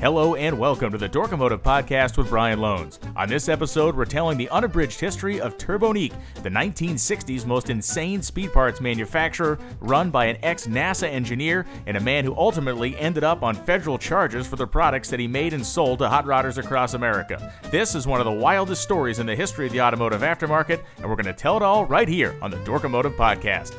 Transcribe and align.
Hello 0.00 0.36
and 0.36 0.56
welcome 0.56 0.92
to 0.92 0.98
the 0.98 1.08
Dorkomotive 1.08 1.58
Podcast 1.58 2.16
with 2.16 2.28
Brian 2.28 2.60
Lohnes. 2.60 3.00
On 3.16 3.28
this 3.28 3.48
episode, 3.48 3.96
we're 3.96 4.04
telling 4.04 4.38
the 4.38 4.48
unabridged 4.50 5.00
history 5.00 5.40
of 5.40 5.58
Turbonique, 5.58 6.12
the 6.44 6.48
1960s 6.48 7.44
most 7.44 7.68
insane 7.68 8.22
speed 8.22 8.52
parts 8.52 8.80
manufacturer 8.80 9.58
run 9.80 10.10
by 10.10 10.26
an 10.26 10.36
ex 10.44 10.68
NASA 10.68 11.08
engineer 11.08 11.66
and 11.86 11.96
a 11.96 12.00
man 12.00 12.24
who 12.24 12.32
ultimately 12.36 12.96
ended 12.96 13.24
up 13.24 13.42
on 13.42 13.56
federal 13.56 13.98
charges 13.98 14.46
for 14.46 14.54
the 14.54 14.68
products 14.68 15.10
that 15.10 15.18
he 15.18 15.26
made 15.26 15.52
and 15.52 15.66
sold 15.66 15.98
to 15.98 16.08
hot 16.08 16.26
rodders 16.26 16.58
across 16.58 16.94
America. 16.94 17.52
This 17.72 17.96
is 17.96 18.06
one 18.06 18.20
of 18.20 18.24
the 18.24 18.30
wildest 18.30 18.82
stories 18.82 19.18
in 19.18 19.26
the 19.26 19.34
history 19.34 19.66
of 19.66 19.72
the 19.72 19.80
automotive 19.80 20.20
aftermarket, 20.20 20.80
and 20.98 21.06
we're 21.08 21.16
going 21.16 21.24
to 21.24 21.32
tell 21.32 21.56
it 21.56 21.62
all 21.64 21.84
right 21.86 22.06
here 22.06 22.36
on 22.40 22.52
the 22.52 22.58
Dorkomotive 22.58 23.16
Podcast. 23.16 23.74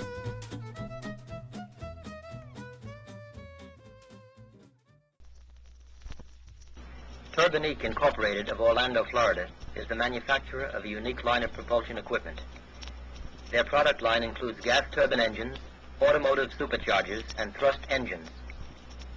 Turbonique 7.39 7.85
Incorporated 7.85 8.49
of 8.49 8.59
Orlando, 8.59 9.05
Florida 9.05 9.47
is 9.73 9.87
the 9.87 9.95
manufacturer 9.95 10.65
of 10.65 10.83
a 10.83 10.89
unique 10.89 11.23
line 11.23 11.41
of 11.41 11.53
propulsion 11.53 11.97
equipment. 11.97 12.41
Their 13.49 13.63
product 13.63 14.01
line 14.01 14.23
includes 14.23 14.59
gas 14.59 14.83
turbine 14.91 15.21
engines, 15.21 15.57
automotive 16.01 16.51
superchargers, 16.59 17.23
and 17.37 17.55
thrust 17.55 17.79
engines. 17.89 18.27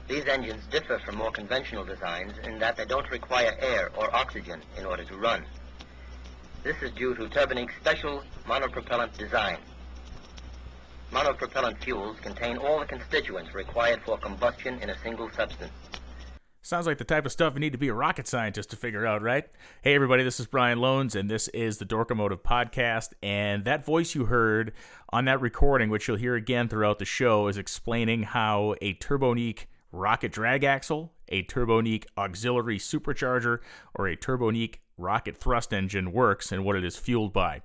These 0.07 0.29
engines 0.29 0.63
differ 0.71 1.01
from 1.01 1.17
more 1.17 1.33
conventional 1.33 1.85
designs 1.85 2.35
in 2.45 2.61
that 2.61 2.77
they 2.77 2.85
don't 2.85 3.11
require 3.11 3.57
air 3.59 3.91
or 3.97 4.15
oxygen 4.15 4.63
in 4.79 4.87
order 4.87 5.03
to 5.03 5.17
run. 5.17 5.45
This 6.63 6.81
is 6.81 6.93
due 6.93 7.17
to 7.17 7.29
Turbonique's 7.29 7.75
special 7.81 8.23
monopropellant 8.47 9.19
design. 9.19 9.59
Monopropellant 11.11 11.83
fuels 11.83 12.21
contain 12.21 12.57
all 12.57 12.79
the 12.79 12.87
constituents 12.87 13.53
required 13.53 14.01
for 14.05 14.17
combustion 14.17 14.79
in 14.79 14.91
a 14.91 14.99
single 15.01 15.29
substance. 15.33 15.73
Sounds 16.65 16.87
like 16.87 16.99
the 16.99 17.05
type 17.05 17.27
of 17.27 17.33
stuff 17.33 17.55
you 17.55 17.61
need 17.61 17.73
to 17.73 17.79
be 17.79 17.89
a 17.89 17.95
rocket 17.95 18.29
scientist 18.29 18.71
to 18.71 18.77
figure 18.77 19.05
out, 19.05 19.21
right? 19.21 19.49
Hey, 19.83 19.97
everybody, 19.97 20.23
this 20.23 20.39
is 20.39 20.47
Brian 20.47 20.79
Lohnes, 20.79 21.17
and 21.17 21.29
this 21.29 21.49
is 21.49 21.79
the 21.79 21.85
Dorkomotive 21.85 22.43
Podcast. 22.43 23.09
And 23.21 23.65
that 23.65 23.85
voice 23.85 24.15
you 24.15 24.27
heard 24.27 24.73
on 25.09 25.25
that 25.25 25.41
recording, 25.41 25.91
which 25.91 26.07
you'll 26.07 26.19
hear 26.19 26.37
again 26.37 26.69
throughout 26.69 27.01
the 27.01 27.05
show, 27.05 27.49
is 27.49 27.59
explaining 27.59 28.23
how 28.23 28.77
a 28.81 28.95
Turbonique 28.95 29.67
rocket 29.91 30.31
drag 30.31 30.63
axle, 30.63 31.13
a 31.29 31.43
Turbonique 31.43 32.05
auxiliary 32.17 32.79
supercharger, 32.79 33.59
or 33.97 34.07
a 34.07 34.17
Turbonique 34.17 34.77
rocket 34.97 35.37
thrust 35.37 35.75
engine 35.75 36.13
works 36.13 36.53
and 36.53 36.65
what 36.65 36.77
it 36.77 36.85
is 36.85 36.97
fueled 36.97 37.33
by. 37.33 37.63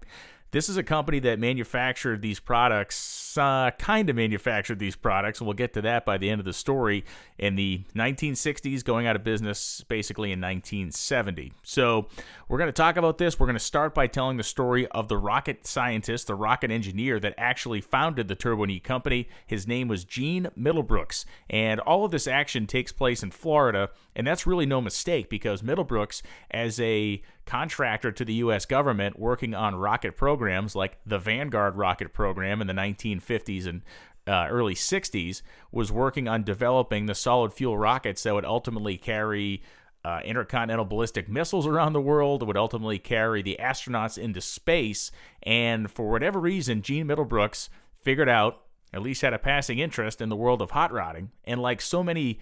This 0.51 0.69
is 0.69 0.77
a 0.77 0.83
company 0.83 1.19
that 1.19 1.39
manufactured 1.39 2.21
these 2.21 2.39
products, 2.39 3.37
uh, 3.37 3.71
kind 3.77 4.09
of 4.09 4.15
manufactured 4.15 4.79
these 4.79 4.95
products, 4.95 5.39
and 5.39 5.47
we'll 5.47 5.55
get 5.55 5.73
to 5.73 5.81
that 5.81 6.05
by 6.05 6.17
the 6.17 6.29
end 6.29 6.39
of 6.39 6.45
the 6.45 6.53
story 6.53 7.05
in 7.37 7.55
the 7.55 7.83
1960s, 7.95 8.83
going 8.83 9.07
out 9.07 9.15
of 9.15 9.23
business 9.23 9.83
basically 9.87 10.31
in 10.31 10.41
1970. 10.41 11.53
So, 11.63 12.07
we're 12.47 12.57
going 12.57 12.69
to 12.69 12.73
talk 12.73 12.97
about 12.97 13.17
this. 13.17 13.39
We're 13.39 13.47
going 13.47 13.57
to 13.57 13.59
start 13.59 13.93
by 13.93 14.07
telling 14.07 14.37
the 14.37 14.43
story 14.43 14.87
of 14.87 15.09
the 15.09 15.17
rocket 15.17 15.67
scientist, 15.67 16.27
the 16.27 16.35
rocket 16.35 16.71
engineer 16.71 17.19
that 17.19 17.33
actually 17.37 17.81
founded 17.81 18.27
the 18.27 18.35
Turbo 18.35 18.57
Turbonique 18.57 18.83
company. 18.83 19.27
His 19.45 19.67
name 19.67 19.87
was 19.87 20.03
Gene 20.03 20.47
Middlebrooks, 20.57 21.25
and 21.49 21.79
all 21.81 22.05
of 22.05 22.11
this 22.11 22.27
action 22.27 22.65
takes 22.67 22.91
place 22.91 23.23
in 23.23 23.31
Florida, 23.31 23.89
and 24.15 24.25
that's 24.25 24.47
really 24.47 24.65
no 24.65 24.81
mistake 24.81 25.29
because 25.29 25.61
Middlebrooks, 25.61 26.21
as 26.49 26.79
a 26.79 27.21
contractor 27.47 28.11
to 28.11 28.23
the 28.23 28.35
U.S. 28.35 28.65
government 28.65 29.17
working 29.17 29.55
on 29.55 29.75
rocket 29.75 30.15
programs 30.15 30.75
like 30.75 30.99
the 31.05 31.17
Vanguard 31.17 31.75
rocket 31.75 32.13
program 32.13 32.61
in 32.61 32.67
the 32.67 32.73
1950s 32.73 33.65
and 33.65 33.81
uh, 34.27 34.47
early 34.49 34.75
60s, 34.75 35.41
was 35.71 35.91
working 35.91 36.27
on 36.27 36.43
developing 36.43 37.05
the 37.05 37.15
solid 37.15 37.53
fuel 37.53 37.77
rockets 37.77 38.23
that 38.23 38.33
would 38.33 38.45
ultimately 38.45 38.97
carry 38.97 39.63
uh, 40.03 40.19
intercontinental 40.23 40.85
ballistic 40.85 41.27
missiles 41.27 41.65
around 41.65 41.93
the 41.93 42.01
world. 42.01 42.45
Would 42.45 42.57
ultimately 42.57 42.99
carry 42.99 43.41
the 43.41 43.57
astronauts 43.59 44.17
into 44.17 44.41
space. 44.41 45.11
And 45.43 45.89
for 45.89 46.09
whatever 46.09 46.39
reason, 46.39 46.81
Gene 46.81 47.07
Middlebrooks 47.07 47.69
figured 48.01 48.29
out, 48.29 48.61
at 48.93 49.01
least 49.01 49.21
had 49.21 49.33
a 49.33 49.39
passing 49.39 49.79
interest 49.79 50.21
in 50.21 50.29
the 50.29 50.35
world 50.35 50.61
of 50.61 50.71
hot 50.71 50.91
rodding. 50.91 51.31
And 51.45 51.61
like 51.61 51.81
so 51.81 52.03
many 52.03 52.39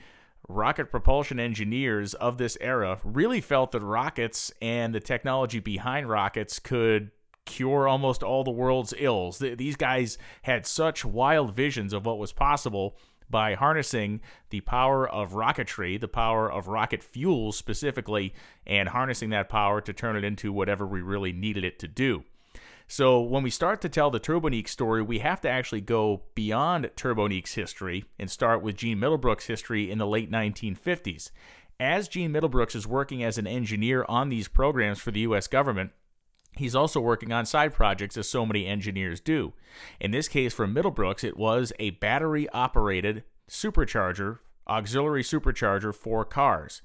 rocket 0.47 0.91
propulsion 0.91 1.39
engineers 1.39 2.13
of 2.15 2.37
this 2.37 2.57
era 2.61 2.99
really 3.03 3.41
felt 3.41 3.71
that 3.71 3.81
rockets 3.81 4.51
and 4.61 4.93
the 4.93 4.99
technology 4.99 5.59
behind 5.59 6.09
rockets 6.09 6.59
could 6.59 7.11
cure 7.45 7.87
almost 7.87 8.23
all 8.23 8.43
the 8.43 8.51
world's 8.51 8.93
ills. 8.97 9.39
These 9.39 9.75
guys 9.75 10.17
had 10.43 10.65
such 10.65 11.05
wild 11.05 11.53
visions 11.55 11.93
of 11.93 12.05
what 12.05 12.17
was 12.17 12.31
possible 12.31 12.97
by 13.29 13.55
harnessing 13.55 14.21
the 14.49 14.61
power 14.61 15.07
of 15.09 15.33
rocketry, 15.33 15.99
the 15.99 16.07
power 16.07 16.51
of 16.51 16.67
rocket 16.67 17.03
fuel 17.03 17.51
specifically, 17.51 18.33
and 18.67 18.89
harnessing 18.89 19.31
that 19.31 19.49
power 19.49 19.81
to 19.81 19.93
turn 19.93 20.15
it 20.15 20.23
into 20.23 20.53
whatever 20.53 20.85
we 20.85 21.01
really 21.01 21.33
needed 21.33 21.63
it 21.63 21.79
to 21.79 21.87
do. 21.87 22.23
So 22.87 23.19
when 23.19 23.41
we 23.41 23.49
start 23.49 23.81
to 23.81 23.89
tell 23.89 24.11
the 24.11 24.19
Turbonique 24.19 24.69
story, 24.69 25.01
we 25.01 25.19
have 25.19 25.41
to 25.41 25.49
actually 25.49 25.81
go 25.81 26.23
beyond 26.35 26.91
Turbonique's 26.95 27.55
history 27.55 28.05
and 28.19 28.29
start 28.29 28.61
with 28.61 28.77
Gene 28.77 28.99
Middlebrooks' 28.99 29.47
history 29.47 29.89
in 29.89 29.97
the 29.97 30.05
late 30.05 30.31
1950s. 30.31 31.31
As 31.79 32.07
Gene 32.07 32.31
Middlebrooks 32.31 32.75
is 32.75 32.87
working 32.87 33.23
as 33.23 33.37
an 33.37 33.47
engineer 33.47 34.05
on 34.07 34.29
these 34.29 34.47
programs 34.47 34.99
for 34.99 35.11
the 35.11 35.21
U.S. 35.21 35.47
government, 35.47 35.91
he's 36.55 36.75
also 36.75 37.01
working 37.01 37.33
on 37.33 37.45
side 37.45 37.73
projects 37.73 38.17
as 38.17 38.29
so 38.29 38.45
many 38.45 38.65
engineers 38.67 39.19
do. 39.19 39.53
In 39.99 40.11
this 40.11 40.27
case, 40.27 40.53
for 40.53 40.67
Middlebrooks, 40.67 41.23
it 41.23 41.37
was 41.37 41.73
a 41.79 41.89
battery 41.89 42.47
operated 42.49 43.23
supercharger, 43.49 44.39
auxiliary 44.67 45.23
supercharger 45.23 45.93
for 45.93 46.23
cars. 46.23 46.81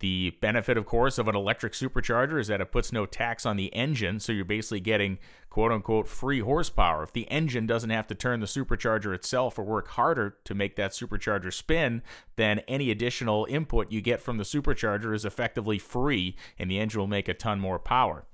The 0.00 0.36
benefit, 0.40 0.76
of 0.76 0.86
course, 0.86 1.18
of 1.18 1.28
an 1.28 1.36
electric 1.36 1.72
supercharger 1.72 2.40
is 2.40 2.48
that 2.48 2.60
it 2.60 2.72
puts 2.72 2.92
no 2.92 3.06
tax 3.06 3.46
on 3.46 3.56
the 3.56 3.72
engine, 3.74 4.20
so 4.20 4.32
you're 4.32 4.44
basically 4.44 4.80
getting 4.80 5.18
quote 5.50 5.70
unquote 5.70 6.08
free 6.08 6.40
horsepower. 6.40 7.02
If 7.04 7.12
the 7.12 7.30
engine 7.30 7.66
doesn't 7.66 7.90
have 7.90 8.06
to 8.08 8.14
turn 8.14 8.40
the 8.40 8.46
supercharger 8.46 9.14
itself 9.14 9.58
or 9.58 9.62
work 9.62 9.88
harder 9.88 10.36
to 10.44 10.54
make 10.54 10.76
that 10.76 10.90
supercharger 10.90 11.52
spin, 11.52 12.02
then 12.36 12.58
any 12.60 12.90
additional 12.90 13.46
input 13.48 13.92
you 13.92 14.00
get 14.00 14.20
from 14.20 14.36
the 14.36 14.44
supercharger 14.44 15.14
is 15.14 15.24
effectively 15.24 15.78
free 15.78 16.36
and 16.58 16.70
the 16.70 16.78
engine 16.78 17.00
will 17.00 17.06
make 17.06 17.28
a 17.28 17.34
ton 17.34 17.60
more 17.60 17.78
power 17.78 18.24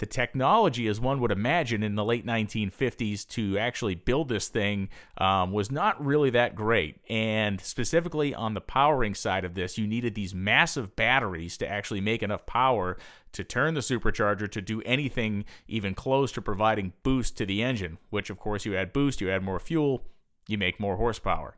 the 0.00 0.06
technology, 0.06 0.88
as 0.88 0.98
one 0.98 1.20
would 1.20 1.30
imagine 1.30 1.82
in 1.82 1.94
the 1.94 2.04
late 2.04 2.26
1950s, 2.26 3.28
to 3.28 3.58
actually 3.58 3.94
build 3.94 4.28
this 4.28 4.48
thing 4.48 4.88
um, 5.18 5.52
was 5.52 5.70
not 5.70 6.04
really 6.04 6.30
that 6.30 6.54
great. 6.54 6.96
And 7.08 7.60
specifically 7.60 8.34
on 8.34 8.54
the 8.54 8.62
powering 8.62 9.14
side 9.14 9.44
of 9.44 9.54
this, 9.54 9.76
you 9.76 9.86
needed 9.86 10.14
these 10.14 10.34
massive 10.34 10.96
batteries 10.96 11.58
to 11.58 11.70
actually 11.70 12.00
make 12.00 12.22
enough 12.22 12.46
power 12.46 12.96
to 13.32 13.44
turn 13.44 13.74
the 13.74 13.80
supercharger 13.80 14.50
to 14.50 14.62
do 14.62 14.80
anything 14.82 15.44
even 15.68 15.94
close 15.94 16.32
to 16.32 16.42
providing 16.42 16.94
boost 17.02 17.36
to 17.36 17.46
the 17.46 17.62
engine, 17.62 17.98
which, 18.08 18.30
of 18.30 18.38
course, 18.38 18.64
you 18.64 18.74
add 18.74 18.94
boost, 18.94 19.20
you 19.20 19.30
add 19.30 19.42
more 19.42 19.60
fuel, 19.60 20.02
you 20.48 20.56
make 20.56 20.80
more 20.80 20.96
horsepower. 20.96 21.56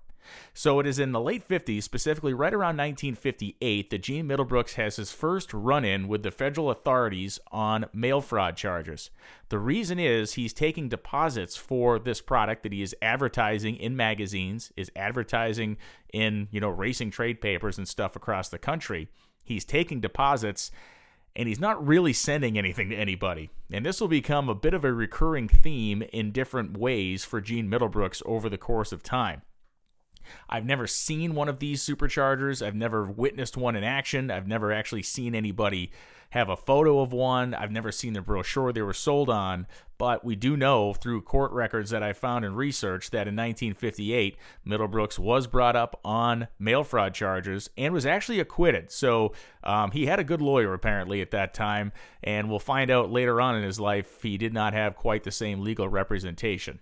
So 0.55 0.81
it 0.81 0.87
is 0.87 0.99
in 0.99 1.12
the 1.12 1.21
late 1.21 1.47
50s, 1.47 1.83
specifically 1.83 2.34
right 2.34 2.53
around 2.53 2.77
1958, 2.77 3.91
that 3.91 4.03
Gene 4.03 4.28
Middlebrooks 4.28 4.75
has 4.75 4.97
his 4.97 5.12
first 5.12 5.53
run 5.53 5.84
in 5.84 6.09
with 6.09 6.22
the 6.22 6.31
federal 6.31 6.71
authorities 6.71 7.38
on 7.50 7.87
mail 7.93 8.21
fraud 8.21 8.56
charges. 8.56 9.10
The 9.49 9.59
reason 9.59 9.99
is 9.99 10.34
he's 10.34 10.53
taking 10.53 10.88
deposits 10.88 11.56
for 11.56 11.99
this 11.99 12.21
product 12.21 12.62
that 12.62 12.72
he 12.72 12.83
is 12.83 12.97
advertising 13.03 13.77
in 13.77 13.97
magazines, 13.97 14.72
is 14.77 14.91
advertising 14.97 15.77
in, 16.12 16.49
you 16.50 16.60
know, 16.60 16.71
racing 16.71 17.10
trade 17.10 17.41
papers 17.41 17.78
and 17.78 17.89
stuff 17.89 18.16
across 18.16 18.49
the 18.49 18.59
country. 18.59 19.09
He's 19.44 19.65
taking 19.65 20.00
deposits 20.00 20.71
and 21.34 21.49
he's 21.49 21.60
not 21.60 21.84
really 21.87 22.12
sending 22.12 22.59
anything 22.59 22.91
to 22.91 22.97
anybody. 22.97 23.50
And 23.72 23.87
this 23.87 24.00
will 24.00 24.09
become 24.09 24.49
a 24.49 24.54
bit 24.54 24.75
of 24.75 24.84
a 24.84 24.93
recurring 24.93 25.49
theme 25.49 26.03
in 26.12 26.33
different 26.33 26.77
ways 26.77 27.25
for 27.25 27.41
Gene 27.41 27.71
Middlebrooks 27.71 28.22
over 28.27 28.49
the 28.49 28.59
course 28.59 28.93
of 28.93 29.03
time. 29.03 29.43
I've 30.49 30.65
never 30.65 30.87
seen 30.87 31.34
one 31.34 31.49
of 31.49 31.59
these 31.59 31.84
superchargers. 31.84 32.65
I've 32.65 32.75
never 32.75 33.05
witnessed 33.05 33.56
one 33.56 33.77
in 33.77 33.84
action. 33.84 34.30
I've 34.30 34.48
never 34.48 34.72
actually 34.72 35.03
seen 35.03 35.34
anybody 35.34 35.91
have 36.33 36.48
a 36.48 36.57
photo 36.57 37.01
of 37.01 37.13
one. 37.13 37.53
I've 37.53 37.71
never 37.71 37.92
seen 37.92 38.15
the 38.15 38.22
brochure 38.22 38.72
they 38.72 38.80
were 38.80 38.95
sold 38.95 39.28
on, 39.28 39.66
but 39.98 40.24
we 40.24 40.34
do 40.34 40.57
know 40.57 40.95
through 40.95 41.22
court 41.22 41.53
records 41.53 41.91
that 41.91 42.03
I 42.03 42.15
found 42.15 42.47
in 42.47 42.54
research 42.54 43.10
that 43.10 43.28
in 43.28 43.36
1958, 43.36 44.39
Middlebrooks 44.66 45.19
was 45.19 45.47
brought 45.47 45.77
up 45.77 46.01
on 46.03 46.48
mail 46.59 46.84
fraud 46.84 47.13
charges 47.13 47.68
and 47.77 47.92
was 47.92 48.07
actually 48.07 48.41
acquitted. 48.41 48.91
So 48.91 49.34
um, 49.63 49.91
he 49.91 50.07
had 50.07 50.21
a 50.21 50.25
good 50.25 50.41
lawyer 50.41 50.72
apparently 50.72 51.21
at 51.21 51.33
that 51.33 51.53
time, 51.53 51.92
and 52.22 52.48
we'll 52.48 52.59
find 52.59 52.91
out 52.91 53.10
later 53.10 53.39
on 53.39 53.54
in 53.54 53.63
his 53.63 53.78
life 53.78 54.22
he 54.22 54.39
did 54.39 54.54
not 54.54 54.72
have 54.72 54.97
quite 54.97 55.25
the 55.25 55.30
same 55.30 55.60
legal 55.60 55.86
representation. 55.86 56.80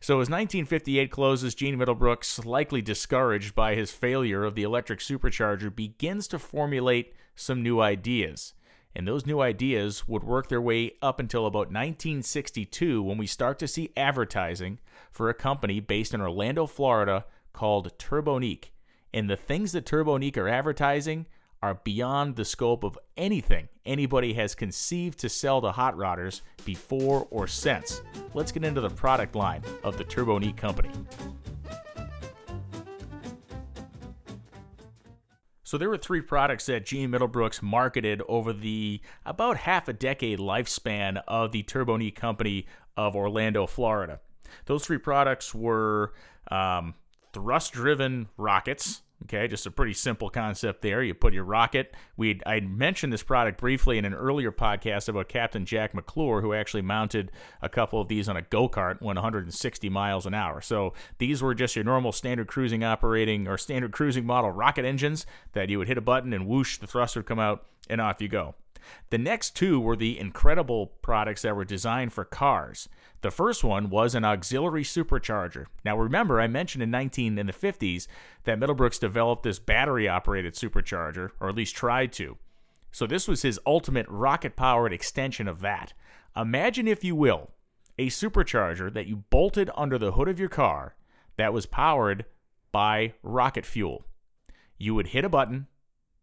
So 0.00 0.14
as 0.14 0.28
1958 0.28 1.10
closes, 1.10 1.54
Gene 1.54 1.76
Middlebrooks, 1.76 2.44
likely 2.44 2.82
discouraged 2.82 3.54
by 3.54 3.74
his 3.74 3.90
failure 3.90 4.44
of 4.44 4.54
the 4.54 4.62
electric 4.62 5.00
supercharger, 5.00 5.74
begins 5.74 6.28
to 6.28 6.38
formulate 6.38 7.14
some 7.34 7.62
new 7.62 7.80
ideas. 7.80 8.54
And 8.94 9.06
those 9.06 9.26
new 9.26 9.40
ideas 9.40 10.08
would 10.08 10.24
work 10.24 10.48
their 10.48 10.60
way 10.60 10.92
up 11.02 11.20
until 11.20 11.46
about 11.46 11.68
1962 11.68 13.02
when 13.02 13.18
we 13.18 13.26
start 13.26 13.58
to 13.60 13.68
see 13.68 13.92
advertising 13.96 14.78
for 15.10 15.28
a 15.28 15.34
company 15.34 15.78
based 15.78 16.14
in 16.14 16.20
Orlando, 16.20 16.66
Florida 16.66 17.24
called 17.52 17.96
Turbonique. 17.98 18.70
And 19.14 19.30
the 19.30 19.36
things 19.36 19.72
that 19.72 19.86
Turbonique 19.86 20.36
are 20.36 20.48
advertising 20.48 21.26
are 21.62 21.74
beyond 21.84 22.36
the 22.36 22.44
scope 22.44 22.84
of 22.84 22.98
anything 23.16 23.68
anybody 23.84 24.34
has 24.34 24.54
conceived 24.54 25.18
to 25.18 25.28
sell 25.28 25.60
to 25.60 25.72
hot 25.72 25.96
rodders 25.96 26.42
before 26.64 27.26
or 27.30 27.46
since. 27.46 28.02
Let's 28.34 28.52
get 28.52 28.64
into 28.64 28.80
the 28.80 28.90
product 28.90 29.34
line 29.34 29.62
of 29.82 29.96
the 29.98 30.04
Turbonique 30.04 30.56
company. 30.56 30.90
So 35.64 35.76
there 35.76 35.90
were 35.90 35.98
three 35.98 36.22
products 36.22 36.64
that 36.66 36.86
Gene 36.86 37.10
Middlebrooks 37.10 37.60
marketed 37.60 38.22
over 38.26 38.54
the 38.54 39.02
about 39.26 39.58
half 39.58 39.86
a 39.86 39.92
decade 39.92 40.38
lifespan 40.38 41.22
of 41.28 41.52
the 41.52 41.62
Turbonique 41.62 42.14
company 42.14 42.66
of 42.96 43.14
Orlando, 43.14 43.66
Florida. 43.66 44.20
Those 44.64 44.86
three 44.86 44.96
products 44.96 45.54
were 45.54 46.14
um, 46.50 46.94
thrust-driven 47.34 48.28
rockets, 48.38 49.02
Okay, 49.24 49.48
just 49.48 49.66
a 49.66 49.70
pretty 49.70 49.94
simple 49.94 50.30
concept 50.30 50.80
there. 50.80 51.02
You 51.02 51.12
put 51.12 51.34
your 51.34 51.44
rocket. 51.44 51.94
We 52.16 52.40
I 52.46 52.60
mentioned 52.60 53.12
this 53.12 53.22
product 53.22 53.58
briefly 53.60 53.98
in 53.98 54.04
an 54.04 54.14
earlier 54.14 54.52
podcast 54.52 55.08
about 55.08 55.28
Captain 55.28 55.66
Jack 55.66 55.92
McClure, 55.92 56.40
who 56.40 56.54
actually 56.54 56.82
mounted 56.82 57.32
a 57.60 57.68
couple 57.68 58.00
of 58.00 58.08
these 58.08 58.28
on 58.28 58.36
a 58.36 58.42
go 58.42 58.68
kart, 58.68 59.02
went 59.02 59.16
160 59.16 59.88
miles 59.88 60.24
an 60.24 60.34
hour. 60.34 60.60
So 60.60 60.94
these 61.18 61.42
were 61.42 61.54
just 61.54 61.74
your 61.74 61.84
normal 61.84 62.12
standard 62.12 62.46
cruising 62.46 62.84
operating 62.84 63.48
or 63.48 63.58
standard 63.58 63.90
cruising 63.90 64.24
model 64.24 64.52
rocket 64.52 64.84
engines 64.84 65.26
that 65.52 65.68
you 65.68 65.78
would 65.78 65.88
hit 65.88 65.98
a 65.98 66.02
button 66.02 66.32
and 66.32 66.46
whoosh, 66.46 66.78
the 66.78 66.86
thrust 66.86 67.16
would 67.16 67.26
come 67.26 67.40
out 67.40 67.66
and 67.90 68.00
off 68.00 68.22
you 68.22 68.28
go. 68.28 68.54
The 69.10 69.18
next 69.18 69.56
two 69.56 69.80
were 69.80 69.96
the 69.96 70.18
incredible 70.18 70.86
products 71.02 71.42
that 71.42 71.56
were 71.56 71.64
designed 71.64 72.12
for 72.12 72.24
cars. 72.24 72.88
The 73.20 73.30
first 73.30 73.64
one 73.64 73.90
was 73.90 74.14
an 74.14 74.24
auxiliary 74.24 74.84
supercharger. 74.84 75.66
Now 75.84 75.98
remember, 75.98 76.40
I 76.40 76.46
mentioned 76.46 76.82
in 76.82 76.90
19 76.90 77.38
in 77.38 77.46
the 77.46 77.52
50s 77.52 78.06
that 78.44 78.60
Middlebrooks 78.60 79.00
developed 79.00 79.42
this 79.42 79.58
battery 79.58 80.08
operated 80.08 80.54
supercharger, 80.54 81.30
or 81.40 81.48
at 81.48 81.56
least 81.56 81.74
tried 81.74 82.12
to. 82.14 82.38
So 82.92 83.06
this 83.06 83.28
was 83.28 83.42
his 83.42 83.60
ultimate 83.66 84.06
rocket 84.08 84.56
powered 84.56 84.92
extension 84.92 85.48
of 85.48 85.60
that. 85.60 85.92
Imagine, 86.36 86.86
if 86.86 87.02
you 87.02 87.16
will, 87.16 87.50
a 87.98 88.06
supercharger 88.06 88.92
that 88.92 89.06
you 89.06 89.24
bolted 89.30 89.70
under 89.76 89.98
the 89.98 90.12
hood 90.12 90.28
of 90.28 90.38
your 90.38 90.48
car 90.48 90.94
that 91.36 91.52
was 91.52 91.66
powered 91.66 92.24
by 92.70 93.14
rocket 93.22 93.66
fuel. 93.66 94.04
You 94.78 94.94
would 94.94 95.08
hit 95.08 95.24
a 95.24 95.28
button, 95.28 95.66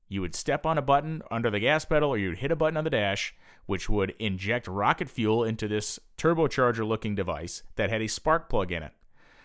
you 0.07 0.21
would 0.21 0.35
step 0.35 0.65
on 0.65 0.77
a 0.77 0.81
button 0.81 1.21
under 1.31 1.49
the 1.49 1.59
gas 1.59 1.85
pedal 1.85 2.09
or 2.09 2.17
you'd 2.17 2.37
hit 2.37 2.51
a 2.51 2.55
button 2.55 2.77
on 2.77 2.83
the 2.83 2.89
dash, 2.89 3.35
which 3.65 3.89
would 3.89 4.13
inject 4.19 4.67
rocket 4.67 5.09
fuel 5.09 5.43
into 5.43 5.67
this 5.67 5.99
turbocharger 6.17 6.87
looking 6.87 7.15
device 7.15 7.63
that 7.75 7.89
had 7.89 8.01
a 8.01 8.07
spark 8.07 8.49
plug 8.49 8.71
in 8.71 8.83
it. 8.83 8.93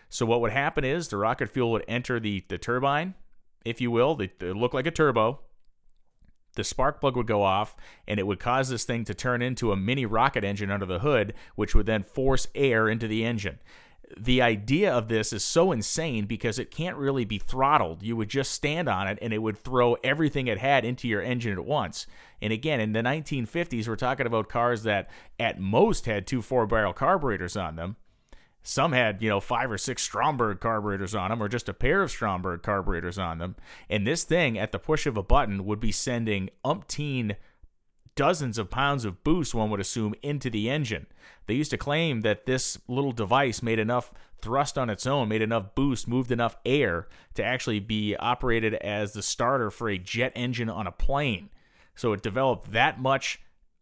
So, 0.09 0.27
what 0.27 0.41
would 0.41 0.53
happen 0.53 0.85
is 0.85 1.09
the 1.09 1.17
rocket 1.17 1.49
fuel 1.51 1.71
would 1.71 1.85
enter 1.87 2.19
the, 2.19 2.45
the 2.49 2.59
turbine, 2.59 3.15
if 3.65 3.81
you 3.81 3.91
will, 3.91 4.21
it 4.21 4.43
look 4.43 4.75
like 4.75 4.87
a 4.87 4.91
turbo. 4.91 5.41
The 6.57 6.65
spark 6.65 7.01
plug 7.01 7.17
would 7.17 7.29
go 7.29 7.43
off, 7.43 7.77
and 8.09 8.19
it 8.19 8.27
would 8.27 8.41
cause 8.41 8.71
this 8.71 8.85
thing 8.85 9.05
to 9.05 9.15
turn 9.15 9.41
into 9.41 9.71
a 9.71 9.77
mini 9.77 10.05
rocket 10.05 10.43
engine 10.43 10.71
under 10.71 10.87
the 10.87 10.99
hood, 10.99 11.33
which 11.55 11.77
would 11.77 11.87
then 11.87 12.03
force 12.03 12.49
air 12.57 12.89
into 12.89 13.07
the 13.07 13.25
engine 13.25 13.61
the 14.19 14.43
idea 14.43 14.93
of 14.93 15.09
this 15.09 15.33
is 15.33 15.45
so 15.45 15.73
insane 15.73 16.27
because 16.27 16.59
it 16.59 16.71
can't 16.71 16.97
really 16.97 17.25
be 17.25 17.39
throttled. 17.39 18.03
You 18.03 18.17
would 18.17 18.29
just 18.29 18.53
stand 18.53 18.89
on 18.89 19.07
it 19.07 19.19
and 19.23 19.33
it 19.33 19.39
would 19.39 19.59
throw 19.59 19.95
everything 20.03 20.47
it 20.47 20.59
had 20.59 20.85
into 20.85 21.07
your 21.09 21.23
engine 21.23 21.53
at 21.53 21.65
once. 21.65 22.07
And 22.43 22.53
again, 22.53 22.81
in 22.81 22.93
the 22.93 23.01
1950s, 23.01 23.87
we're 23.87 23.97
talking 23.97 24.27
about 24.27 24.49
cars 24.49 24.83
that 24.83 25.11
at 25.39 25.61
most 25.61 26.07
had 26.07 26.27
two 26.27 26.43
four 26.43 26.67
barrel 26.67 26.93
carburetors 26.93 27.57
on 27.57 27.77
them. 27.77 27.97
Some 28.63 28.93
had, 28.93 29.23
you 29.23 29.29
know, 29.29 29.41
five 29.41 29.71
or 29.71 29.79
six 29.79 30.03
Stromberg 30.03 30.61
carburetors 30.61 31.15
on 31.15 31.31
them 31.31 31.43
or 31.43 31.49
just 31.49 31.69
a 31.69 31.75
pair 31.75 32.03
of 32.03 32.11
Stromberg 32.11 32.63
carburetors 32.63 33.19
on 33.19 33.39
them. 33.39 33.57
And 33.89 34.07
this 34.07 34.25
thing, 34.25 34.59
at 34.59 34.71
the 34.71 34.79
push 34.79 35.07
of 35.07 35.17
a 35.17 35.23
button, 35.23 35.65
would 35.65 35.81
be 35.81 35.93
sending 35.93 36.51
umpteen 36.65 37.37
dozens 38.15 38.59
of 38.59 38.71
pounds 38.71 39.05
of 39.05 39.23
boost, 39.25 39.55
one 39.55 39.71
would 39.71 39.81
assume, 39.81 40.15
into 40.23 40.51
the 40.51 40.69
engine. 40.69 41.07
They 41.47 41.55
used 41.55 41.71
to 41.71 41.79
claim 41.79 42.21
that 42.21 42.47
this 42.47 42.79
little 42.89 43.13
device 43.13 43.63
made 43.63 43.79
enough 43.79 44.13
thrust 44.41 44.79
on 44.79 44.91
its 44.91 45.07
own, 45.07 45.29
made 45.29 45.43
enough 45.43 45.75
boost, 45.75 46.09
moved 46.09 46.31
enough 46.31 46.57
air 46.65 47.09
to 47.35 47.45
actually 47.45 47.81
be 47.81 48.17
operated 48.17 48.75
as 48.75 49.13
the 49.13 49.23
starter 49.23 49.71
for 49.71 49.89
a 49.89 49.99
jet 49.99 50.33
engine 50.35 50.69
on 50.69 50.87
a 50.87 50.93
plane. 50.93 51.51
So 51.95 52.13
it 52.13 52.23
developed 52.23 52.73
that 52.73 53.01
much 53.01 53.41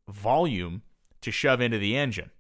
volume 0.08 0.82
to 1.20 1.30
shove 1.30 1.60
into 1.60 1.78
the 1.78 1.96
engine. 1.96 2.30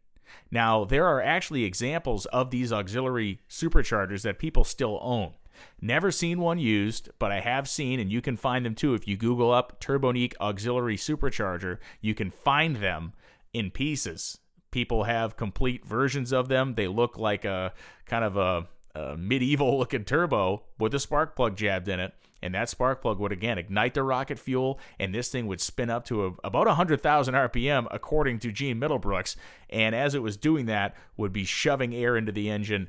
Now, 0.50 0.84
there 0.84 1.06
are 1.06 1.22
actually 1.22 1.64
examples 1.64 2.26
of 2.26 2.50
these 2.50 2.72
auxiliary 2.72 3.40
superchargers 3.48 4.22
that 4.22 4.38
people 4.38 4.64
still 4.64 4.98
own. 5.02 5.34
Never 5.80 6.10
seen 6.10 6.40
one 6.40 6.58
used, 6.58 7.08
but 7.18 7.32
I 7.32 7.40
have 7.40 7.68
seen, 7.68 8.00
and 8.00 8.10
you 8.10 8.20
can 8.20 8.36
find 8.36 8.64
them 8.64 8.74
too. 8.74 8.94
If 8.94 9.06
you 9.06 9.16
Google 9.16 9.52
up 9.52 9.80
Turbonique 9.80 10.34
Auxiliary 10.40 10.96
Supercharger, 10.96 11.78
you 12.00 12.14
can 12.14 12.30
find 12.30 12.76
them 12.76 13.12
in 13.52 13.70
pieces. 13.70 14.38
People 14.70 15.04
have 15.04 15.36
complete 15.36 15.84
versions 15.84 16.32
of 16.32 16.48
them. 16.48 16.74
They 16.74 16.88
look 16.88 17.16
like 17.16 17.44
a 17.44 17.72
kind 18.06 18.24
of 18.24 18.36
a, 18.36 18.66
a 18.98 19.16
medieval 19.16 19.78
looking 19.78 20.04
turbo 20.04 20.62
with 20.78 20.94
a 20.94 21.00
spark 21.00 21.34
plug 21.36 21.56
jabbed 21.56 21.88
in 21.88 22.00
it. 22.00 22.14
And 22.40 22.54
that 22.54 22.68
spark 22.68 23.02
plug 23.02 23.18
would 23.18 23.32
again 23.32 23.58
ignite 23.58 23.94
the 23.94 24.02
rocket 24.02 24.38
fuel, 24.38 24.78
and 24.98 25.12
this 25.12 25.28
thing 25.28 25.46
would 25.48 25.60
spin 25.60 25.90
up 25.90 26.04
to 26.04 26.26
a, 26.26 26.32
about 26.44 26.66
100,000 26.68 27.34
RPM, 27.34 27.88
according 27.90 28.38
to 28.40 28.52
Gene 28.52 28.80
Middlebrooks. 28.80 29.34
And 29.68 29.94
as 29.94 30.14
it 30.14 30.22
was 30.22 30.36
doing 30.36 30.66
that, 30.66 30.94
would 31.16 31.32
be 31.32 31.44
shoving 31.44 31.94
air 31.94 32.16
into 32.16 32.30
the 32.30 32.48
engine, 32.48 32.88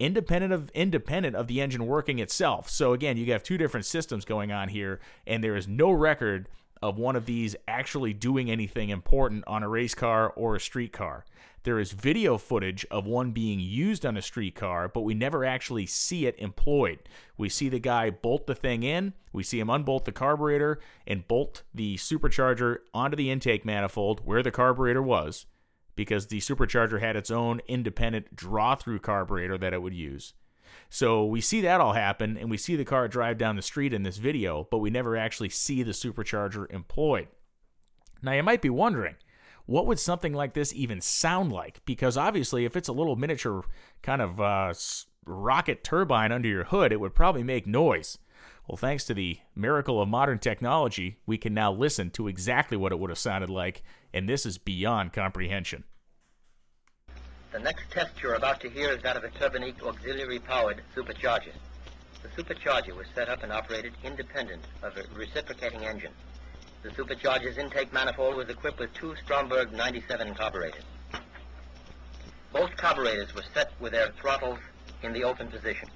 independent 0.00 0.52
of 0.52 0.70
independent 0.70 1.36
of 1.36 1.46
the 1.46 1.60
engine 1.60 1.86
working 1.86 2.18
itself. 2.18 2.68
So 2.68 2.92
again, 2.92 3.16
you 3.16 3.30
have 3.32 3.42
two 3.42 3.58
different 3.58 3.86
systems 3.86 4.24
going 4.24 4.50
on 4.50 4.70
here, 4.70 4.98
and 5.26 5.44
there 5.44 5.54
is 5.54 5.68
no 5.68 5.92
record 5.92 6.48
of 6.82 6.98
one 6.98 7.14
of 7.14 7.26
these 7.26 7.54
actually 7.68 8.14
doing 8.14 8.50
anything 8.50 8.88
important 8.88 9.44
on 9.46 9.62
a 9.62 9.68
race 9.68 9.94
car 9.94 10.30
or 10.30 10.56
a 10.56 10.60
street 10.60 10.92
car. 10.92 11.26
There 11.62 11.78
is 11.78 11.92
video 11.92 12.38
footage 12.38 12.86
of 12.90 13.04
one 13.04 13.32
being 13.32 13.60
used 13.60 14.06
on 14.06 14.16
a 14.16 14.22
street 14.22 14.54
car, 14.54 14.88
but 14.88 15.02
we 15.02 15.12
never 15.12 15.44
actually 15.44 15.84
see 15.84 16.24
it 16.24 16.34
employed. 16.38 17.00
We 17.36 17.50
see 17.50 17.68
the 17.68 17.78
guy 17.78 18.08
bolt 18.08 18.46
the 18.46 18.54
thing 18.54 18.82
in, 18.82 19.12
we 19.30 19.42
see 19.42 19.60
him 19.60 19.68
unbolt 19.68 20.06
the 20.06 20.12
carburetor 20.12 20.80
and 21.06 21.28
bolt 21.28 21.62
the 21.74 21.96
supercharger 21.96 22.78
onto 22.94 23.14
the 23.14 23.30
intake 23.30 23.66
manifold 23.66 24.22
where 24.24 24.42
the 24.42 24.50
carburetor 24.50 25.02
was 25.02 25.44
because 25.96 26.26
the 26.26 26.38
supercharger 26.38 27.00
had 27.00 27.16
its 27.16 27.30
own 27.30 27.60
independent 27.66 28.34
draw 28.34 28.74
through 28.74 29.00
carburetor 29.00 29.58
that 29.58 29.72
it 29.72 29.82
would 29.82 29.94
use. 29.94 30.34
So 30.88 31.24
we 31.24 31.40
see 31.40 31.60
that 31.62 31.80
all 31.80 31.92
happen 31.92 32.36
and 32.36 32.50
we 32.50 32.56
see 32.56 32.76
the 32.76 32.84
car 32.84 33.08
drive 33.08 33.38
down 33.38 33.56
the 33.56 33.62
street 33.62 33.92
in 33.92 34.02
this 34.02 34.18
video, 34.18 34.66
but 34.70 34.78
we 34.78 34.90
never 34.90 35.16
actually 35.16 35.48
see 35.48 35.82
the 35.82 35.92
supercharger 35.92 36.70
employed. 36.72 37.28
Now 38.22 38.32
you 38.32 38.42
might 38.42 38.62
be 38.62 38.70
wondering, 38.70 39.16
what 39.66 39.86
would 39.86 39.98
something 39.98 40.32
like 40.32 40.54
this 40.54 40.74
even 40.74 41.00
sound 41.00 41.52
like? 41.52 41.80
Because 41.84 42.16
obviously, 42.16 42.64
if 42.64 42.76
it's 42.76 42.88
a 42.88 42.92
little 42.92 43.16
miniature 43.16 43.64
kind 44.02 44.20
of 44.20 44.40
uh, 44.40 44.74
rocket 45.24 45.84
turbine 45.84 46.32
under 46.32 46.48
your 46.48 46.64
hood, 46.64 46.92
it 46.92 47.00
would 47.00 47.14
probably 47.14 47.44
make 47.44 47.66
noise. 47.66 48.18
Well, 48.70 48.76
thanks 48.76 49.02
to 49.06 49.14
the 49.14 49.36
miracle 49.56 50.00
of 50.00 50.08
modern 50.08 50.38
technology, 50.38 51.18
we 51.26 51.38
can 51.38 51.52
now 51.52 51.72
listen 51.72 52.08
to 52.10 52.28
exactly 52.28 52.76
what 52.76 52.92
it 52.92 53.00
would 53.00 53.10
have 53.10 53.18
sounded 53.18 53.50
like, 53.50 53.82
and 54.14 54.28
this 54.28 54.46
is 54.46 54.58
beyond 54.58 55.12
comprehension. 55.12 55.82
The 57.50 57.58
next 57.58 57.90
test 57.90 58.22
you're 58.22 58.34
about 58.34 58.60
to 58.60 58.70
hear 58.70 58.90
is 58.92 59.02
that 59.02 59.16
of 59.16 59.24
a 59.24 59.28
Turbonique 59.30 59.82
auxiliary-powered 59.82 60.82
supercharger. 60.94 61.50
The 62.22 62.28
supercharger 62.40 62.94
was 62.94 63.08
set 63.12 63.28
up 63.28 63.42
and 63.42 63.50
operated 63.50 63.92
independent 64.04 64.62
of 64.84 64.96
a 64.96 65.02
reciprocating 65.18 65.84
engine. 65.84 66.12
The 66.84 66.90
supercharger's 66.90 67.58
intake 67.58 67.92
manifold 67.92 68.36
was 68.36 68.50
equipped 68.50 68.78
with 68.78 68.94
two 68.94 69.16
Stromberg 69.24 69.72
97 69.72 70.32
carburetors. 70.36 70.84
Both 72.52 72.76
carburetors 72.76 73.34
were 73.34 73.42
set 73.52 73.72
with 73.80 73.90
their 73.90 74.12
throttles 74.20 74.60
in 75.02 75.12
the 75.12 75.24
open 75.24 75.48
position. 75.48 75.88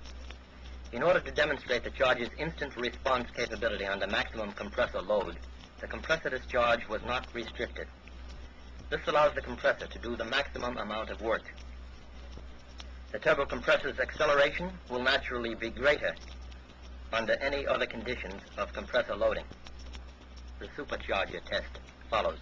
In 0.94 1.02
order 1.02 1.18
to 1.18 1.32
demonstrate 1.32 1.82
the 1.82 1.90
charger's 1.90 2.30
instant 2.38 2.76
response 2.76 3.28
capability 3.36 3.84
under 3.84 4.06
maximum 4.06 4.52
compressor 4.52 5.02
load, 5.02 5.36
the 5.80 5.88
compressor 5.88 6.30
discharge 6.30 6.88
was 6.88 7.02
not 7.04 7.26
restricted. 7.34 7.88
This 8.90 9.00
allows 9.08 9.34
the 9.34 9.40
compressor 9.40 9.88
to 9.88 9.98
do 9.98 10.14
the 10.14 10.24
maximum 10.24 10.76
amount 10.76 11.10
of 11.10 11.20
work. 11.20 11.52
The 13.10 13.18
turbo 13.18 13.44
compressor's 13.44 13.98
acceleration 13.98 14.70
will 14.88 15.02
naturally 15.02 15.56
be 15.56 15.68
greater 15.68 16.14
under 17.12 17.32
any 17.40 17.66
other 17.66 17.86
conditions 17.86 18.40
of 18.56 18.72
compressor 18.72 19.16
loading. 19.16 19.46
The 20.60 20.68
supercharger 20.76 21.44
test 21.44 21.80
follows. 22.08 22.38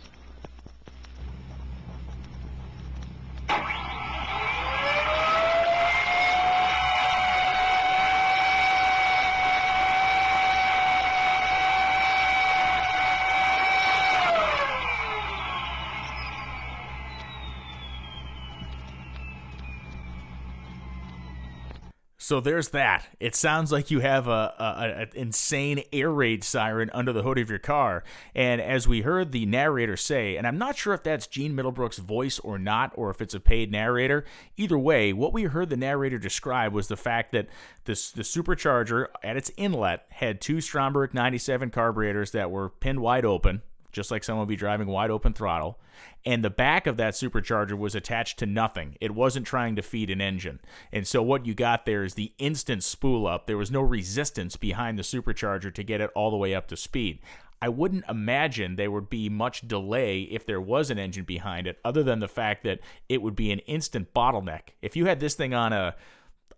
So 22.32 22.40
there's 22.40 22.70
that. 22.70 23.06
It 23.20 23.34
sounds 23.34 23.70
like 23.72 23.90
you 23.90 24.00
have 24.00 24.26
a, 24.26 24.54
a, 24.58 25.02
a, 25.02 25.20
insane 25.20 25.82
air 25.92 26.10
raid 26.10 26.42
siren 26.42 26.88
under 26.94 27.12
the 27.12 27.22
hood 27.22 27.36
of 27.36 27.50
your 27.50 27.58
car. 27.58 28.04
And 28.34 28.58
as 28.58 28.88
we 28.88 29.02
heard 29.02 29.32
the 29.32 29.44
narrator 29.44 29.98
say, 29.98 30.38
and 30.38 30.46
I'm 30.46 30.56
not 30.56 30.78
sure 30.78 30.94
if 30.94 31.02
that's 31.02 31.26
Gene 31.26 31.54
Middlebrooks' 31.54 31.98
voice 31.98 32.38
or 32.38 32.58
not, 32.58 32.90
or 32.94 33.10
if 33.10 33.20
it's 33.20 33.34
a 33.34 33.38
paid 33.38 33.70
narrator. 33.70 34.24
Either 34.56 34.78
way, 34.78 35.12
what 35.12 35.34
we 35.34 35.42
heard 35.42 35.68
the 35.68 35.76
narrator 35.76 36.18
describe 36.18 36.72
was 36.72 36.88
the 36.88 36.96
fact 36.96 37.32
that 37.32 37.48
this 37.84 38.10
the 38.10 38.22
supercharger 38.22 39.08
at 39.22 39.36
its 39.36 39.50
inlet 39.58 40.06
had 40.08 40.40
two 40.40 40.62
Stromberg 40.62 41.12
97 41.12 41.68
carburetors 41.68 42.30
that 42.30 42.50
were 42.50 42.70
pinned 42.70 43.00
wide 43.00 43.26
open 43.26 43.60
just 43.92 44.10
like 44.10 44.24
someone 44.24 44.46
would 44.46 44.52
be 44.52 44.56
driving 44.56 44.88
wide 44.88 45.10
open 45.10 45.32
throttle. 45.32 45.78
And 46.24 46.44
the 46.44 46.50
back 46.50 46.86
of 46.86 46.96
that 46.96 47.14
supercharger 47.14 47.76
was 47.76 47.94
attached 47.94 48.38
to 48.38 48.46
nothing. 48.46 48.96
It 49.00 49.12
wasn't 49.12 49.46
trying 49.46 49.76
to 49.76 49.82
feed 49.82 50.10
an 50.10 50.20
engine. 50.20 50.60
And 50.92 51.06
so 51.06 51.22
what 51.22 51.46
you 51.46 51.54
got 51.54 51.84
there 51.84 52.04
is 52.04 52.14
the 52.14 52.32
instant 52.38 52.82
spool 52.82 53.26
up. 53.26 53.46
There 53.46 53.56
was 53.56 53.70
no 53.70 53.80
resistance 53.80 54.56
behind 54.56 54.98
the 54.98 55.02
supercharger 55.02 55.72
to 55.74 55.82
get 55.82 56.00
it 56.00 56.10
all 56.14 56.30
the 56.30 56.36
way 56.36 56.54
up 56.54 56.68
to 56.68 56.76
speed. 56.76 57.20
I 57.60 57.68
wouldn't 57.68 58.04
imagine 58.08 58.74
there 58.74 58.90
would 58.90 59.08
be 59.08 59.28
much 59.28 59.68
delay 59.68 60.22
if 60.22 60.44
there 60.44 60.60
was 60.60 60.90
an 60.90 60.98
engine 60.98 61.24
behind 61.24 61.68
it, 61.68 61.78
other 61.84 62.02
than 62.02 62.18
the 62.18 62.26
fact 62.26 62.64
that 62.64 62.80
it 63.08 63.22
would 63.22 63.36
be 63.36 63.52
an 63.52 63.60
instant 63.60 64.12
bottleneck. 64.12 64.70
If 64.82 64.96
you 64.96 65.06
had 65.06 65.20
this 65.20 65.34
thing 65.34 65.54
on 65.54 65.72
a 65.72 65.94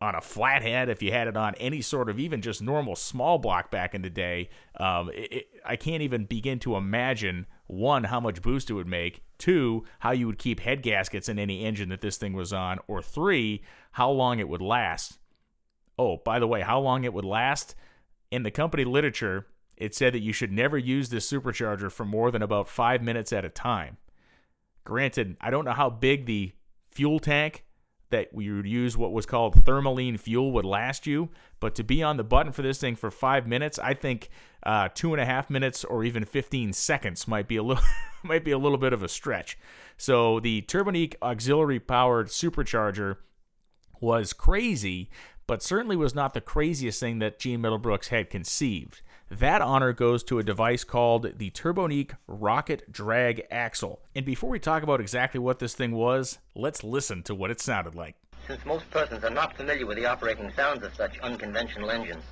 on 0.00 0.14
a 0.14 0.20
flathead, 0.20 0.88
if 0.88 1.02
you 1.02 1.12
had 1.12 1.28
it 1.28 1.36
on 1.36 1.54
any 1.56 1.80
sort 1.80 2.08
of 2.08 2.18
even 2.18 2.42
just 2.42 2.62
normal 2.62 2.96
small 2.96 3.38
block 3.38 3.70
back 3.70 3.94
in 3.94 4.02
the 4.02 4.10
day, 4.10 4.48
um, 4.78 5.10
it, 5.10 5.32
it, 5.32 5.46
I 5.64 5.76
can't 5.76 6.02
even 6.02 6.24
begin 6.24 6.58
to 6.60 6.76
imagine 6.76 7.46
one 7.66 8.04
how 8.04 8.20
much 8.20 8.42
boost 8.42 8.70
it 8.70 8.74
would 8.74 8.86
make, 8.86 9.22
two 9.38 9.84
how 10.00 10.10
you 10.10 10.26
would 10.26 10.38
keep 10.38 10.60
head 10.60 10.82
gaskets 10.82 11.28
in 11.28 11.38
any 11.38 11.64
engine 11.64 11.88
that 11.88 12.00
this 12.00 12.16
thing 12.16 12.32
was 12.34 12.52
on, 12.52 12.78
or 12.86 13.00
three 13.00 13.62
how 13.92 14.10
long 14.10 14.38
it 14.38 14.48
would 14.48 14.62
last. 14.62 15.18
Oh, 15.98 16.18
by 16.18 16.38
the 16.38 16.48
way, 16.48 16.60
how 16.62 16.80
long 16.80 17.04
it 17.04 17.14
would 17.14 17.24
last 17.24 17.74
in 18.30 18.42
the 18.42 18.50
company 18.50 18.84
literature, 18.84 19.46
it 19.76 19.94
said 19.94 20.12
that 20.12 20.22
you 20.22 20.32
should 20.32 20.52
never 20.52 20.76
use 20.76 21.08
this 21.08 21.30
supercharger 21.30 21.90
for 21.90 22.04
more 22.04 22.30
than 22.30 22.42
about 22.42 22.68
five 22.68 23.00
minutes 23.00 23.32
at 23.32 23.44
a 23.44 23.48
time. 23.48 23.96
Granted, 24.84 25.36
I 25.40 25.50
don't 25.50 25.64
know 25.64 25.72
how 25.72 25.88
big 25.88 26.26
the 26.26 26.52
fuel 26.90 27.18
tank 27.18 27.64
that 28.10 28.28
you 28.36 28.56
would 28.56 28.66
use 28.66 28.96
what 28.96 29.12
was 29.12 29.26
called 29.26 29.64
thermaline 29.64 30.18
fuel 30.18 30.52
would 30.52 30.64
last 30.64 31.06
you. 31.06 31.30
But 31.60 31.74
to 31.76 31.84
be 31.84 32.02
on 32.02 32.16
the 32.16 32.24
button 32.24 32.52
for 32.52 32.62
this 32.62 32.78
thing 32.78 32.96
for 32.96 33.10
five 33.10 33.46
minutes, 33.46 33.78
I 33.78 33.94
think 33.94 34.28
uh, 34.62 34.88
two 34.94 35.12
and 35.12 35.20
a 35.20 35.24
half 35.24 35.50
minutes 35.50 35.84
or 35.84 36.04
even 36.04 36.24
15 36.24 36.72
seconds 36.72 37.26
might 37.26 37.48
be 37.48 37.56
a 37.56 37.62
little 37.62 37.84
might 38.22 38.44
be 38.44 38.50
a 38.50 38.58
little 38.58 38.78
bit 38.78 38.92
of 38.92 39.02
a 39.02 39.08
stretch. 39.08 39.58
So 39.96 40.40
the 40.40 40.62
Turbonique 40.62 41.16
auxiliary 41.22 41.80
powered 41.80 42.28
supercharger 42.28 43.16
was 44.00 44.32
crazy, 44.32 45.10
but 45.46 45.62
certainly 45.62 45.96
was 45.96 46.14
not 46.14 46.34
the 46.34 46.40
craziest 46.40 47.00
thing 47.00 47.18
that 47.20 47.38
Gene 47.38 47.60
Middlebrooks 47.60 48.08
had 48.08 48.30
conceived. 48.30 49.02
That 49.38 49.62
honor 49.62 49.92
goes 49.92 50.22
to 50.24 50.38
a 50.38 50.44
device 50.44 50.84
called 50.84 51.38
the 51.38 51.50
Turbonique 51.50 52.12
Rocket 52.28 52.92
Drag 52.92 53.44
Axle. 53.50 54.00
And 54.14 54.24
before 54.24 54.48
we 54.48 54.60
talk 54.60 54.84
about 54.84 55.00
exactly 55.00 55.40
what 55.40 55.58
this 55.58 55.74
thing 55.74 55.90
was, 55.90 56.38
let's 56.54 56.84
listen 56.84 57.24
to 57.24 57.34
what 57.34 57.50
it 57.50 57.60
sounded 57.60 57.96
like. 57.96 58.14
Since 58.46 58.64
most 58.64 58.88
persons 58.92 59.24
are 59.24 59.30
not 59.30 59.56
familiar 59.56 59.86
with 59.86 59.96
the 59.96 60.06
operating 60.06 60.52
sounds 60.54 60.84
of 60.84 60.94
such 60.94 61.18
unconventional 61.18 61.90
engines, 61.90 62.22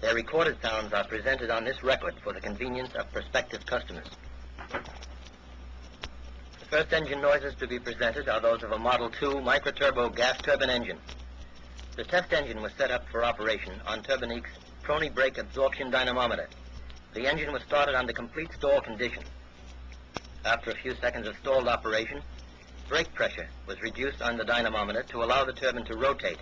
their 0.00 0.14
recorded 0.14 0.56
sounds 0.62 0.94
are 0.94 1.04
presented 1.04 1.50
on 1.50 1.64
this 1.64 1.82
record 1.82 2.14
for 2.24 2.32
the 2.32 2.40
convenience 2.40 2.94
of 2.94 3.12
prospective 3.12 3.66
customers. 3.66 4.08
The 4.70 6.66
first 6.70 6.94
engine 6.94 7.20
noises 7.20 7.56
to 7.56 7.66
be 7.66 7.78
presented 7.78 8.26
are 8.26 8.40
those 8.40 8.62
of 8.62 8.72
a 8.72 8.78
Model 8.78 9.10
2 9.10 9.32
microturbo 9.32 10.16
gas 10.16 10.40
turbine 10.40 10.70
engine. 10.70 10.98
The 11.96 12.04
test 12.04 12.32
engine 12.32 12.62
was 12.62 12.72
set 12.78 12.90
up 12.90 13.06
for 13.10 13.22
operation 13.22 13.74
on 13.86 14.02
Turbonique's 14.02 14.48
Prony 14.88 15.10
brake 15.10 15.36
absorption 15.36 15.90
dynamometer. 15.90 16.48
The 17.12 17.26
engine 17.26 17.52
was 17.52 17.60
started 17.60 17.94
under 17.94 18.14
complete 18.14 18.50
stall 18.54 18.80
condition. 18.80 19.22
After 20.46 20.70
a 20.70 20.76
few 20.76 20.94
seconds 20.94 21.28
of 21.28 21.36
stalled 21.36 21.68
operation, 21.68 22.22
brake 22.88 23.12
pressure 23.12 23.50
was 23.66 23.82
reduced 23.82 24.22
on 24.22 24.38
the 24.38 24.46
dynamometer 24.46 25.02
to 25.02 25.22
allow 25.22 25.44
the 25.44 25.52
turbine 25.52 25.84
to 25.84 25.96
rotate. 25.98 26.38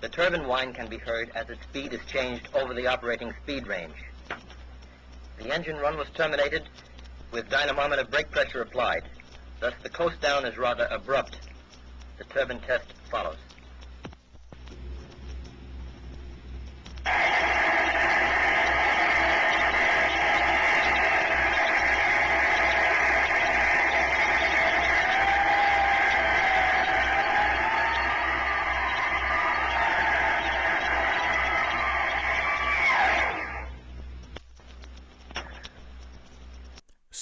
The 0.00 0.08
turbine 0.08 0.48
whine 0.48 0.74
can 0.74 0.88
be 0.88 0.98
heard 0.98 1.30
as 1.36 1.48
its 1.48 1.62
speed 1.62 1.92
is 1.92 2.04
changed 2.08 2.48
over 2.52 2.74
the 2.74 2.88
operating 2.88 3.32
speed 3.44 3.68
range. 3.68 3.94
The 5.38 5.54
engine 5.54 5.76
run 5.76 5.96
was 5.96 6.08
terminated 6.16 6.64
with 7.30 7.48
dynamometer 7.48 8.06
brake 8.06 8.32
pressure 8.32 8.62
applied. 8.62 9.04
Thus, 9.60 9.74
the 9.84 9.88
coast 9.88 10.20
down 10.20 10.46
is 10.46 10.58
rather 10.58 10.88
abrupt. 10.90 11.38
The 12.18 12.24
turbine 12.24 12.58
test 12.62 12.92
follows. 13.08 13.36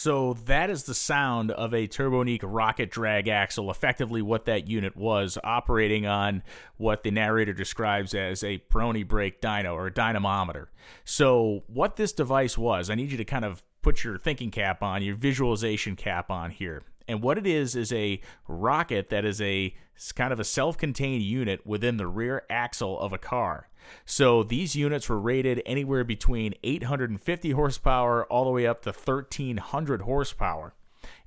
So 0.05 0.35
that 0.64 0.71
is 0.71 0.85
the 0.85 0.94
sound 0.94 1.50
of 1.50 1.75
a 1.75 1.87
Turbonique 1.87 2.40
rocket 2.42 2.90
drag 2.90 3.28
axle, 3.28 3.71
effectively 3.71 4.23
what 4.23 4.47
that 4.47 4.66
unit 4.66 4.97
was, 4.97 5.37
operating 5.44 6.06
on 6.06 6.42
what 6.78 7.02
the 7.02 7.11
narrator 7.11 7.52
describes 7.52 8.14
as 8.14 8.42
a 8.42 8.56
Prony 8.56 9.02
brake 9.02 9.42
dyno 9.42 9.75
or 9.75 9.88
a 9.88 9.92
dynamometer. 9.92 10.71
So 11.04 11.64
what 11.66 11.97
this 11.97 12.14
device 12.14 12.56
was, 12.56 12.88
I 12.88 12.94
need 12.94 13.11
you 13.11 13.18
to 13.18 13.26
kind 13.26 13.44
of 13.44 13.62
put 13.83 14.04
your 14.04 14.16
thinking 14.16 14.50
cap 14.50 14.83
on, 14.83 15.02
your 15.02 15.16
visualization 15.16 15.97
cap 15.97 16.30
on 16.30 16.50
here. 16.50 16.80
And 17.07 17.23
what 17.23 17.39
it 17.39 17.47
is 17.47 17.77
is 17.77 17.93
a 17.93 18.21
rocket 18.49 19.11
that 19.11 19.25
is 19.25 19.41
a 19.41 19.75
kind 20.15 20.33
of 20.33 20.41
a 20.41 20.45
self-contained 20.45 21.23
unit 21.23 21.67
within 21.67 21.97
the 21.97 22.07
rear 22.07 22.45
axle 22.49 22.99
of 22.99 23.13
a 23.13 23.19
car. 23.19 23.69
So 24.07 24.43
these 24.43 24.75
units 24.75 25.09
were 25.09 25.21
rated 25.21 25.63
anywhere 25.67 26.05
between 26.05 26.55
850 26.63 27.51
horsepower 27.51 28.25
all 28.27 28.45
the 28.45 28.51
way 28.51 28.67
up 28.67 28.83
to 28.83 28.91
1300 28.91 30.03
horsepower. 30.03 30.75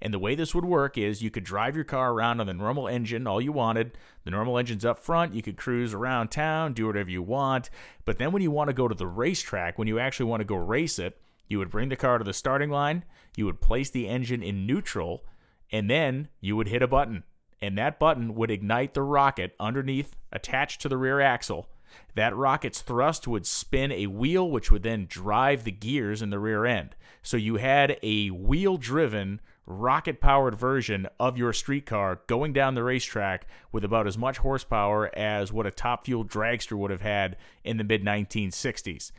And 0.02 0.12
the 0.12 0.20
way 0.20 0.34
this 0.34 0.56
would 0.56 0.66
work 0.66 0.98
is 0.98 1.22
you 1.22 1.30
could 1.30 1.44
drive 1.44 1.76
your 1.76 1.86
car 1.86 2.12
around 2.12 2.40
on 2.40 2.48
the 2.48 2.54
normal 2.54 2.88
engine, 2.88 3.28
all 3.28 3.40
you 3.40 3.52
wanted. 3.52 3.96
The 4.24 4.32
normal 4.32 4.58
engine's 4.58 4.86
up 4.86 4.98
front. 4.98 5.36
You 5.36 5.44
could 5.44 5.58
cruise 5.58 5.94
around 5.94 6.30
town, 6.30 6.74
do 6.74 6.88
whatever 6.88 7.12
you 7.12 7.22
want. 7.22 7.70
But 8.04 8.18
then 8.18 8.32
when 8.32 8.42
you 8.42 8.50
want 8.50 8.70
to 8.70 8.74
go 8.74 8.88
to 8.88 8.96
the 8.96 9.06
racetrack, 9.06 9.78
when 9.78 9.88
you 9.88 10.00
actually 10.00 10.26
want 10.26 10.42
to 10.42 10.46
go 10.46 10.56
race 10.56 10.98
it, 10.98 11.20
you 11.48 11.60
would 11.60 11.70
bring 11.70 11.90
the 11.90 11.96
car 11.96 12.18
to 12.18 12.24
the 12.24 12.34
starting 12.34 12.70
line, 12.70 13.06
you 13.36 13.46
would 13.46 13.62
place 13.62 13.90
the 13.90 14.08
engine 14.08 14.44
in 14.44 14.66
neutral, 14.66 15.24
and 15.72 15.90
then 15.90 16.30
you 16.40 16.56
would 16.56 16.68
hit 16.68 16.82
a 16.82 16.88
button. 16.88 17.24
And 17.62 17.78
that 17.78 18.00
button 18.00 18.36
would 18.36 18.52
ignite 18.52 18.94
the 18.94 19.02
rocket 19.02 19.56
underneath, 19.60 20.16
attached 20.32 20.82
to 20.82 20.90
the 20.90 20.98
rear 20.98 21.20
axle 21.20 21.68
that 22.16 22.36
rocket's 22.36 22.82
thrust 22.82 23.28
would 23.28 23.46
spin 23.46 23.92
a 23.92 24.08
wheel, 24.08 24.50
which 24.50 24.72
would 24.72 24.84
then 24.84 25.06
drive 25.08 25.64
the 25.64 25.72
gears 25.72 26.22
in 26.22 26.30
the 26.30 26.40
rear 26.40 26.66
end. 26.66 26.96
So 27.22 27.38
you 27.38 27.58
had 27.58 27.98
a 28.02 28.30
wheel 28.30 28.78
driven, 28.78 29.42
rocket 29.66 30.22
powered 30.22 30.56
version 30.56 31.08
of 31.20 31.38
your 31.38 31.54
streetcar 31.54 32.22
going 32.28 32.54
down 32.54 32.76
the 32.76 32.84
racetrack 32.84 33.48
with 33.72 33.84
about 33.84 34.08
as 34.08 34.18
much 34.18 34.40
horsepower 34.40 35.16
as 35.16 35.52
what 35.52 35.68
a 35.68 35.72
top 35.72 36.06
fuel 36.06 36.26
dragster 36.26 36.78
would 36.78 36.92
have 36.92 37.02
had 37.02 37.38
in 37.64 37.78
the 37.78 37.84
mid 37.84 38.04
1960s 38.04 39.12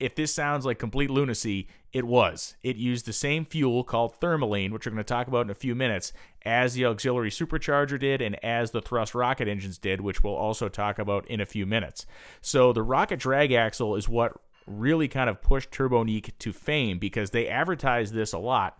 if 0.00 0.14
this 0.14 0.32
sounds 0.32 0.64
like 0.64 0.78
complete 0.78 1.10
lunacy, 1.10 1.68
it 1.92 2.06
was. 2.06 2.56
It 2.62 2.76
used 2.76 3.06
the 3.06 3.12
same 3.12 3.44
fuel 3.44 3.82
called 3.82 4.20
thermaline, 4.20 4.70
which 4.70 4.86
we're 4.86 4.92
going 4.92 4.98
to 4.98 5.04
talk 5.04 5.26
about 5.26 5.46
in 5.46 5.50
a 5.50 5.54
few 5.54 5.74
minutes, 5.74 6.12
as 6.44 6.74
the 6.74 6.86
auxiliary 6.86 7.30
supercharger 7.30 7.98
did 7.98 8.22
and 8.22 8.42
as 8.44 8.70
the 8.70 8.82
thrust 8.82 9.14
rocket 9.14 9.48
engines 9.48 9.78
did, 9.78 10.00
which 10.00 10.22
we'll 10.22 10.34
also 10.34 10.68
talk 10.68 10.98
about 10.98 11.26
in 11.26 11.40
a 11.40 11.46
few 11.46 11.66
minutes. 11.66 12.06
So 12.40 12.72
the 12.72 12.82
rocket 12.82 13.18
drag 13.18 13.52
axle 13.52 13.96
is 13.96 14.08
what 14.08 14.32
really 14.66 15.08
kind 15.08 15.30
of 15.30 15.42
pushed 15.42 15.70
Turbonique 15.70 16.36
to 16.38 16.52
fame 16.52 16.98
because 16.98 17.30
they 17.30 17.48
advertised 17.48 18.14
this 18.14 18.32
a 18.32 18.38
lot. 18.38 18.76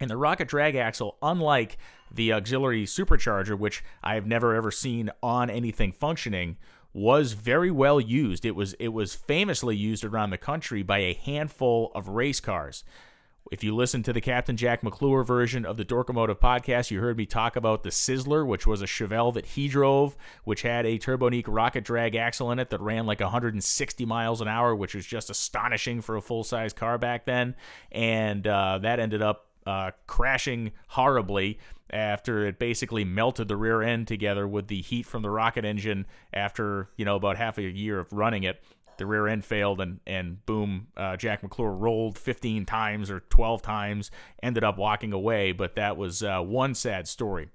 And 0.00 0.08
the 0.08 0.16
rocket 0.16 0.48
drag 0.48 0.76
axle, 0.76 1.16
unlike 1.22 1.76
the 2.10 2.32
auxiliary 2.32 2.84
supercharger, 2.84 3.58
which 3.58 3.82
I 4.02 4.14
have 4.14 4.26
never 4.26 4.54
ever 4.54 4.70
seen 4.70 5.10
on 5.22 5.50
anything 5.50 5.92
functioning, 5.92 6.56
was 6.92 7.32
very 7.32 7.70
well 7.70 8.00
used. 8.00 8.44
It 8.44 8.54
was 8.54 8.74
it 8.74 8.88
was 8.88 9.14
famously 9.14 9.76
used 9.76 10.04
around 10.04 10.30
the 10.30 10.38
country 10.38 10.82
by 10.82 10.98
a 10.98 11.14
handful 11.14 11.92
of 11.94 12.08
race 12.08 12.40
cars. 12.40 12.84
If 13.50 13.64
you 13.64 13.74
listen 13.74 14.02
to 14.02 14.12
the 14.12 14.20
Captain 14.20 14.58
Jack 14.58 14.82
McClure 14.82 15.24
version 15.24 15.64
of 15.64 15.78
the 15.78 15.84
Dorkomotive 15.84 16.38
podcast, 16.38 16.90
you 16.90 17.00
heard 17.00 17.16
me 17.16 17.24
talk 17.24 17.56
about 17.56 17.82
the 17.82 17.88
Sizzler, 17.88 18.46
which 18.46 18.66
was 18.66 18.82
a 18.82 18.86
Chevelle 18.86 19.32
that 19.34 19.46
he 19.46 19.68
drove, 19.68 20.16
which 20.44 20.62
had 20.62 20.84
a 20.84 20.98
Turbonique 20.98 21.46
rocket 21.48 21.82
drag 21.82 22.14
axle 22.14 22.52
in 22.52 22.58
it 22.58 22.68
that 22.68 22.80
ran 22.80 23.06
like 23.06 23.20
160 23.20 24.04
miles 24.04 24.42
an 24.42 24.48
hour, 24.48 24.76
which 24.76 24.94
was 24.94 25.06
just 25.06 25.30
astonishing 25.30 26.02
for 26.02 26.16
a 26.16 26.20
full 26.20 26.44
size 26.44 26.74
car 26.74 26.98
back 26.98 27.24
then. 27.24 27.54
And 27.90 28.46
uh, 28.46 28.78
that 28.82 29.00
ended 29.00 29.22
up 29.22 29.46
uh, 29.66 29.92
crashing 30.06 30.72
horribly 30.88 31.58
after 31.90 32.46
it 32.46 32.58
basically 32.58 33.04
melted 33.04 33.48
the 33.48 33.56
rear 33.56 33.82
end 33.82 34.08
together 34.08 34.46
with 34.46 34.68
the 34.68 34.80
heat 34.80 35.06
from 35.06 35.22
the 35.22 35.30
rocket 35.30 35.64
engine 35.64 36.06
after, 36.32 36.90
you 36.96 37.04
know, 37.04 37.16
about 37.16 37.36
half 37.36 37.58
a 37.58 37.62
year 37.62 37.98
of 37.98 38.12
running 38.12 38.44
it. 38.44 38.62
The 38.98 39.06
rear 39.06 39.28
end 39.28 39.44
failed, 39.44 39.80
and, 39.80 40.00
and 40.06 40.44
boom, 40.44 40.88
uh, 40.96 41.16
Jack 41.16 41.44
McClure 41.44 41.70
rolled 41.72 42.18
15 42.18 42.66
times 42.66 43.12
or 43.12 43.20
12 43.20 43.62
times, 43.62 44.10
ended 44.42 44.64
up 44.64 44.76
walking 44.76 45.12
away. 45.12 45.52
But 45.52 45.76
that 45.76 45.96
was 45.96 46.22
uh, 46.22 46.40
one 46.40 46.74
sad 46.74 47.06
story. 47.06 47.48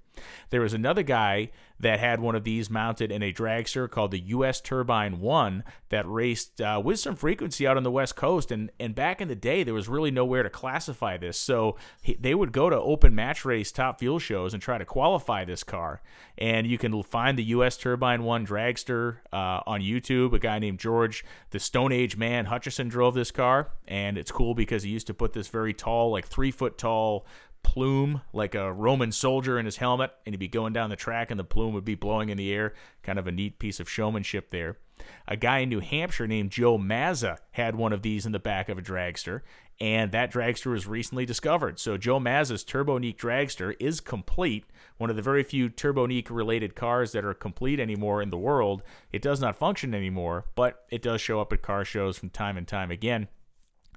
There 0.50 0.60
was 0.60 0.74
another 0.74 1.02
guy 1.02 1.50
that 1.80 1.98
had 1.98 2.20
one 2.20 2.34
of 2.34 2.44
these 2.44 2.70
mounted 2.70 3.10
in 3.10 3.22
a 3.22 3.32
dragster 3.32 3.90
called 3.90 4.10
the 4.10 4.20
US 4.20 4.60
Turbine 4.60 5.20
1 5.20 5.64
that 5.88 6.08
raced 6.08 6.60
uh, 6.60 6.80
with 6.82 7.00
some 7.00 7.16
frequency 7.16 7.66
out 7.66 7.76
on 7.76 7.82
the 7.82 7.90
West 7.90 8.14
Coast. 8.16 8.50
And, 8.52 8.70
and 8.78 8.94
back 8.94 9.20
in 9.20 9.28
the 9.28 9.34
day, 9.34 9.64
there 9.64 9.74
was 9.74 9.88
really 9.88 10.10
nowhere 10.10 10.42
to 10.42 10.50
classify 10.50 11.16
this. 11.16 11.36
So 11.36 11.76
he, 12.00 12.14
they 12.14 12.34
would 12.34 12.52
go 12.52 12.70
to 12.70 12.76
open 12.76 13.14
match 13.14 13.44
race 13.44 13.72
top 13.72 13.98
fuel 13.98 14.18
shows 14.18 14.54
and 14.54 14.62
try 14.62 14.78
to 14.78 14.84
qualify 14.84 15.44
this 15.44 15.64
car. 15.64 16.00
And 16.38 16.66
you 16.66 16.78
can 16.78 17.02
find 17.02 17.36
the 17.36 17.44
US 17.44 17.76
Turbine 17.76 18.22
1 18.22 18.46
dragster 18.46 19.18
uh, 19.32 19.60
on 19.66 19.80
YouTube. 19.80 20.32
A 20.32 20.38
guy 20.38 20.58
named 20.58 20.78
George, 20.78 21.24
the 21.50 21.58
Stone 21.58 21.92
Age 21.92 22.16
man, 22.16 22.46
Hutchison, 22.46 22.88
drove 22.88 23.14
this 23.14 23.30
car. 23.30 23.70
And 23.88 24.16
it's 24.16 24.30
cool 24.30 24.54
because 24.54 24.84
he 24.84 24.90
used 24.90 25.08
to 25.08 25.14
put 25.14 25.32
this 25.32 25.48
very 25.48 25.74
tall, 25.74 26.10
like 26.10 26.26
three 26.26 26.50
foot 26.52 26.78
tall 26.78 27.26
plume 27.64 28.20
like 28.32 28.54
a 28.54 28.72
Roman 28.72 29.10
soldier 29.10 29.58
in 29.58 29.64
his 29.64 29.78
helmet, 29.78 30.12
and 30.24 30.32
he'd 30.32 30.38
be 30.38 30.46
going 30.46 30.72
down 30.72 30.90
the 30.90 30.96
track, 30.96 31.32
and 31.32 31.40
the 31.40 31.44
plume 31.44 31.74
would 31.74 31.84
be 31.84 31.96
blowing 31.96 32.28
in 32.28 32.36
the 32.36 32.52
air. 32.52 32.74
Kind 33.02 33.18
of 33.18 33.26
a 33.26 33.32
neat 33.32 33.58
piece 33.58 33.80
of 33.80 33.90
showmanship 33.90 34.50
there. 34.50 34.78
A 35.26 35.36
guy 35.36 35.58
in 35.58 35.70
New 35.70 35.80
Hampshire 35.80 36.28
named 36.28 36.52
Joe 36.52 36.78
Mazza 36.78 37.38
had 37.50 37.74
one 37.74 37.92
of 37.92 38.02
these 38.02 38.26
in 38.26 38.32
the 38.32 38.38
back 38.38 38.68
of 38.68 38.78
a 38.78 38.82
dragster, 38.82 39.40
and 39.80 40.12
that 40.12 40.32
dragster 40.32 40.70
was 40.70 40.86
recently 40.86 41.26
discovered. 41.26 41.80
So 41.80 41.96
Joe 41.96 42.20
Mazza's 42.20 42.64
Turbonique 42.64 43.16
dragster 43.16 43.74
is 43.80 44.00
complete, 44.00 44.66
one 44.98 45.10
of 45.10 45.16
the 45.16 45.22
very 45.22 45.42
few 45.42 45.68
Turbonique 45.68 46.30
related 46.30 46.76
cars 46.76 47.10
that 47.10 47.24
are 47.24 47.34
complete 47.34 47.80
anymore 47.80 48.22
in 48.22 48.30
the 48.30 48.38
world. 48.38 48.84
It 49.10 49.22
does 49.22 49.40
not 49.40 49.56
function 49.56 49.94
anymore, 49.94 50.44
but 50.54 50.84
it 50.90 51.02
does 51.02 51.20
show 51.20 51.40
up 51.40 51.52
at 51.52 51.62
car 51.62 51.84
shows 51.84 52.18
from 52.18 52.30
time 52.30 52.56
and 52.56 52.68
time 52.68 52.92
again 52.92 53.26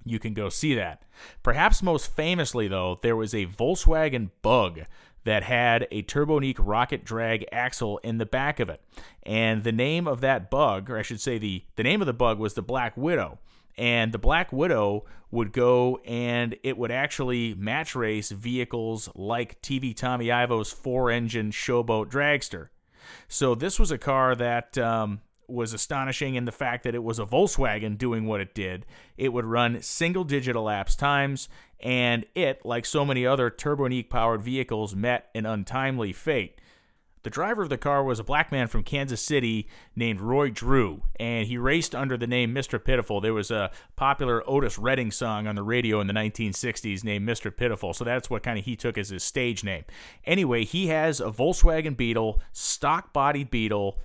you 0.10 0.20
can 0.20 0.34
go 0.34 0.50
see 0.50 0.74
that. 0.76 1.04
Perhaps 1.44 1.84
most 1.84 2.16
famously, 2.16 2.68
though, 2.68 3.00
there 3.02 3.16
was 3.16 3.34
a 3.34 3.46
Volkswagen 3.46 4.30
Bug 4.42 4.82
that 5.28 5.44
had 5.44 5.88
a 5.92 6.04
Turbonique 6.04 6.56
rocket 6.58 7.04
drag 7.04 7.46
axle 7.52 7.98
in 7.98 8.18
the 8.18 8.26
back 8.26 8.62
of 8.62 8.70
it. 8.70 8.82
And 9.24 9.64
the 9.64 9.74
name 9.74 10.08
of 10.08 10.22
that 10.22 10.50
bug, 10.50 10.90
or 10.90 10.98
I 10.98 11.02
should 11.02 11.20
say 11.20 11.38
the, 11.38 11.66
the 11.76 11.84
name 11.84 12.02
of 12.02 12.08
the 12.08 12.14
bug 12.14 12.40
was 12.40 12.54
the 12.54 12.62
Black 12.62 12.96
Widow. 12.96 13.40
And 13.78 14.14
the 14.14 14.18
Black 14.18 14.54
Widow 14.54 15.04
would 15.30 15.52
go 15.52 15.98
and 16.06 16.56
it 16.64 16.78
would 16.78 16.92
actually 16.92 17.54
match 17.56 17.94
race 17.94 18.30
vehicles 18.32 19.10
like 19.16 19.62
TV 19.62 19.94
Tommy 19.94 20.32
Ivo's 20.32 20.72
four 20.72 21.12
engine 21.12 21.52
showboat 21.52 22.10
dragster. 22.10 22.70
So 23.28 23.54
this 23.54 23.80
was 23.80 23.92
a 23.92 23.98
car 23.98 24.34
that 24.36 24.78
um, 24.78 25.20
was 25.48 25.74
astonishing 25.74 26.36
in 26.36 26.46
the 26.46 26.52
fact 26.52 26.84
that 26.84 26.96
it 26.96 27.04
was 27.04 27.20
a 27.20 27.26
Volkswagen 27.26 27.98
doing 27.98 28.26
what 28.26 28.42
it 28.42 28.54
did. 28.54 28.86
It 29.18 29.34
would 29.34 29.46
run 29.46 29.82
single 29.82 30.24
digit 30.24 30.56
elapsed 30.56 31.00
times, 31.00 31.50
and 31.80 32.26
it, 32.36 32.66
like 32.66 32.86
so 32.86 33.06
many 33.06 33.26
other 33.26 33.50
Turbonique 33.50 34.10
powered 34.10 34.42
vehicles, 34.42 34.96
met 34.96 35.30
an 35.34 35.46
untimely 35.46 36.14
fate. 36.14 36.60
The 37.24 37.32
driver 37.32 37.64
of 37.64 37.70
the 37.70 37.78
car 37.78 38.06
was 38.06 38.20
a 38.20 38.24
black 38.24 38.54
man 38.54 38.68
from 38.68 38.84
Kansas 38.84 39.22
City 39.22 39.68
named 39.98 40.22
Roy 40.22 40.50
Drew, 40.50 41.02
and 41.20 41.46
he 41.46 41.58
raced 41.58 41.94
under 41.94 42.16
the 42.16 42.26
name 42.26 42.56
Mr. 42.56 42.82
Pitiful. 42.82 43.20
There 43.20 43.34
was 43.34 43.52
a 43.52 43.70
popular 43.98 44.50
Otis 44.50 44.78
Redding 44.78 45.12
song 45.12 45.46
on 45.46 45.56
the 45.56 45.64
radio 45.64 46.00
in 46.00 46.08
the 46.08 46.14
1960s 46.14 47.04
named 47.04 47.28
Mr. 47.28 47.54
Pitiful, 47.54 47.94
so 47.94 48.06
that's 48.06 48.30
what 48.30 48.44
kind 48.44 48.58
of 48.58 48.64
he 48.64 48.78
took 48.78 48.98
as 48.98 49.10
his 49.10 49.24
stage 49.24 49.62
name. 49.62 49.84
Anyway, 50.26 50.64
he 50.64 50.88
has 50.88 51.20
a 51.20 51.26
Volkswagen 51.26 51.98
Beetle, 51.98 52.40
stock 52.54 53.12
body 53.12 53.44
Beetle, 53.44 54.00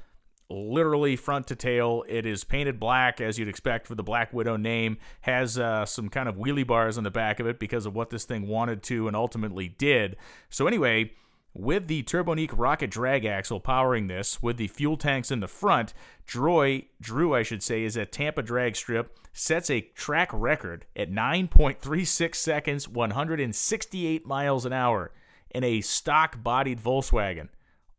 literally 0.53 1.17
front 1.17 1.47
to 1.49 1.57
tail. 1.57 2.05
It 2.09 2.27
is 2.27 2.45
painted 2.45 2.79
black, 2.79 3.21
as 3.21 3.39
you'd 3.39 3.49
expect 3.49 3.87
for 3.87 3.95
the 3.95 4.03
Black 4.03 4.33
Widow 4.33 4.57
name. 4.57 4.99
Has 5.23 5.59
uh, 5.59 5.87
some 5.87 6.09
kind 6.09 6.29
of 6.29 6.37
wheelie 6.37 6.67
bars 6.67 6.99
on 6.99 7.05
the 7.05 7.11
back 7.11 7.41
of 7.41 7.47
it 7.47 7.59
because 7.59 7.87
of 7.87 7.95
what 7.95 8.11
this 8.11 8.25
thing 8.25 8.47
wanted 8.47 8.83
to 8.85 9.09
and 9.09 9.17
ultimately 9.17 9.69
did. 9.69 10.17
So, 10.51 10.67
anyway, 10.67 11.13
with 11.55 11.87
the 11.87 12.03
Turbonique 12.03 12.57
rocket 12.57 12.91
drag 12.91 13.25
axle 13.25 13.61
powering 13.61 14.07
this, 14.07 14.43
with 14.43 14.57
the 14.57 14.69
fuel 14.69 14.97
tanks 14.97 15.31
in 15.31 15.41
the 15.41 15.49
front, 15.49 15.93
Droy, 16.27 16.87
Drew, 17.01 17.35
I 17.35 17.43
should 17.43 17.63
say, 17.63 17.83
is 17.85 17.97
at 17.97 18.13
Tampa 18.13 18.43
drag 18.43 18.77
strip, 18.77 19.19
sets 19.33 19.71
a 19.71 19.81
track 19.81 20.31
record 20.33 20.87
at 20.97 21.11
9.36 21.11 22.35
seconds, 22.35 22.89
168 22.89 24.27
miles 24.27 24.65
an 24.65 24.73
hour 24.73 25.11
in 25.51 25.65
a 25.65 25.81
stock 25.81 26.43
bodied 26.43 26.81
Volkswagen. 26.81 27.49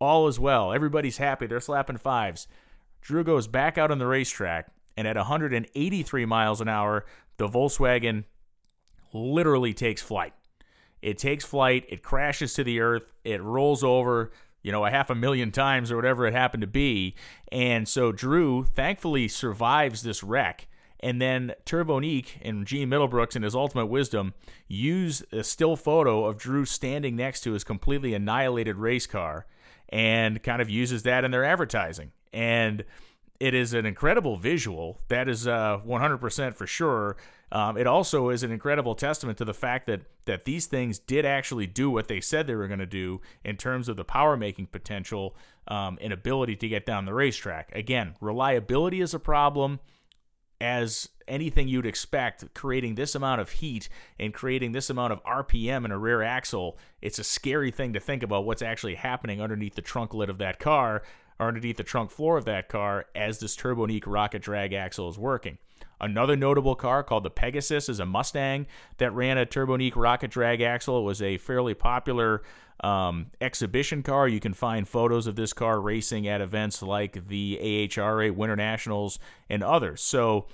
All 0.03 0.27
is 0.27 0.37
well. 0.37 0.73
Everybody's 0.73 1.15
happy. 1.15 1.47
They're 1.47 1.61
slapping 1.61 1.95
fives. 1.95 2.45
Drew 2.99 3.23
goes 3.23 3.47
back 3.47 3.77
out 3.77 3.89
on 3.89 3.99
the 3.99 4.05
racetrack, 4.05 4.69
and 4.97 5.07
at 5.07 5.15
183 5.15 6.25
miles 6.25 6.59
an 6.59 6.67
hour, 6.67 7.05
the 7.37 7.47
Volkswagen 7.47 8.25
literally 9.13 9.73
takes 9.73 10.01
flight. 10.01 10.33
It 11.01 11.17
takes 11.17 11.45
flight, 11.45 11.85
it 11.87 12.03
crashes 12.03 12.53
to 12.55 12.65
the 12.65 12.81
earth, 12.81 13.13
it 13.23 13.41
rolls 13.41 13.81
over, 13.81 14.33
you 14.61 14.73
know, 14.73 14.85
a 14.85 14.91
half 14.91 15.09
a 15.09 15.15
million 15.15 15.51
times 15.51 15.89
or 15.89 15.95
whatever 15.95 16.27
it 16.27 16.33
happened 16.33 16.61
to 16.61 16.67
be. 16.67 17.15
And 17.49 17.87
so 17.87 18.11
Drew 18.11 18.65
thankfully 18.65 19.29
survives 19.29 20.03
this 20.03 20.21
wreck. 20.21 20.67
And 20.99 21.21
then 21.21 21.53
Turbonique 21.65 22.39
and 22.41 22.67
Gene 22.67 22.89
Middlebrooks, 22.89 23.37
in 23.37 23.43
his 23.43 23.55
ultimate 23.55 23.85
wisdom, 23.85 24.33
use 24.67 25.23
a 25.31 25.45
still 25.45 25.77
photo 25.77 26.25
of 26.25 26.37
Drew 26.37 26.65
standing 26.65 27.15
next 27.15 27.39
to 27.41 27.53
his 27.53 27.63
completely 27.63 28.13
annihilated 28.13 28.75
race 28.75 29.07
car 29.07 29.45
and 29.93 30.41
kind 30.41 30.59
of 30.59 30.71
uses 30.71 31.03
that 31.03 31.23
in 31.23 31.29
their 31.29 31.45
advertising. 31.45 32.11
And 32.33 32.83
it 33.39 33.53
is 33.53 33.75
an 33.75 33.85
incredible 33.85 34.37
visual. 34.37 34.97
That 35.07 35.29
is 35.29 35.47
uh, 35.47 35.79
100% 35.85 36.55
for 36.55 36.65
sure. 36.65 37.15
Um, 37.51 37.77
it 37.77 37.85
also 37.85 38.29
is 38.29 38.41
an 38.41 38.51
incredible 38.51 38.95
testament 38.95 39.37
to 39.37 39.45
the 39.45 39.53
fact 39.53 39.85
that 39.85 40.01
that 40.25 40.45
these 40.45 40.65
things 40.65 40.97
did 40.97 41.25
actually 41.25 41.67
do 41.67 41.91
what 41.91 42.07
they 42.07 42.21
said 42.21 42.47
they 42.47 42.55
were 42.55 42.67
going 42.67 42.79
to 42.79 42.87
do 42.87 43.21
in 43.43 43.55
terms 43.55 43.87
of 43.87 43.95
the 43.95 44.03
power 44.03 44.35
making 44.35 44.65
potential 44.67 45.35
um, 45.67 45.99
and 46.01 46.11
ability 46.11 46.55
to 46.55 46.67
get 46.67 46.87
down 46.87 47.05
the 47.05 47.13
racetrack. 47.13 47.69
Again, 47.75 48.15
reliability 48.19 48.99
is 48.99 49.13
a 49.13 49.19
problem 49.19 49.79
as 50.61 51.09
anything 51.27 51.67
you'd 51.67 51.85
expect, 51.85 52.53
creating 52.53 52.95
this 52.95 53.15
amount 53.15 53.41
of 53.41 53.49
heat 53.49 53.89
and 54.19 54.33
creating 54.33 54.71
this 54.71 54.89
amount 54.89 55.13
of 55.13 55.23
RPM 55.23 55.85
in 55.85 55.91
a 55.91 55.97
rear 55.97 56.21
axle, 56.21 56.77
it's 57.01 57.19
a 57.19 57.23
scary 57.23 57.71
thing 57.71 57.93
to 57.93 57.99
think 57.99 58.23
about 58.23 58.45
what's 58.45 58.61
actually 58.61 58.95
happening 58.95 59.41
underneath 59.41 59.75
the 59.75 59.81
trunk 59.81 60.13
lid 60.13 60.29
of 60.29 60.37
that 60.37 60.59
car 60.59 61.03
or 61.39 61.47
underneath 61.47 61.77
the 61.77 61.83
trunk 61.83 62.11
floor 62.11 62.37
of 62.37 62.45
that 62.45 62.69
car 62.69 63.05
as 63.15 63.39
this 63.39 63.55
Turbonique 63.55 64.03
rocket 64.05 64.41
drag 64.41 64.73
axle 64.73 65.09
is 65.09 65.17
working. 65.17 65.57
Another 66.03 66.35
notable 66.35 66.75
car 66.75 67.01
called 67.01 67.23
the 67.23 67.29
Pegasus 67.29 67.87
is 67.87 68.01
a 68.01 68.05
Mustang 68.05 68.67
that 68.97 69.13
ran 69.13 69.37
a 69.37 69.45
Turbonique 69.45 69.95
rocket 69.95 70.31
drag 70.31 70.59
axle. 70.59 70.99
It 70.99 71.03
was 71.03 71.21
a 71.21 71.37
fairly 71.37 71.73
popular 71.73 72.43
um, 72.83 73.27
exhibition 73.39 74.03
car. 74.03 74.27
You 74.27 74.41
can 74.41 74.53
find 74.53 74.85
photos 74.85 75.27
of 75.27 75.37
this 75.37 75.53
car 75.53 75.79
racing 75.79 76.27
at 76.27 76.41
events 76.41 76.81
like 76.81 77.29
the 77.29 77.57
AHRA 77.61 78.35
Winter 78.35 78.57
Nationals 78.57 79.17
and 79.49 79.63
others. 79.63 80.01
So, 80.01 80.47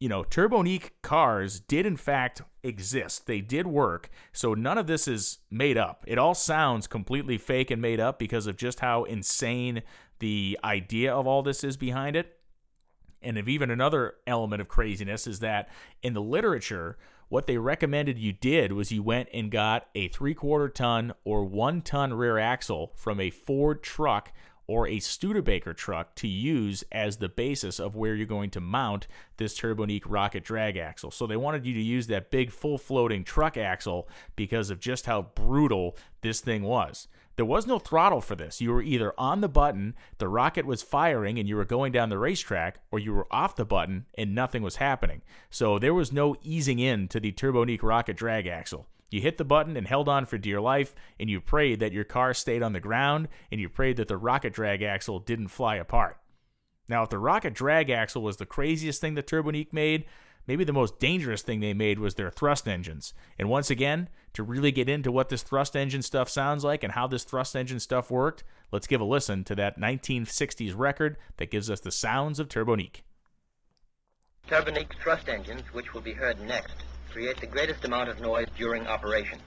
you 0.00 0.08
know, 0.08 0.24
Turbonique 0.24 0.92
cars 1.02 1.60
did 1.60 1.84
in 1.84 1.98
fact 1.98 2.40
exist. 2.62 3.26
They 3.26 3.42
did 3.42 3.66
work. 3.66 4.08
So 4.32 4.54
none 4.54 4.78
of 4.78 4.86
this 4.86 5.06
is 5.06 5.40
made 5.50 5.76
up. 5.76 6.04
It 6.06 6.16
all 6.16 6.34
sounds 6.34 6.86
completely 6.86 7.36
fake 7.36 7.70
and 7.70 7.82
made 7.82 8.00
up 8.00 8.18
because 8.18 8.46
of 8.46 8.56
just 8.56 8.80
how 8.80 9.04
insane 9.04 9.82
the 10.20 10.58
idea 10.64 11.14
of 11.14 11.26
all 11.26 11.42
this 11.42 11.62
is 11.62 11.76
behind 11.76 12.16
it. 12.16 12.32
And 13.26 13.36
if 13.36 13.48
even 13.48 13.70
another 13.72 14.14
element 14.26 14.62
of 14.62 14.68
craziness 14.68 15.26
is 15.26 15.40
that 15.40 15.68
in 16.00 16.14
the 16.14 16.22
literature, 16.22 16.96
what 17.28 17.48
they 17.48 17.58
recommended 17.58 18.18
you 18.18 18.32
did 18.32 18.72
was 18.72 18.92
you 18.92 19.02
went 19.02 19.28
and 19.34 19.50
got 19.50 19.88
a 19.96 20.06
three 20.08 20.32
quarter 20.32 20.68
ton 20.68 21.12
or 21.24 21.44
one 21.44 21.82
ton 21.82 22.14
rear 22.14 22.38
axle 22.38 22.92
from 22.94 23.18
a 23.18 23.30
Ford 23.30 23.82
truck 23.82 24.32
or 24.68 24.86
a 24.86 25.00
Studebaker 25.00 25.72
truck 25.72 26.14
to 26.16 26.28
use 26.28 26.84
as 26.92 27.16
the 27.16 27.28
basis 27.28 27.80
of 27.80 27.96
where 27.96 28.14
you're 28.14 28.26
going 28.26 28.50
to 28.50 28.60
mount 28.60 29.08
this 29.38 29.58
Turbonique 29.58 30.04
rocket 30.06 30.44
drag 30.44 30.76
axle. 30.76 31.10
So 31.10 31.26
they 31.26 31.36
wanted 31.36 31.66
you 31.66 31.74
to 31.74 31.82
use 31.82 32.06
that 32.06 32.30
big 32.30 32.52
full 32.52 32.78
floating 32.78 33.24
truck 33.24 33.56
axle 33.56 34.08
because 34.36 34.70
of 34.70 34.78
just 34.78 35.06
how 35.06 35.22
brutal 35.34 35.96
this 36.20 36.40
thing 36.40 36.62
was. 36.62 37.08
There 37.36 37.44
was 37.44 37.66
no 37.66 37.78
throttle 37.78 38.22
for 38.22 38.34
this. 38.34 38.62
You 38.62 38.72
were 38.72 38.82
either 38.82 39.12
on 39.18 39.42
the 39.42 39.48
button, 39.48 39.94
the 40.16 40.28
rocket 40.28 40.64
was 40.64 40.82
firing, 40.82 41.38
and 41.38 41.46
you 41.46 41.56
were 41.56 41.66
going 41.66 41.92
down 41.92 42.08
the 42.08 42.18
racetrack, 42.18 42.80
or 42.90 42.98
you 42.98 43.12
were 43.12 43.26
off 43.30 43.56
the 43.56 43.66
button 43.66 44.06
and 44.14 44.34
nothing 44.34 44.62
was 44.62 44.76
happening. 44.76 45.20
So 45.50 45.78
there 45.78 45.92
was 45.92 46.12
no 46.12 46.36
easing 46.42 46.78
in 46.78 47.08
to 47.08 47.20
the 47.20 47.32
Turbonique 47.32 47.82
rocket 47.82 48.16
drag 48.16 48.46
axle. 48.46 48.86
You 49.10 49.20
hit 49.20 49.36
the 49.36 49.44
button 49.44 49.76
and 49.76 49.86
held 49.86 50.08
on 50.08 50.24
for 50.24 50.38
dear 50.38 50.60
life, 50.60 50.94
and 51.20 51.30
you 51.30 51.40
prayed 51.40 51.78
that 51.80 51.92
your 51.92 52.04
car 52.04 52.34
stayed 52.34 52.62
on 52.62 52.72
the 52.72 52.80
ground, 52.80 53.28
and 53.52 53.60
you 53.60 53.68
prayed 53.68 53.98
that 53.98 54.08
the 54.08 54.16
rocket 54.16 54.52
drag 54.52 54.82
axle 54.82 55.20
didn't 55.20 55.48
fly 55.48 55.76
apart. 55.76 56.18
Now, 56.88 57.02
if 57.02 57.10
the 57.10 57.18
rocket 57.18 57.54
drag 57.54 57.90
axle 57.90 58.22
was 58.22 58.38
the 58.38 58.46
craziest 58.46 59.00
thing 59.00 59.14
that 59.14 59.26
Turbonique 59.26 59.72
made, 59.72 60.06
maybe 60.46 60.64
the 60.64 60.72
most 60.72 60.98
dangerous 60.98 61.42
thing 61.42 61.60
they 61.60 61.74
made 61.74 61.98
was 61.98 62.14
their 62.14 62.30
thrust 62.30 62.68
engines. 62.68 63.14
And 63.38 63.48
once 63.48 63.70
again, 63.70 64.08
to 64.32 64.42
really 64.42 64.72
get 64.72 64.88
into 64.88 65.10
what 65.10 65.28
this 65.28 65.42
thrust 65.42 65.76
engine 65.76 66.02
stuff 66.02 66.28
sounds 66.28 66.64
like 66.64 66.82
and 66.82 66.92
how 66.92 67.06
this 67.06 67.24
thrust 67.24 67.56
engine 67.56 67.80
stuff 67.80 68.10
worked, 68.10 68.44
let's 68.70 68.86
give 68.86 69.00
a 69.00 69.04
listen 69.04 69.44
to 69.44 69.54
that 69.54 69.78
1960s 69.78 70.74
record 70.76 71.16
that 71.38 71.50
gives 71.50 71.70
us 71.70 71.80
the 71.80 71.90
sounds 71.90 72.38
of 72.38 72.48
Turbonique. 72.48 73.02
Turbonique 74.48 74.94
thrust 75.02 75.28
engines, 75.28 75.62
which 75.72 75.92
will 75.92 76.00
be 76.00 76.12
heard 76.12 76.40
next, 76.40 76.74
create 77.10 77.40
the 77.40 77.46
greatest 77.46 77.84
amount 77.84 78.08
of 78.08 78.20
noise 78.20 78.46
during 78.56 78.86
operation. 78.86 79.40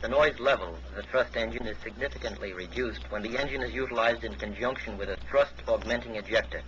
The 0.00 0.08
noise 0.08 0.40
level 0.40 0.74
of 0.88 0.96
the 0.96 1.02
thrust 1.04 1.36
engine 1.36 1.64
is 1.64 1.76
significantly 1.78 2.52
reduced 2.52 3.08
when 3.10 3.22
the 3.22 3.38
engine 3.38 3.62
is 3.62 3.72
utilized 3.72 4.24
in 4.24 4.34
conjunction 4.34 4.98
with 4.98 5.08
a 5.08 5.16
thrust 5.30 5.52
augmenting 5.68 6.16
ejector. 6.16 6.62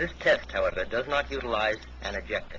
This 0.00 0.12
test, 0.18 0.50
however, 0.50 0.86
does 0.86 1.06
not 1.08 1.30
utilize 1.30 1.76
an 2.00 2.14
ejector. 2.14 2.58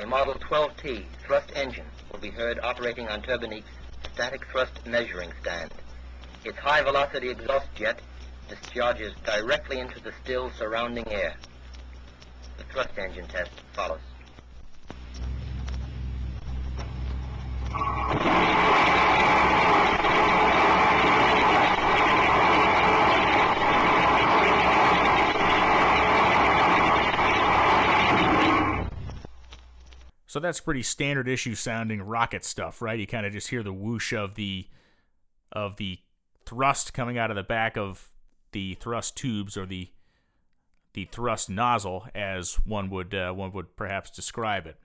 A 0.00 0.06
Model 0.06 0.34
12T 0.34 1.02
thrust 1.24 1.50
engine 1.56 1.86
will 2.12 2.20
be 2.20 2.30
heard 2.30 2.60
operating 2.62 3.08
on 3.08 3.22
Turbonique's 3.22 3.66
static 4.12 4.46
thrust 4.46 4.86
measuring 4.86 5.32
stand. 5.40 5.72
Its 6.44 6.58
high-velocity 6.58 7.30
exhaust 7.30 7.66
jet 7.74 7.98
discharges 8.48 9.14
directly 9.24 9.80
into 9.80 9.98
the 9.98 10.12
still 10.22 10.52
surrounding 10.56 11.08
air. 11.08 11.34
The 12.56 12.64
thrust 12.72 12.96
engine 12.96 13.26
test 13.26 13.50
follows. 13.72 13.98
So 30.36 30.40
that's 30.40 30.60
pretty 30.60 30.82
standard 30.82 31.28
issue 31.28 31.54
sounding 31.54 32.02
rocket 32.02 32.44
stuff, 32.44 32.82
right? 32.82 33.00
You 33.00 33.06
kind 33.06 33.24
of 33.24 33.32
just 33.32 33.48
hear 33.48 33.62
the 33.62 33.72
whoosh 33.72 34.12
of 34.12 34.34
the 34.34 34.66
of 35.50 35.76
the 35.76 36.00
thrust 36.44 36.92
coming 36.92 37.16
out 37.16 37.30
of 37.30 37.36
the 37.36 37.42
back 37.42 37.78
of 37.78 38.10
the 38.52 38.74
thrust 38.74 39.16
tubes 39.16 39.56
or 39.56 39.64
the 39.64 39.88
the 40.92 41.06
thrust 41.06 41.48
nozzle, 41.48 42.06
as 42.14 42.56
one 42.66 42.90
would 42.90 43.14
uh, 43.14 43.32
one 43.32 43.50
would 43.52 43.76
perhaps 43.76 44.10
describe 44.10 44.66
it. 44.66 44.76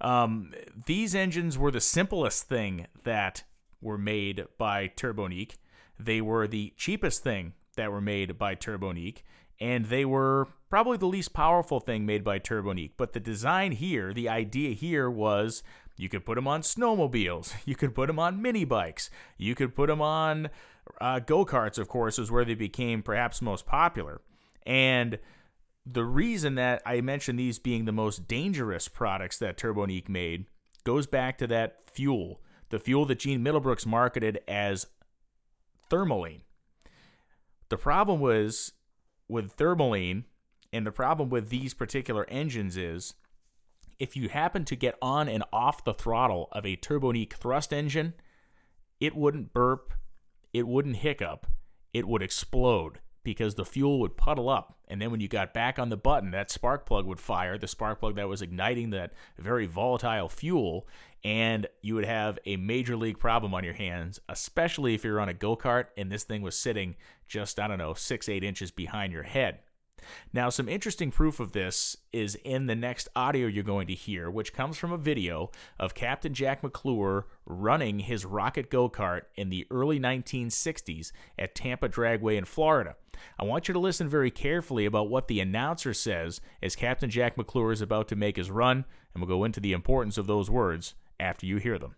Um, 0.00 0.52
these 0.86 1.14
engines 1.14 1.56
were 1.56 1.70
the 1.70 1.80
simplest 1.80 2.48
thing 2.48 2.88
that 3.04 3.44
were 3.80 3.98
made 3.98 4.46
by 4.58 4.88
Turbonique. 4.88 5.54
They 6.00 6.20
were 6.20 6.48
the 6.48 6.72
cheapest 6.76 7.22
thing 7.22 7.52
that 7.76 7.92
were 7.92 8.00
made 8.00 8.38
by 8.38 8.56
Turbonique, 8.56 9.22
and 9.60 9.86
they 9.86 10.04
were 10.04 10.48
probably 10.68 10.96
the 10.96 11.06
least 11.06 11.32
powerful 11.32 11.80
thing 11.80 12.04
made 12.04 12.24
by 12.24 12.38
Turbonique. 12.38 12.92
But 12.96 13.12
the 13.12 13.20
design 13.20 13.72
here, 13.72 14.12
the 14.12 14.28
idea 14.28 14.74
here 14.74 15.10
was 15.10 15.62
you 15.96 16.08
could 16.08 16.24
put 16.24 16.34
them 16.34 16.48
on 16.48 16.62
snowmobiles, 16.62 17.54
you 17.64 17.74
could 17.74 17.94
put 17.94 18.06
them 18.08 18.18
on 18.18 18.42
mini 18.42 18.64
bikes, 18.64 19.10
you 19.38 19.54
could 19.54 19.74
put 19.74 19.88
them 19.88 20.02
on 20.02 20.50
uh, 21.00 21.18
go 21.18 21.44
karts, 21.44 21.78
of 21.78 21.88
course, 21.88 22.18
is 22.18 22.30
where 22.30 22.44
they 22.44 22.54
became 22.54 23.02
perhaps 23.02 23.42
most 23.42 23.66
popular. 23.66 24.20
And 24.64 25.18
the 25.84 26.04
reason 26.04 26.56
that 26.56 26.82
I 26.84 27.00
mentioned 27.00 27.38
these 27.38 27.58
being 27.58 27.84
the 27.84 27.92
most 27.92 28.26
dangerous 28.26 28.88
products 28.88 29.38
that 29.38 29.56
Turbonique 29.56 30.08
made 30.08 30.46
goes 30.84 31.06
back 31.06 31.38
to 31.38 31.46
that 31.48 31.78
fuel, 31.90 32.40
the 32.70 32.78
fuel 32.78 33.04
that 33.06 33.20
Gene 33.20 33.44
Middlebrooks 33.44 33.86
marketed 33.86 34.40
as 34.48 34.86
thermoline. 35.90 36.42
The 37.68 37.76
problem 37.76 38.20
was 38.20 38.72
with 39.28 39.56
thermoline, 39.56 40.24
and 40.72 40.86
the 40.86 40.92
problem 40.92 41.28
with 41.28 41.48
these 41.48 41.74
particular 41.74 42.26
engines 42.28 42.76
is 42.76 43.14
if 43.98 44.16
you 44.16 44.28
happen 44.28 44.64
to 44.64 44.76
get 44.76 44.96
on 45.00 45.28
and 45.28 45.42
off 45.52 45.84
the 45.84 45.94
throttle 45.94 46.48
of 46.52 46.66
a 46.66 46.76
Turbonique 46.76 47.34
thrust 47.34 47.72
engine, 47.72 48.14
it 49.00 49.16
wouldn't 49.16 49.52
burp, 49.52 49.94
it 50.52 50.66
wouldn't 50.66 50.96
hiccup, 50.96 51.46
it 51.92 52.06
would 52.06 52.22
explode 52.22 53.00
because 53.26 53.56
the 53.56 53.64
fuel 53.64 53.98
would 53.98 54.16
puddle 54.16 54.48
up. 54.48 54.78
And 54.86 55.02
then 55.02 55.10
when 55.10 55.18
you 55.18 55.26
got 55.26 55.52
back 55.52 55.80
on 55.80 55.88
the 55.88 55.96
button, 55.96 56.30
that 56.30 56.48
spark 56.48 56.86
plug 56.86 57.06
would 57.06 57.18
fire, 57.18 57.58
the 57.58 57.66
spark 57.66 57.98
plug 57.98 58.14
that 58.14 58.28
was 58.28 58.40
igniting 58.40 58.90
that 58.90 59.12
very 59.36 59.66
volatile 59.66 60.28
fuel, 60.28 60.86
and 61.24 61.66
you 61.82 61.96
would 61.96 62.04
have 62.04 62.38
a 62.46 62.56
major 62.56 62.96
league 62.96 63.18
problem 63.18 63.52
on 63.52 63.64
your 63.64 63.74
hands, 63.74 64.20
especially 64.28 64.94
if 64.94 65.02
you're 65.02 65.18
on 65.18 65.28
a 65.28 65.34
go 65.34 65.56
kart 65.56 65.86
and 65.96 66.10
this 66.10 66.22
thing 66.22 66.40
was 66.40 66.56
sitting 66.56 66.94
just, 67.26 67.58
I 67.58 67.66
don't 67.66 67.78
know, 67.78 67.94
six, 67.94 68.28
eight 68.28 68.44
inches 68.44 68.70
behind 68.70 69.12
your 69.12 69.24
head. 69.24 69.58
Now, 70.32 70.50
some 70.50 70.68
interesting 70.68 71.10
proof 71.10 71.40
of 71.40 71.52
this 71.52 71.96
is 72.12 72.36
in 72.44 72.66
the 72.66 72.74
next 72.74 73.08
audio 73.16 73.46
you're 73.46 73.64
going 73.64 73.86
to 73.88 73.94
hear, 73.94 74.30
which 74.30 74.52
comes 74.52 74.76
from 74.76 74.92
a 74.92 74.98
video 74.98 75.50
of 75.78 75.94
Captain 75.94 76.34
Jack 76.34 76.62
McClure 76.62 77.26
running 77.44 78.00
his 78.00 78.24
rocket 78.24 78.70
go 78.70 78.88
kart 78.88 79.22
in 79.34 79.48
the 79.50 79.66
early 79.70 79.98
1960s 79.98 81.12
at 81.38 81.54
Tampa 81.54 81.88
Dragway 81.88 82.36
in 82.36 82.44
Florida. 82.44 82.96
I 83.38 83.44
want 83.44 83.68
you 83.68 83.74
to 83.74 83.80
listen 83.80 84.08
very 84.08 84.30
carefully 84.30 84.84
about 84.84 85.08
what 85.08 85.28
the 85.28 85.40
announcer 85.40 85.94
says 85.94 86.40
as 86.62 86.76
Captain 86.76 87.08
Jack 87.08 87.38
McClure 87.38 87.72
is 87.72 87.80
about 87.80 88.08
to 88.08 88.16
make 88.16 88.36
his 88.36 88.50
run, 88.50 88.84
and 89.14 89.22
we'll 89.22 89.38
go 89.38 89.44
into 89.44 89.60
the 89.60 89.72
importance 89.72 90.18
of 90.18 90.26
those 90.26 90.50
words 90.50 90.94
after 91.18 91.46
you 91.46 91.56
hear 91.56 91.78
them. 91.78 91.96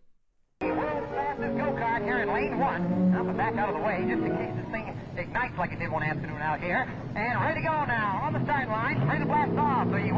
World's 0.61 1.09
fastest 1.11 1.57
go-kart 1.57 2.05
here 2.05 2.21
in 2.21 2.29
lane 2.29 2.59
one. 2.59 3.11
Now, 3.11 3.25
back 3.33 3.57
out 3.57 3.71
of 3.71 3.77
the 3.77 3.83
way 3.83 4.05
just 4.09 4.23
in 4.23 4.37
case 4.37 4.55
this 4.55 4.71
thing 4.71 4.98
ignites 5.19 5.59
like 5.59 5.73
it 5.73 5.79
did 5.79 5.91
one 5.91 6.03
afternoon 6.03 6.41
out 6.41 6.61
here. 6.61 6.91
And 7.15 7.41
ready 7.41 7.61
to 7.61 7.67
go 7.67 7.85
now. 7.85 8.21
On 8.23 8.33
the 8.33 8.43
start 8.45 8.69
line, 8.69 9.07
ready 9.09 9.21
to 9.21 9.27
blast 9.27 9.57
off. 9.59 9.89
So 9.91 9.97
you 9.97 10.15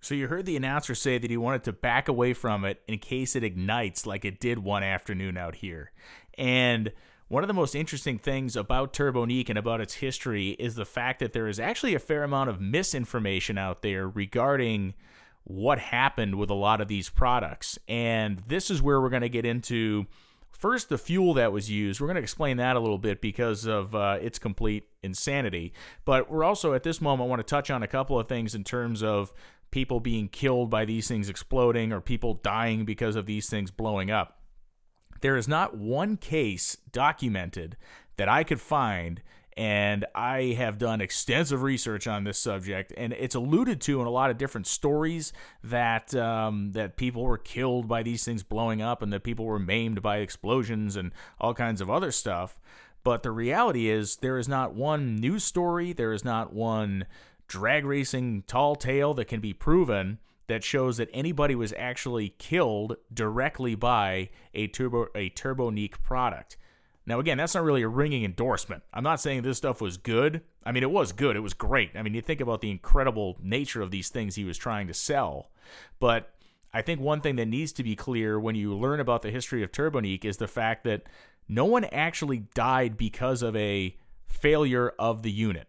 So 0.00 0.14
you 0.14 0.28
heard 0.28 0.44
the 0.44 0.56
announcer 0.56 0.94
say 0.94 1.16
that 1.16 1.30
he 1.30 1.38
wanted 1.38 1.64
to 1.64 1.72
back 1.72 2.08
away 2.08 2.34
from 2.34 2.66
it 2.66 2.82
in 2.86 2.98
case 2.98 3.34
it 3.34 3.42
ignites 3.42 4.04
like 4.04 4.26
it 4.26 4.38
did 4.38 4.58
one 4.58 4.82
afternoon 4.82 5.38
out 5.38 5.54
here. 5.54 5.92
And 6.36 6.92
one 7.28 7.42
of 7.42 7.48
the 7.48 7.54
most 7.54 7.74
interesting 7.74 8.18
things 8.18 8.54
about 8.56 8.92
Turbonique 8.92 9.48
and 9.48 9.58
about 9.58 9.80
its 9.80 9.94
history 9.94 10.50
is 10.50 10.74
the 10.74 10.84
fact 10.84 11.20
that 11.20 11.32
there 11.32 11.48
is 11.48 11.58
actually 11.58 11.94
a 11.94 11.98
fair 11.98 12.22
amount 12.22 12.50
of 12.50 12.60
misinformation 12.60 13.56
out 13.56 13.82
there 13.82 14.08
regarding 14.08 14.94
what 15.44 15.78
happened 15.78 16.34
with 16.36 16.50
a 16.50 16.54
lot 16.54 16.80
of 16.80 16.88
these 16.88 17.08
products. 17.08 17.78
And 17.88 18.42
this 18.46 18.70
is 18.70 18.82
where 18.82 19.00
we're 19.00 19.10
going 19.10 19.22
to 19.22 19.28
get 19.28 19.46
into 19.46 20.06
first 20.50 20.88
the 20.88 20.98
fuel 20.98 21.34
that 21.34 21.52
was 21.52 21.70
used. 21.70 22.00
We're 22.00 22.06
going 22.06 22.16
to 22.16 22.22
explain 22.22 22.58
that 22.58 22.76
a 22.76 22.80
little 22.80 22.98
bit 22.98 23.20
because 23.20 23.66
of 23.66 23.94
uh, 23.94 24.18
its 24.20 24.38
complete 24.38 24.84
insanity. 25.02 25.72
But 26.04 26.30
we're 26.30 26.44
also 26.44 26.72
at 26.74 26.82
this 26.82 27.00
moment 27.00 27.28
want 27.28 27.40
to 27.40 27.44
touch 27.44 27.70
on 27.70 27.82
a 27.82 27.88
couple 27.88 28.18
of 28.18 28.28
things 28.28 28.54
in 28.54 28.64
terms 28.64 29.02
of 29.02 29.32
people 29.70 30.00
being 30.00 30.28
killed 30.28 30.70
by 30.70 30.84
these 30.84 31.08
things 31.08 31.28
exploding 31.28 31.92
or 31.92 32.00
people 32.00 32.34
dying 32.34 32.84
because 32.84 33.16
of 33.16 33.26
these 33.26 33.48
things 33.48 33.70
blowing 33.70 34.10
up. 34.10 34.38
There 35.24 35.38
is 35.38 35.48
not 35.48 35.74
one 35.74 36.18
case 36.18 36.76
documented 36.92 37.78
that 38.18 38.28
I 38.28 38.44
could 38.44 38.60
find, 38.60 39.22
and 39.56 40.04
I 40.14 40.54
have 40.58 40.76
done 40.76 41.00
extensive 41.00 41.62
research 41.62 42.06
on 42.06 42.24
this 42.24 42.38
subject, 42.38 42.92
and 42.94 43.14
it's 43.14 43.34
alluded 43.34 43.80
to 43.80 44.02
in 44.02 44.06
a 44.06 44.10
lot 44.10 44.28
of 44.28 44.36
different 44.36 44.66
stories 44.66 45.32
that 45.62 46.14
um, 46.14 46.72
that 46.72 46.98
people 46.98 47.22
were 47.22 47.38
killed 47.38 47.88
by 47.88 48.02
these 48.02 48.22
things 48.22 48.42
blowing 48.42 48.82
up, 48.82 49.00
and 49.00 49.10
that 49.14 49.24
people 49.24 49.46
were 49.46 49.58
maimed 49.58 50.02
by 50.02 50.18
explosions 50.18 50.94
and 50.94 51.10
all 51.40 51.54
kinds 51.54 51.80
of 51.80 51.88
other 51.88 52.10
stuff. 52.10 52.60
But 53.02 53.22
the 53.22 53.30
reality 53.30 53.88
is, 53.88 54.16
there 54.16 54.36
is 54.36 54.46
not 54.46 54.74
one 54.74 55.16
news 55.16 55.42
story, 55.42 55.94
there 55.94 56.12
is 56.12 56.22
not 56.22 56.52
one 56.52 57.06
drag 57.48 57.86
racing 57.86 58.42
tall 58.46 58.76
tale 58.76 59.14
that 59.14 59.28
can 59.28 59.40
be 59.40 59.54
proven 59.54 60.18
that 60.46 60.64
shows 60.64 60.96
that 60.98 61.08
anybody 61.12 61.54
was 61.54 61.72
actually 61.76 62.30
killed 62.38 62.96
directly 63.12 63.74
by 63.74 64.30
a 64.52 64.66
turbo 64.68 65.06
a 65.14 65.30
turbonique 65.30 66.02
product. 66.02 66.56
Now 67.06 67.18
again, 67.18 67.38
that's 67.38 67.54
not 67.54 67.64
really 67.64 67.82
a 67.82 67.88
ringing 67.88 68.24
endorsement. 68.24 68.82
I'm 68.92 69.04
not 69.04 69.20
saying 69.20 69.42
this 69.42 69.58
stuff 69.58 69.80
was 69.80 69.96
good. 69.96 70.42
I 70.64 70.72
mean, 70.72 70.82
it 70.82 70.90
was 70.90 71.12
good. 71.12 71.36
It 71.36 71.40
was 71.40 71.54
great. 71.54 71.90
I 71.94 72.02
mean, 72.02 72.14
you 72.14 72.22
think 72.22 72.40
about 72.40 72.60
the 72.60 72.70
incredible 72.70 73.36
nature 73.42 73.82
of 73.82 73.90
these 73.90 74.08
things 74.08 74.34
he 74.34 74.44
was 74.44 74.56
trying 74.56 74.86
to 74.86 74.94
sell. 74.94 75.50
But 76.00 76.34
I 76.72 76.82
think 76.82 77.00
one 77.00 77.20
thing 77.20 77.36
that 77.36 77.46
needs 77.46 77.72
to 77.74 77.84
be 77.84 77.94
clear 77.94 78.40
when 78.40 78.54
you 78.54 78.74
learn 78.74 79.00
about 79.00 79.22
the 79.22 79.30
history 79.30 79.62
of 79.62 79.72
Turbonique 79.72 80.24
is 80.24 80.38
the 80.38 80.48
fact 80.48 80.84
that 80.84 81.02
no 81.48 81.66
one 81.66 81.84
actually 81.84 82.46
died 82.54 82.96
because 82.96 83.42
of 83.42 83.54
a 83.54 83.96
failure 84.26 84.92
of 84.98 85.22
the 85.22 85.30
unit. 85.30 85.68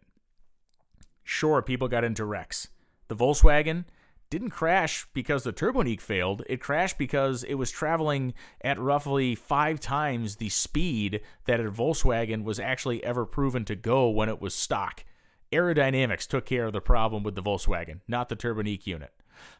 Sure, 1.23 1.61
people 1.61 1.87
got 1.87 2.03
into 2.03 2.23
wrecks. 2.23 2.69
The 3.07 3.15
Volkswagen 3.15 3.85
didn't 4.29 4.49
crash 4.49 5.07
because 5.13 5.43
the 5.43 5.53
Turbonique 5.53 6.01
failed. 6.01 6.43
It 6.47 6.61
crashed 6.61 6.97
because 6.97 7.43
it 7.43 7.55
was 7.55 7.71
traveling 7.71 8.33
at 8.61 8.79
roughly 8.79 9.35
five 9.35 9.79
times 9.79 10.37
the 10.37 10.49
speed 10.49 11.21
that 11.45 11.59
a 11.59 11.71
Volkswagen 11.71 12.43
was 12.43 12.59
actually 12.59 13.03
ever 13.03 13.25
proven 13.25 13.65
to 13.65 13.75
go 13.75 14.09
when 14.09 14.29
it 14.29 14.41
was 14.41 14.55
stock. 14.55 15.03
Aerodynamics 15.51 16.27
took 16.27 16.45
care 16.45 16.65
of 16.65 16.73
the 16.73 16.81
problem 16.81 17.23
with 17.23 17.35
the 17.35 17.43
Volkswagen, 17.43 18.01
not 18.07 18.29
the 18.29 18.35
Turbonique 18.35 18.87
unit. 18.87 19.13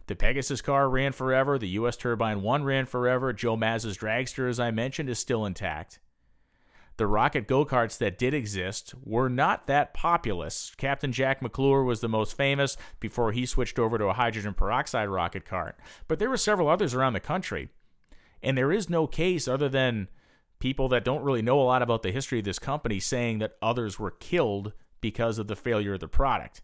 The 0.08 0.16
Pegasus 0.16 0.62
car 0.62 0.90
ran 0.90 1.12
forever. 1.12 1.58
The 1.58 1.70
U.S. 1.70 1.98
Turbine 1.98 2.42
1 2.42 2.64
ran 2.64 2.86
forever. 2.86 3.34
Joe 3.34 3.56
Maz's 3.56 3.98
dragster, 3.98 4.50
as 4.50 4.60
I 4.60 4.72
mentioned, 4.72 5.10
is 5.10 5.20
still 5.20 5.46
intact. 5.46 6.00
The 6.98 7.08
rocket 7.08 7.48
go 7.48 7.66
karts 7.66 7.98
that 7.98 8.18
did 8.18 8.34
exist 8.34 8.94
were 9.04 9.28
not 9.28 9.68
that 9.68 9.94
populous. 9.94 10.72
Captain 10.78 11.12
Jack 11.12 11.42
McClure 11.42 11.84
was 11.84 12.00
the 12.00 12.08
most 12.08 12.38
famous 12.38 12.78
before 13.00 13.34
he 13.34 13.46
switched 13.46 13.78
over 13.78 13.98
to 13.98 14.06
a 14.06 14.14
hydrogen 14.14 14.54
peroxide 14.54 15.10
rocket 15.10 15.46
cart. 15.46 15.78
But 16.08 16.20
there 16.20 16.30
were 16.30 16.38
several 16.38 16.70
others 16.70 16.94
around 16.94 17.14
the 17.14 17.20
country. 17.20 17.70
And 18.42 18.58
there 18.58 18.72
is 18.72 18.90
no 18.90 19.08
case 19.08 19.48
other 19.48 19.68
than 19.68 20.08
people 20.60 20.88
that 20.90 21.04
don't 21.04 21.24
really 21.24 21.42
know 21.42 21.60
a 21.60 21.64
lot 21.64 21.82
about 21.82 22.02
the 22.02 22.12
history 22.12 22.40
of 22.40 22.46
this 22.46 22.60
company 22.60 23.00
saying 23.00 23.40
that 23.40 23.58
others 23.62 24.00
were 24.00 24.12
killed 24.12 24.72
because 25.02 25.38
of 25.38 25.48
the 25.48 25.56
failure 25.56 25.96
of 25.96 26.00
the 26.00 26.08
product. 26.08 26.62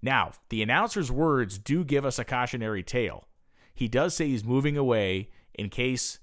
Now, 0.00 0.32
the 0.48 0.62
announcer's 0.62 1.12
words 1.12 1.58
do 1.58 1.84
give 1.84 2.06
us 2.06 2.18
a 2.18 2.24
cautionary 2.24 2.82
tale. 2.82 3.28
He 3.74 3.88
does 3.88 4.14
say 4.14 4.28
he's 4.28 4.44
moving 4.44 4.76
away 4.78 5.30
in 5.54 5.68
case, 5.68 6.18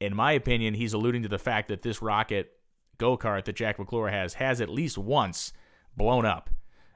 in 0.00 0.16
my 0.16 0.32
opinion, 0.32 0.74
he's 0.74 0.94
alluding 0.94 1.22
to 1.22 1.28
the 1.28 1.38
fact 1.38 1.68
that 1.68 1.82
this 1.82 2.00
rocket 2.00 2.56
go 2.98 3.16
kart 3.16 3.44
that 3.44 3.56
Jack 3.56 3.78
McClure 3.78 4.08
has 4.08 4.34
has 4.34 4.60
at 4.60 4.68
least 4.68 4.98
once 4.98 5.52
blown 5.96 6.24
up. 6.24 6.50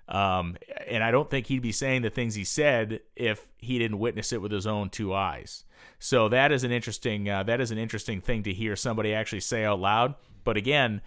Um, 0.08 0.56
and 0.86 1.02
I 1.02 1.10
don't 1.10 1.28
think 1.28 1.46
he'd 1.46 1.62
be 1.62 1.72
saying 1.72 2.02
the 2.02 2.10
things 2.10 2.36
he 2.36 2.44
said 2.44 3.00
if 3.16 3.48
he 3.58 3.78
didn't 3.78 3.98
witness 3.98 4.32
it 4.32 4.40
with 4.40 4.52
his 4.52 4.66
own 4.66 4.88
two 4.88 5.12
eyes. 5.12 5.64
So 5.98 6.28
that 6.28 6.52
is 6.52 6.62
an 6.62 6.70
interesting 6.70 7.28
uh, 7.28 7.42
that 7.44 7.60
is 7.60 7.70
an 7.70 7.78
interesting 7.78 8.20
thing 8.20 8.42
to 8.44 8.52
hear 8.52 8.76
somebody 8.76 9.12
actually 9.12 9.40
say 9.40 9.64
out 9.64 9.80
loud. 9.80 10.14
But 10.44 10.56
again, 10.56 11.02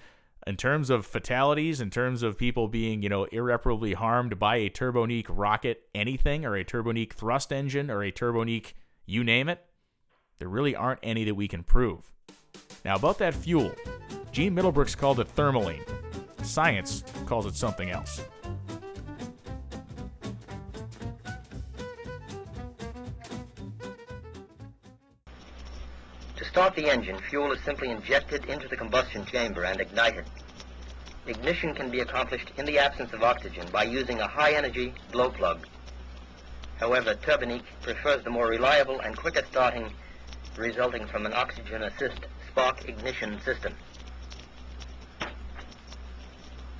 in 0.45 0.57
terms 0.57 0.89
of 0.89 1.05
fatalities, 1.05 1.79
in 1.79 1.89
terms 1.89 2.23
of 2.23 2.37
people 2.37 2.67
being, 2.67 3.01
you 3.01 3.09
know, 3.09 3.25
irreparably 3.25 3.93
harmed 3.93 4.39
by 4.39 4.57
a 4.57 4.69
Turbonique 4.69 5.27
rocket 5.29 5.83
anything 5.93 6.45
or 6.45 6.55
a 6.55 6.65
Turbonique 6.65 7.13
thrust 7.13 7.53
engine 7.53 7.89
or 7.89 8.03
a 8.03 8.11
Turbonique 8.11 8.73
you 9.05 9.23
name 9.23 9.47
it, 9.47 9.63
there 10.39 10.49
really 10.49 10.75
aren't 10.75 10.99
any 11.03 11.23
that 11.25 11.35
we 11.35 11.47
can 11.47 11.63
prove. 11.63 12.11
Now 12.85 12.95
about 12.95 13.17
that 13.19 13.33
fuel, 13.33 13.73
Gene 14.31 14.55
Middlebrooks 14.55 14.97
called 14.97 15.19
it 15.19 15.27
thermaline. 15.35 15.83
Science 16.43 17.03
calls 17.25 17.45
it 17.45 17.55
something 17.55 17.89
else. 17.89 18.21
To 26.37 26.45
start 26.45 26.75
the 26.75 26.89
engine, 26.89 27.19
fuel 27.29 27.51
is 27.51 27.61
simply 27.61 27.89
injected 27.89 28.45
into 28.45 28.67
the 28.67 28.77
combustion 28.77 29.25
chamber 29.25 29.65
and 29.65 29.79
ignited. 29.81 30.25
Ignition 31.27 31.75
can 31.75 31.91
be 31.91 31.99
accomplished 31.99 32.51
in 32.57 32.65
the 32.65 32.79
absence 32.79 33.13
of 33.13 33.21
oxygen 33.21 33.67
by 33.71 33.83
using 33.83 34.19
a 34.19 34.27
high-energy 34.27 34.93
glow 35.11 35.29
plug. 35.29 35.67
However, 36.79 37.13
Turbonique 37.13 37.65
prefers 37.81 38.23
the 38.23 38.29
more 38.29 38.47
reliable 38.47 38.99
and 39.01 39.15
quicker 39.15 39.43
starting 39.51 39.93
resulting 40.57 41.05
from 41.07 41.25
an 41.25 41.33
oxygen 41.33 41.83
assist 41.83 42.25
spark 42.51 42.87
ignition 42.87 43.39
system. 43.41 43.73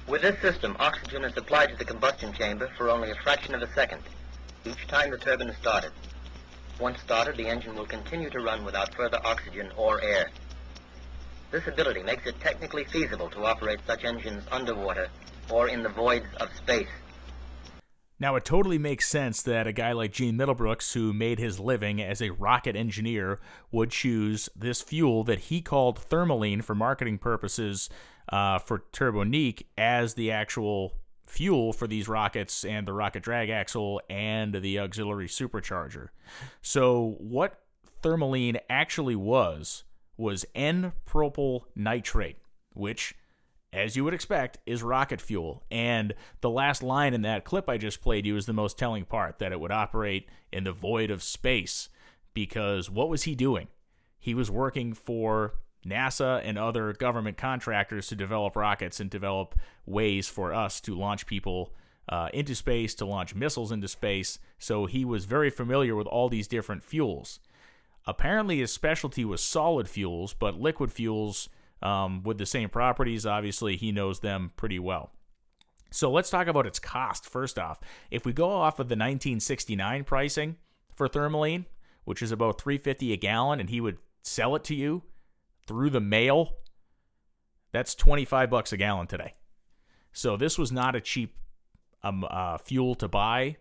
With 0.07 0.21
this 0.23 0.41
system, 0.41 0.75
oxygen 0.79 1.23
is 1.23 1.33
supplied 1.33 1.69
to 1.69 1.75
the 1.75 1.85
combustion 1.85 2.33
chamber 2.33 2.69
for 2.77 2.89
only 2.89 3.11
a 3.11 3.15
fraction 3.15 3.53
of 3.53 3.61
a 3.61 3.71
second, 3.73 4.01
each 4.65 4.87
time 4.87 5.11
the 5.11 5.17
turbine 5.17 5.49
is 5.49 5.57
started. 5.57 5.91
Once 6.79 6.99
started, 7.01 7.37
the 7.37 7.47
engine 7.47 7.75
will 7.75 7.85
continue 7.85 8.29
to 8.29 8.39
run 8.39 8.65
without 8.65 8.93
further 8.95 9.19
oxygen 9.23 9.71
or 9.77 10.01
air. 10.01 10.29
This 11.51 11.67
ability 11.67 12.03
makes 12.03 12.25
it 12.25 12.39
technically 12.39 12.85
feasible 12.85 13.29
to 13.29 13.45
operate 13.45 13.79
such 13.87 14.03
engines 14.03 14.43
underwater 14.51 15.09
or 15.49 15.67
in 15.67 15.83
the 15.83 15.89
voids 15.89 16.27
of 16.39 16.49
space. 16.55 16.87
Now, 18.19 18.35
it 18.35 18.43
totally 18.43 18.77
makes 18.77 19.07
sense 19.07 19.41
that 19.43 19.65
a 19.65 19.71
guy 19.71 19.93
like 19.93 20.11
Gene 20.11 20.37
Middlebrooks, 20.37 20.93
who 20.93 21.13
made 21.13 21.39
his 21.39 21.59
living 21.59 22.01
as 22.01 22.21
a 22.21 22.31
rocket 22.31 22.75
engineer, 22.75 23.39
would 23.71 23.91
choose 23.91 24.49
this 24.55 24.81
fuel 24.81 25.23
that 25.23 25.39
he 25.39 25.61
called 25.61 25.99
thermaline 26.09 26.61
for 26.61 26.75
marketing 26.75 27.17
purposes 27.17 27.89
uh, 28.27 28.59
for 28.59 28.83
Turbonique 28.91 29.63
as 29.77 30.15
the 30.15 30.31
actual 30.31 30.95
fuel 31.25 31.71
for 31.71 31.87
these 31.87 32.09
rockets 32.09 32.65
and 32.65 32.87
the 32.87 32.93
rocket 32.93 33.23
drag 33.23 33.49
axle 33.49 34.01
and 34.09 34.55
the 34.55 34.79
auxiliary 34.79 35.27
supercharger. 35.27 36.09
So, 36.61 37.15
what 37.19 37.61
thermaline 38.03 38.59
actually 38.69 39.15
was 39.15 39.83
was 40.17 40.45
N 40.53 40.91
propyl 41.07 41.63
nitrate, 41.75 42.37
which 42.73 43.15
as 43.71 43.95
you 43.95 44.03
would 44.03 44.13
expect, 44.13 44.57
is 44.65 44.81
rocket 44.81 45.21
fuel. 45.21 45.63
And 45.69 46.13
the 46.41 46.49
last 46.49 46.81
line 46.81 47.13
in 47.13 47.21
that 47.21 47.45
clip 47.45 47.69
I 47.69 47.77
just 47.77 48.01
played 48.01 48.25
you 48.25 48.35
is 48.35 48.45
the 48.45 48.53
most 48.53 48.77
telling 48.77 49.05
part 49.05 49.39
that 49.39 49.51
it 49.51 49.59
would 49.59 49.71
operate 49.71 50.27
in 50.51 50.63
the 50.63 50.71
void 50.71 51.11
of 51.11 51.23
space. 51.23 51.89
Because 52.33 52.89
what 52.89 53.09
was 53.09 53.23
he 53.23 53.35
doing? 53.35 53.67
He 54.17 54.33
was 54.33 54.49
working 54.51 54.93
for 54.93 55.55
NASA 55.85 56.41
and 56.43 56.57
other 56.57 56.93
government 56.93 57.37
contractors 57.37 58.07
to 58.07 58.15
develop 58.15 58.55
rockets 58.55 58.99
and 58.99 59.09
develop 59.09 59.55
ways 59.85 60.27
for 60.27 60.53
us 60.53 60.81
to 60.81 60.95
launch 60.95 61.25
people 61.25 61.73
uh, 62.09 62.29
into 62.33 62.55
space, 62.55 62.95
to 62.95 63.05
launch 63.05 63.35
missiles 63.35 63.71
into 63.71 63.87
space. 63.87 64.39
So 64.57 64.87
he 64.87 65.05
was 65.05 65.25
very 65.25 65.49
familiar 65.49 65.95
with 65.95 66.07
all 66.07 66.27
these 66.27 66.47
different 66.47 66.83
fuels. 66.83 67.39
Apparently, 68.07 68.59
his 68.59 68.73
specialty 68.73 69.23
was 69.23 69.41
solid 69.41 69.87
fuels, 69.87 70.33
but 70.33 70.59
liquid 70.59 70.91
fuels 70.91 71.49
um, 71.81 72.23
with 72.23 72.37
the 72.37 72.45
same 72.45 72.69
properties, 72.69 73.25
obviously, 73.25 73.77
he 73.77 73.91
knows 73.91 74.19
them 74.19 74.51
pretty 74.57 74.79
well. 74.79 75.11
So 75.91 76.11
let's 76.11 76.29
talk 76.29 76.47
about 76.47 76.67
its 76.67 76.79
cost 76.79 77.27
first 77.27 77.57
off. 77.57 77.79
If 78.11 78.25
we 78.25 78.33
go 78.33 78.49
off 78.49 78.79
of 78.79 78.89
the 78.89 78.93
1969 78.93 80.03
pricing 80.03 80.57
for 80.95 81.07
thermaline, 81.07 81.65
which 82.05 82.21
is 82.21 82.31
about 82.31 82.61
350 82.61 83.13
a 83.13 83.17
gallon, 83.17 83.59
and 83.59 83.69
he 83.69 83.81
would 83.81 83.97
sell 84.21 84.55
it 84.55 84.63
to 84.65 84.75
you 84.75 85.03
through 85.65 85.89
the 85.89 85.99
mail, 85.99 86.55
that's 87.71 87.95
25 87.95 88.49
bucks 88.49 88.73
a 88.73 88.77
gallon 88.77 89.07
today. 89.07 89.33
So 90.11 90.37
this 90.37 90.57
was 90.57 90.71
not 90.71 90.95
a 90.95 91.01
cheap 91.01 91.35
um, 92.03 92.25
uh, 92.29 92.57
fuel 92.57 92.95
to 92.95 93.07
buy. 93.07 93.57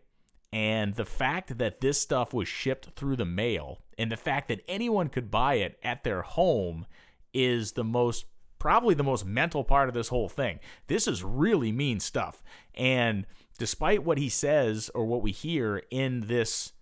And 0.53 0.95
the 0.95 1.05
fact 1.05 1.59
that 1.59 1.81
this 1.81 2.01
stuff 2.01 2.33
was 2.33 2.49
shipped 2.49 2.91
through 2.97 3.17
the 3.17 3.27
mail 3.27 3.83
and 3.99 4.11
the 4.11 4.17
fact 4.17 4.49
that 4.49 4.63
anyone 4.67 5.09
could 5.09 5.31
buy 5.31 5.55
it 5.55 5.79
at 5.83 6.05
their 6.05 6.23
home 6.23 6.87
is 7.33 7.73
the 7.73 7.85
most 7.85 8.27
probably 8.59 8.95
the 8.95 9.05
most 9.05 9.25
mental 9.25 9.65
part 9.65 9.89
of 9.89 9.95
this 9.95 10.09
whole 10.09 10.29
thing. 10.29 10.59
This 10.89 11.07
is 11.07 11.23
really 11.23 11.73
mean 11.73 12.01
stuff. 12.01 12.43
And 12.75 13.27
despite 13.57 14.05
what 14.05 14.19
he 14.19 14.29
says 14.29 14.91
or 14.95 15.05
what 15.05 15.23
we 15.23 15.31
hear 15.31 15.83
in 15.91 16.23
this 16.23 16.73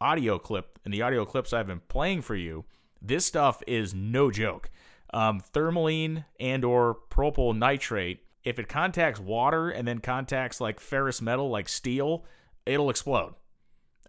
audio 0.00 0.38
clip, 0.38 0.78
in 0.84 0.92
the 0.92 1.02
audio 1.02 1.24
clips 1.24 1.52
I've 1.52 1.66
been 1.66 1.82
playing 1.88 2.22
for 2.22 2.34
you, 2.34 2.64
this 3.00 3.26
stuff 3.26 3.62
is 3.66 3.94
no 3.94 4.30
joke. 4.30 4.70
Um, 5.12 5.40
thermaline 5.52 6.24
and 6.40 6.64
or 6.64 6.96
propyl 7.10 7.56
nitrate, 7.56 8.20
if 8.42 8.58
it 8.58 8.68
contacts 8.68 9.20
water 9.20 9.70
and 9.70 9.86
then 9.86 9.98
contacts 10.00 10.60
like 10.60 10.80
ferrous 10.80 11.22
metal 11.22 11.50
like 11.50 11.68
steel, 11.68 12.24
it'll 12.66 12.90
explode. 12.90 13.34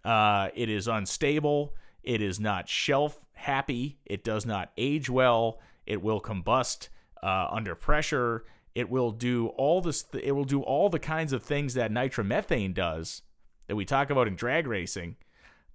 Uh, 0.04 0.48
it 0.54 0.68
is 0.68 0.88
unstable. 0.88 1.74
It 2.02 2.22
is 2.22 2.40
not 2.40 2.68
shelf 2.68 3.25
happy. 3.36 3.98
It 4.04 4.24
does 4.24 4.44
not 4.44 4.72
age 4.76 5.08
well. 5.08 5.60
It 5.86 6.02
will 6.02 6.20
combust 6.20 6.88
uh, 7.22 7.48
under 7.50 7.74
pressure. 7.74 8.44
It 8.74 8.90
will 8.90 9.10
do 9.10 9.48
all 9.56 9.80
this. 9.80 10.04
It 10.12 10.32
will 10.32 10.44
do 10.44 10.62
all 10.62 10.88
the 10.88 10.98
kinds 10.98 11.32
of 11.32 11.42
things 11.42 11.74
that 11.74 11.90
nitromethane 11.90 12.74
does 12.74 13.22
that 13.68 13.76
we 13.76 13.84
talk 13.84 14.10
about 14.10 14.28
in 14.28 14.36
drag 14.36 14.66
racing, 14.66 15.16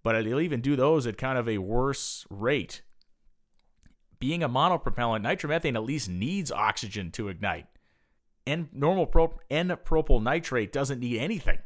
but 0.04 0.16
it'll 0.16 0.42
even 0.42 0.62
do 0.62 0.76
those 0.76 1.08
at 1.08 1.18
kind 1.18 1.38
of 1.38 1.50
a 1.50 1.58
worse 1.58 2.26
rate. 2.30 2.82
Being 4.20 4.44
a 4.44 4.50
monopropellant, 4.50 5.24
nitromethane 5.24 5.76
at 5.76 5.84
least 5.84 6.08
needs 6.08 6.52
oxygen 6.52 7.10
to 7.12 7.28
ignite. 7.28 7.66
And 8.46 8.70
normal 8.72 9.08
pro- 9.08 9.40
N-propyl 9.50 10.22
nitrate 10.22 10.72
doesn't 10.72 11.00
need 11.00 11.20
anything. 11.20 11.60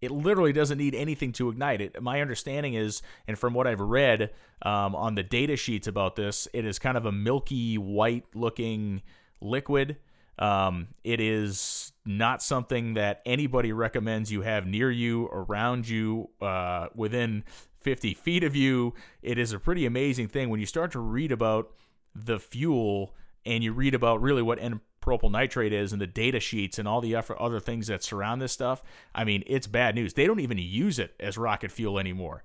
It 0.00 0.10
literally 0.10 0.52
doesn't 0.52 0.78
need 0.78 0.94
anything 0.94 1.32
to 1.32 1.48
ignite 1.48 1.80
it. 1.80 2.00
My 2.02 2.20
understanding 2.20 2.74
is, 2.74 3.02
and 3.26 3.38
from 3.38 3.54
what 3.54 3.66
I've 3.66 3.80
read 3.80 4.30
um, 4.62 4.94
on 4.94 5.14
the 5.14 5.22
data 5.22 5.56
sheets 5.56 5.86
about 5.86 6.16
this, 6.16 6.46
it 6.52 6.64
is 6.64 6.78
kind 6.78 6.96
of 6.96 7.06
a 7.06 7.12
milky 7.12 7.78
white 7.78 8.24
looking 8.34 9.02
liquid. 9.40 9.96
Um, 10.38 10.88
it 11.02 11.20
is 11.20 11.92
not 12.04 12.42
something 12.42 12.94
that 12.94 13.22
anybody 13.24 13.72
recommends 13.72 14.30
you 14.30 14.42
have 14.42 14.66
near 14.66 14.90
you, 14.90 15.26
around 15.32 15.88
you, 15.88 16.28
uh, 16.42 16.88
within 16.94 17.44
50 17.80 18.14
feet 18.14 18.44
of 18.44 18.54
you. 18.54 18.94
It 19.22 19.38
is 19.38 19.52
a 19.52 19.58
pretty 19.58 19.86
amazing 19.86 20.28
thing 20.28 20.50
when 20.50 20.60
you 20.60 20.66
start 20.66 20.92
to 20.92 20.98
read 20.98 21.32
about 21.32 21.70
the 22.14 22.38
fuel 22.38 23.14
and 23.44 23.62
you 23.62 23.72
read 23.72 23.94
about 23.94 24.20
really 24.20 24.42
what 24.42 24.58
propyl 25.06 25.30
nitrate 25.30 25.72
is 25.72 25.92
and 25.92 26.00
the 26.00 26.06
data 26.06 26.40
sheets 26.40 26.78
and 26.78 26.88
all 26.88 27.00
the 27.00 27.14
other 27.14 27.60
things 27.60 27.86
that 27.86 28.02
surround 28.02 28.42
this 28.42 28.52
stuff, 28.52 28.82
I 29.14 29.24
mean, 29.24 29.44
it's 29.46 29.66
bad 29.66 29.94
news. 29.94 30.14
They 30.14 30.26
don't 30.26 30.40
even 30.40 30.58
use 30.58 30.98
it 30.98 31.14
as 31.20 31.38
rocket 31.38 31.70
fuel 31.70 31.98
anymore. 31.98 32.42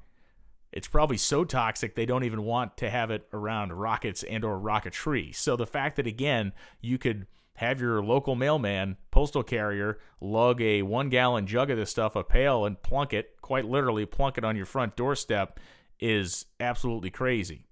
It's 0.72 0.88
probably 0.88 1.18
so 1.18 1.44
toxic 1.44 1.96
they 1.96 2.06
don't 2.06 2.24
even 2.24 2.44
want 2.44 2.78
to 2.78 2.90
have 2.90 3.12
it 3.12 3.28
around 3.34 3.74
rockets 3.74 4.24
and 4.24 4.46
or 4.46 4.58
rocketry. 4.58 5.36
So 5.36 5.58
the 5.58 5.68
fact 5.68 5.98
that 5.98 6.08
again, 6.08 6.54
you 6.80 6.98
could 6.98 7.28
have 7.56 7.82
your 7.82 8.02
local 8.02 8.36
mailman, 8.36 8.98
postal 9.12 9.44
carrier, 9.44 10.00
lug 10.22 10.62
a 10.62 10.82
one 10.84 11.10
gallon 11.10 11.46
jug 11.46 11.70
of 11.70 11.78
this 11.78 11.90
stuff, 11.90 12.16
a 12.16 12.24
pail, 12.24 12.66
and 12.66 12.82
plunk 12.82 13.14
it, 13.14 13.36
quite 13.42 13.66
literally, 13.66 14.06
plunk 14.06 14.38
it 14.38 14.46
on 14.46 14.56
your 14.56 14.66
front 14.66 14.96
doorstep 14.96 15.60
is 16.00 16.46
absolutely 16.60 17.10
crazy. 17.10 17.68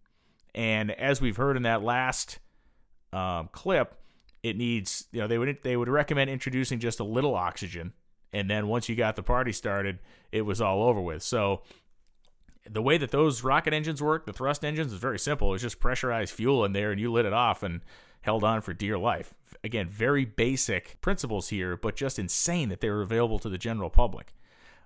And 0.54 0.92
as 0.92 1.22
we've 1.22 1.38
heard 1.38 1.58
in 1.58 1.64
that 1.64 1.82
last 1.82 2.40
um, 3.14 3.50
clip, 3.52 3.99
it 4.44 4.56
needs, 4.56 5.08
you 5.12 5.22
know, 5.22 5.28
they 5.28 5.38
would 5.38 5.60
they 5.64 5.76
would 5.76 5.90
recommend 5.90 6.30
introducing 6.30 6.80
just 6.80 7.00
a 7.00 7.04
little 7.04 7.36
oxygen, 7.36 7.94
and 8.32 8.50
then 8.50 8.68
once 8.68 8.90
you 8.90 8.96
got 8.96 9.16
the 9.16 9.24
party 9.24 9.52
started, 9.52 10.00
it 10.32 10.44
was 10.44 10.62
all 10.62 10.84
over 10.84 11.02
with. 11.02 11.24
So 11.24 11.62
the 12.70 12.82
way 12.82 12.98
that 12.98 13.12
those 13.12 13.44
rocket 13.44 13.74
engines 13.74 14.02
work, 14.02 14.26
the 14.26 14.34
thrust 14.34 14.64
engines, 14.64 14.94
is 14.94 15.00
very 15.00 15.20
simple. 15.20 15.54
It's 15.54 15.64
just 15.64 15.80
pressurized 15.80 16.34
fuel 16.34 16.64
in 16.66 16.74
there, 16.74 16.92
and 16.92 17.00
you 17.00 17.12
lit 17.12 17.26
it 17.26 17.34
off 17.34 17.64
and 17.64 17.82
held 18.22 18.44
on 18.44 18.62
for 18.62 18.74
dear 18.74 18.98
life. 18.98 19.34
Again, 19.64 19.90
very 19.90 20.26
basic 20.26 21.00
principles 21.02 21.50
here, 21.50 21.76
but 21.76 21.96
just 21.96 22.20
insane 22.20 22.70
that 22.70 22.82
they 22.82 22.90
were 22.90 23.02
available 23.02 23.40
to 23.40 23.50
the 23.50 23.58
general 23.58 23.90
public. 23.90 24.34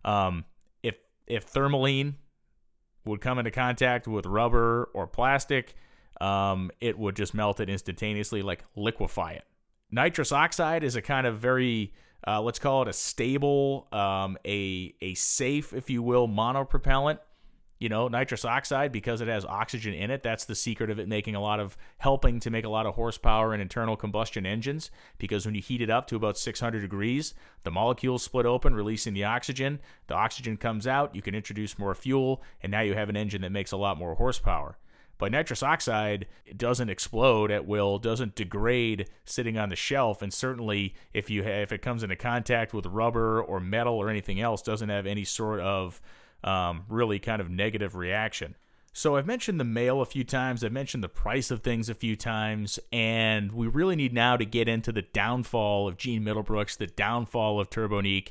Um, 0.06 0.46
if 0.82 0.96
if 1.28 1.52
thermaline 1.52 2.16
would 3.06 3.22
come 3.22 3.38
into 3.38 3.52
contact 3.52 4.08
with 4.08 4.26
rubber 4.26 4.90
or 4.94 5.08
plastic, 5.08 5.76
um, 6.22 6.72
it 6.82 6.98
would 6.98 7.16
just 7.16 7.34
melt 7.34 7.60
it 7.60 7.70
instantaneously, 7.70 8.42
like 8.42 8.64
liquefy 8.76 9.34
it. 9.34 9.44
Nitrous 9.92 10.32
oxide 10.32 10.84
is 10.84 10.96
a 10.96 11.02
kind 11.02 11.28
of 11.28 11.40
very 11.40 11.94
uh, 12.26 12.42
let's 12.42 12.60
call 12.60 12.82
it 12.82 12.88
a 12.88 12.94
stable, 12.94 13.88
um, 13.92 14.38
a 14.46 14.94
a 15.02 15.14
safe, 15.14 15.74
if 15.74 15.90
you 15.90 16.02
will, 16.02 16.28
monopropellant 16.28 17.20
you 17.84 17.90
know, 17.90 18.08
nitrous 18.08 18.46
oxide 18.46 18.94
because 18.94 19.20
it 19.20 19.28
has 19.28 19.44
oxygen 19.44 19.94
in 19.94 20.10
it. 20.10 20.24
That's 20.24 20.46
the 20.46 20.56
secret 20.56 20.90
of 20.90 21.00
it 21.00 21.10
making 21.10 21.36
a 21.36 21.42
lot 21.42 21.60
of 21.60 21.76
helping 21.98 22.40
to 22.40 22.50
make 22.50 22.64
a 22.64 22.70
lot 22.70 22.86
of 22.86 22.96
horsepower 22.96 23.54
in 23.54 23.60
internal 23.60 23.98
combustion 23.98 24.46
engines 24.46 24.90
because 25.18 25.46
when 25.46 25.54
you 25.54 25.62
heat 25.62 25.82
it 25.82 25.90
up 25.90 26.08
to 26.08 26.16
about 26.16 26.38
600 26.38 26.80
degrees, 26.80 27.34
the 27.64 27.72
molecules 27.72 28.24
split 28.24 28.46
open, 28.46 28.74
releasing 28.74 29.14
the 29.14 29.26
oxygen. 29.26 29.82
The 30.08 30.14
oxygen 30.14 30.56
comes 30.56 30.88
out, 30.88 31.14
you 31.14 31.22
can 31.22 31.36
introduce 31.36 31.78
more 31.78 31.94
fuel, 31.94 32.42
and 32.62 32.72
now 32.72 32.80
you 32.80 32.94
have 32.94 33.10
an 33.10 33.18
engine 33.18 33.42
that 33.42 33.52
makes 33.52 33.74
a 33.74 33.78
lot 33.78 33.98
more 33.98 34.16
horsepower. 34.16 34.78
But 35.18 35.32
nitrous 35.32 35.64
oxide 35.64 36.28
doesn't 36.58 36.90
explode 36.90 37.52
at 37.52 37.68
will, 37.68 38.00
doesn't 38.00 38.36
degrade 38.36 39.10
sitting 39.26 39.58
on 39.58 39.70
the 39.70 39.76
shelf, 39.76 40.22
and 40.22 40.34
certainly 40.34 40.96
if 41.14 41.30
you 41.30 41.44
have, 41.44 41.62
if 41.62 41.72
it 41.72 41.82
comes 41.82 42.04
into 42.04 42.16
contact 42.16 42.74
with 42.74 42.86
rubber 42.86 43.42
or 43.42 43.60
metal 43.60 43.96
or 43.96 44.10
anything 44.10 44.42
else, 44.42 44.62
doesn't 44.62 44.90
have 44.90 45.06
any 45.06 45.24
sort 45.24 45.60
of 45.60 46.02
um, 46.44 46.84
really 46.90 47.20
kind 47.20 47.42
of 47.42 47.50
negative 47.50 47.96
reaction. 47.96 48.56
So 48.96 49.16
I've 49.16 49.26
mentioned 49.26 49.60
the 49.60 49.64
mail 49.64 50.02
a 50.02 50.06
few 50.06 50.24
times, 50.24 50.64
I've 50.64 50.72
mentioned 50.72 51.04
the 51.04 51.10
price 51.10 51.50
of 51.50 51.64
things 51.64 51.90
a 51.90 51.96
few 51.96 52.16
times, 52.16 52.80
and 52.92 53.52
we 53.52 53.66
really 53.66 53.96
need 53.96 54.14
now 54.14 54.38
to 54.38 54.46
get 54.46 54.68
into 54.68 54.92
the 54.92 55.02
downfall 55.02 55.88
of 55.88 55.98
Gene 55.98 56.24
Middlebrooks, 56.24 56.78
the 56.78 56.86
downfall 56.86 57.60
of 57.60 57.72
Turbonique, 57.72 58.30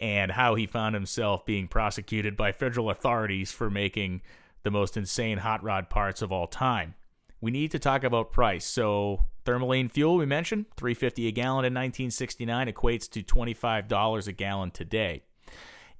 and 0.00 0.32
how 0.32 0.56
he 0.56 0.66
found 0.66 0.96
himself 0.96 1.46
being 1.46 1.68
prosecuted 1.68 2.36
by 2.36 2.50
federal 2.50 2.90
authorities 2.90 3.52
for 3.52 3.70
making 3.70 4.22
the 4.62 4.70
most 4.70 4.96
insane 4.96 5.38
hot 5.38 5.62
rod 5.62 5.88
parts 5.88 6.22
of 6.22 6.32
all 6.32 6.46
time. 6.46 6.94
We 7.40 7.50
need 7.50 7.70
to 7.70 7.78
talk 7.78 8.04
about 8.04 8.32
price. 8.32 8.66
So 8.66 9.26
Thermolene 9.44 9.90
fuel 9.90 10.16
we 10.16 10.26
mentioned, 10.26 10.66
350 10.76 11.28
a 11.28 11.32
gallon 11.32 11.64
in 11.64 11.72
1969 11.72 12.68
equates 12.68 13.10
to 13.10 13.22
$25 13.22 14.26
a 14.26 14.32
gallon 14.32 14.70
today. 14.70 15.22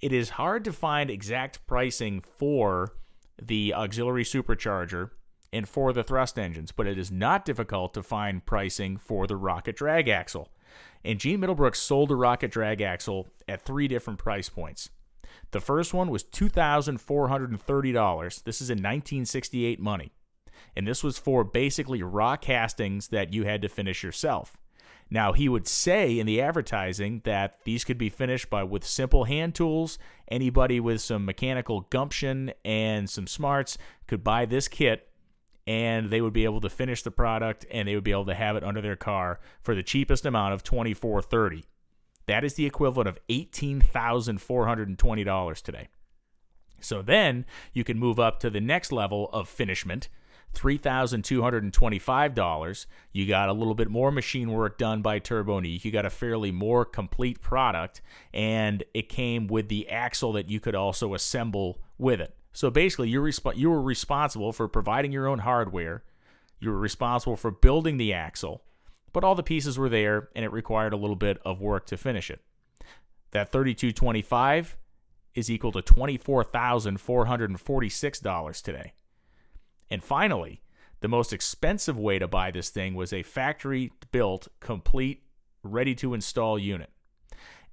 It 0.00 0.12
is 0.12 0.30
hard 0.30 0.64
to 0.64 0.72
find 0.72 1.10
exact 1.10 1.66
pricing 1.66 2.22
for 2.38 2.94
the 3.40 3.74
auxiliary 3.74 4.24
supercharger 4.24 5.10
and 5.52 5.68
for 5.68 5.92
the 5.92 6.04
thrust 6.04 6.38
engines, 6.38 6.72
but 6.72 6.86
it 6.86 6.98
is 6.98 7.10
not 7.10 7.44
difficult 7.44 7.94
to 7.94 8.02
find 8.02 8.46
pricing 8.46 8.96
for 8.96 9.26
the 9.26 9.36
rocket 9.36 9.76
drag 9.76 10.08
axle. 10.08 10.48
And 11.04 11.18
Gene 11.18 11.40
Middlebrook 11.40 11.74
sold 11.74 12.10
a 12.10 12.16
rocket 12.16 12.50
drag 12.50 12.80
axle 12.80 13.28
at 13.48 13.62
three 13.62 13.88
different 13.88 14.18
price 14.18 14.48
points. 14.48 14.90
The 15.52 15.60
first 15.60 15.92
one 15.92 16.10
was 16.10 16.24
$2,430. 16.24 18.44
This 18.44 18.60
is 18.60 18.70
in 18.70 18.78
1968 18.78 19.80
money. 19.80 20.12
And 20.76 20.86
this 20.86 21.02
was 21.02 21.18
for 21.18 21.42
basically 21.44 22.02
raw 22.02 22.36
castings 22.36 23.08
that 23.08 23.32
you 23.32 23.44
had 23.44 23.62
to 23.62 23.68
finish 23.68 24.02
yourself. 24.02 24.58
Now, 25.10 25.32
he 25.32 25.48
would 25.48 25.66
say 25.66 26.20
in 26.20 26.26
the 26.26 26.40
advertising 26.40 27.22
that 27.24 27.58
these 27.64 27.82
could 27.82 27.98
be 27.98 28.08
finished 28.08 28.48
by 28.48 28.62
with 28.62 28.84
simple 28.84 29.24
hand 29.24 29.56
tools. 29.56 29.98
Anybody 30.28 30.78
with 30.78 31.00
some 31.00 31.24
mechanical 31.24 31.80
gumption 31.90 32.52
and 32.64 33.10
some 33.10 33.26
smarts 33.26 33.76
could 34.06 34.22
buy 34.22 34.46
this 34.46 34.68
kit 34.68 35.08
and 35.66 36.10
they 36.10 36.20
would 36.20 36.32
be 36.32 36.44
able 36.44 36.60
to 36.60 36.70
finish 36.70 37.02
the 37.02 37.10
product 37.10 37.66
and 37.70 37.88
they 37.88 37.96
would 37.96 38.04
be 38.04 38.12
able 38.12 38.26
to 38.26 38.34
have 38.34 38.56
it 38.56 38.62
under 38.62 38.80
their 38.80 38.96
car 38.96 39.40
for 39.62 39.74
the 39.74 39.82
cheapest 39.82 40.24
amount 40.24 40.54
of 40.54 40.62
2430. 40.62 41.64
That 42.30 42.44
is 42.44 42.54
the 42.54 42.64
equivalent 42.64 43.08
of 43.08 43.18
$18,420 43.28 45.62
today. 45.62 45.88
So 46.80 47.02
then 47.02 47.44
you 47.72 47.82
can 47.82 47.98
move 47.98 48.20
up 48.20 48.38
to 48.38 48.50
the 48.50 48.60
next 48.60 48.92
level 48.92 49.28
of 49.32 49.48
finishment 49.48 50.08
$3,225. 50.54 52.86
You 53.12 53.26
got 53.26 53.48
a 53.48 53.52
little 53.52 53.74
bit 53.74 53.90
more 53.90 54.12
machine 54.12 54.52
work 54.52 54.78
done 54.78 55.02
by 55.02 55.18
Turbonique. 55.18 55.84
You 55.84 55.90
got 55.90 56.06
a 56.06 56.10
fairly 56.10 56.52
more 56.52 56.84
complete 56.84 57.40
product, 57.40 58.00
and 58.32 58.84
it 58.94 59.08
came 59.08 59.48
with 59.48 59.68
the 59.68 59.88
axle 59.88 60.32
that 60.34 60.48
you 60.48 60.60
could 60.60 60.76
also 60.76 61.14
assemble 61.14 61.80
with 61.98 62.20
it. 62.20 62.36
So 62.52 62.70
basically, 62.70 63.08
you're 63.08 63.26
resp- 63.26 63.56
you 63.56 63.70
were 63.70 63.82
responsible 63.82 64.52
for 64.52 64.68
providing 64.68 65.10
your 65.10 65.26
own 65.26 65.40
hardware. 65.40 66.04
You 66.60 66.70
were 66.70 66.78
responsible 66.78 67.36
for 67.36 67.50
building 67.50 67.96
the 67.96 68.12
axle, 68.12 68.62
but 69.12 69.24
all 69.24 69.34
the 69.34 69.42
pieces 69.42 69.76
were 69.78 69.88
there, 69.88 70.28
and 70.34 70.44
it 70.44 70.52
required 70.52 70.92
a 70.92 70.96
little 70.96 71.16
bit 71.16 71.38
of 71.44 71.60
work 71.60 71.86
to 71.86 71.96
finish 71.96 72.30
it. 72.30 72.40
That 73.32 73.50
3225 73.52 74.76
is 75.34 75.50
equal 75.50 75.72
to 75.72 75.82
$24,446 75.82 78.62
today. 78.62 78.92
And 79.90 80.04
finally, 80.04 80.62
the 81.00 81.08
most 81.08 81.32
expensive 81.32 81.98
way 81.98 82.18
to 82.18 82.28
buy 82.28 82.50
this 82.50 82.68
thing 82.70 82.94
was 82.94 83.12
a 83.12 83.22
factory 83.22 83.92
built, 84.12 84.48
complete, 84.60 85.22
ready 85.62 85.94
to 85.96 86.14
install 86.14 86.58
unit. 86.58 86.90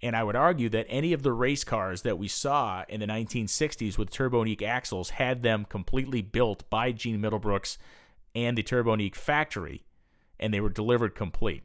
And 0.02 0.16
I 0.16 0.24
would 0.24 0.36
argue 0.36 0.70
that 0.70 0.86
any 0.90 1.14
of 1.14 1.24
the 1.24 1.34
race 1.34 1.64
cars 1.64 2.04
that 2.04 2.20
we 2.20 2.28
saw 2.28 2.84
in 2.88 3.00
the 3.00 3.08
1960s 3.08 3.98
with 3.98 4.12
Turbonique 4.12 4.62
axles 4.62 5.10
had 5.12 5.42
them 5.42 5.66
completely 5.66 6.22
built 6.22 6.70
by 6.70 6.92
Gene 6.92 7.20
Middlebrooks 7.20 7.78
and 8.36 8.58
the 8.58 8.64
Turbonique 8.64 9.16
factory, 9.16 9.86
and 10.40 10.54
they 10.54 10.60
were 10.60 10.70
delivered 10.70 11.16
complete. 11.16 11.64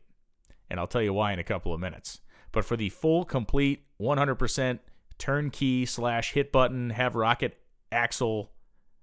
And 0.71 0.81
I'll 0.81 0.87
tell 0.87 1.03
you 1.03 1.13
why 1.13 1.33
in 1.33 1.39
a 1.39 1.45
couple 1.45 1.75
of 1.75 1.81
minutes. 1.81 2.21
But 2.51 2.65
for 2.65 2.77
the 2.77 2.89
full, 2.89 3.25
complete, 3.25 3.85
100% 4.01 4.79
turnkey 5.19 5.87
slash 5.87 6.33
hit 6.33 6.51
button, 6.53 6.91
have 6.91 7.15
rocket 7.15 7.59
axle 7.91 8.51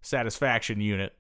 satisfaction 0.02 0.82
unit, 0.82 1.14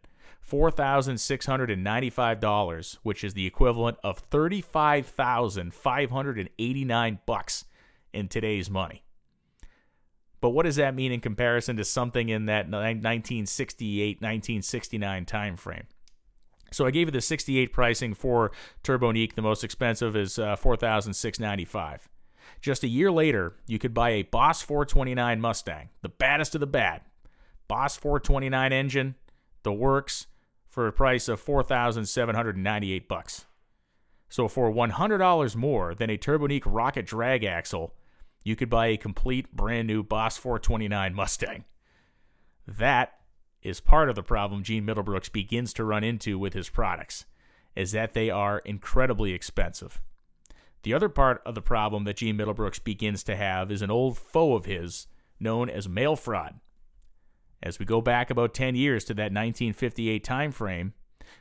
$4,695, 0.49 2.97
which 3.03 3.23
is 3.23 3.33
the 3.33 3.45
equivalent 3.45 3.97
of 4.03 4.19
35,589 4.19 7.19
bucks 7.25 7.65
in 8.13 8.27
today's 8.27 8.69
money. 8.69 9.03
But 10.41 10.51
what 10.51 10.63
does 10.63 10.77
that 10.77 10.95
mean 10.95 11.12
in 11.12 11.19
comparison 11.19 11.75
to 11.77 11.83
something 11.83 12.29
in 12.29 12.45
that 12.45 12.69
1968, 12.69 14.21
1969 14.21 15.25
time 15.25 15.57
frame? 15.57 15.83
So 16.71 16.86
I 16.86 16.91
gave 16.91 17.08
you 17.08 17.12
the 17.12 17.21
68 17.21 17.73
pricing 17.73 18.13
for 18.13 18.51
Turbonique. 18.84 19.36
The 19.36 19.41
most 19.41 19.63
expensive 19.63 20.15
is 20.15 20.38
uh, 20.39 20.55
4,695. 20.55 22.10
Just 22.62 22.84
a 22.84 22.88
year 22.88 23.12
later, 23.12 23.53
you 23.67 23.79
could 23.79 23.93
buy 23.93 24.10
a 24.10 24.23
Boss 24.23 24.62
429 24.62 25.39
Mustang, 25.39 25.89
the 26.01 26.10
baddest 26.10 26.55
of 26.55 26.62
the 26.62 26.67
bad. 26.67 27.01
Boss 27.67 27.95
429 27.95 28.73
engine, 28.73 29.15
the 29.63 29.71
works, 29.71 30.27
for 30.67 30.88
a 30.88 30.93
price 30.93 31.27
of 31.27 31.39
4798 31.39 33.08
bucks. 33.08 33.45
So 34.29 34.47
for 34.47 34.71
$100 34.71 35.55
more 35.55 35.95
than 35.95 36.10
a 36.10 36.17
Turbonique 36.17 36.63
rocket 36.65 37.05
drag 37.05 37.43
axle, 37.43 37.95
you 38.43 38.55
could 38.55 38.69
buy 38.69 38.88
a 38.88 38.97
complete 38.97 39.55
brand 39.55 39.88
new 39.88 40.03
Boss 40.03 40.38
429 40.38 41.13
Mustang. 41.13 41.65
That 42.67 43.18
is 43.61 43.79
part 43.79 44.09
of 44.09 44.15
the 44.15 44.23
problem 44.23 44.63
Gene 44.63 44.85
Middlebrooks 44.85 45.31
begins 45.31 45.73
to 45.73 45.83
run 45.83 46.03
into 46.03 46.39
with 46.39 46.53
his 46.53 46.69
products, 46.69 47.25
is 47.75 47.91
that 47.91 48.13
they 48.13 48.29
are 48.29 48.59
incredibly 48.59 49.33
expensive. 49.33 50.01
The 50.83 50.93
other 50.93 51.09
part 51.09 51.41
of 51.45 51.55
the 51.55 51.61
problem 51.61 52.05
that 52.05 52.17
Gene 52.17 52.37
Middlebrooks 52.37 52.83
begins 52.83 53.23
to 53.23 53.35
have 53.35 53.71
is 53.71 53.81
an 53.81 53.91
old 53.91 54.17
foe 54.17 54.55
of 54.55 54.65
his 54.65 55.07
known 55.39 55.69
as 55.69 55.89
mail 55.89 56.15
fraud. 56.15 56.59
As 57.62 57.79
we 57.79 57.85
go 57.85 57.99
back 57.99 58.29
about 58.29 58.53
10 58.53 58.75
years 58.75 59.03
to 59.05 59.13
that 59.15 59.33
1958 59.33 60.23
time 60.23 60.51
frame 60.51 60.93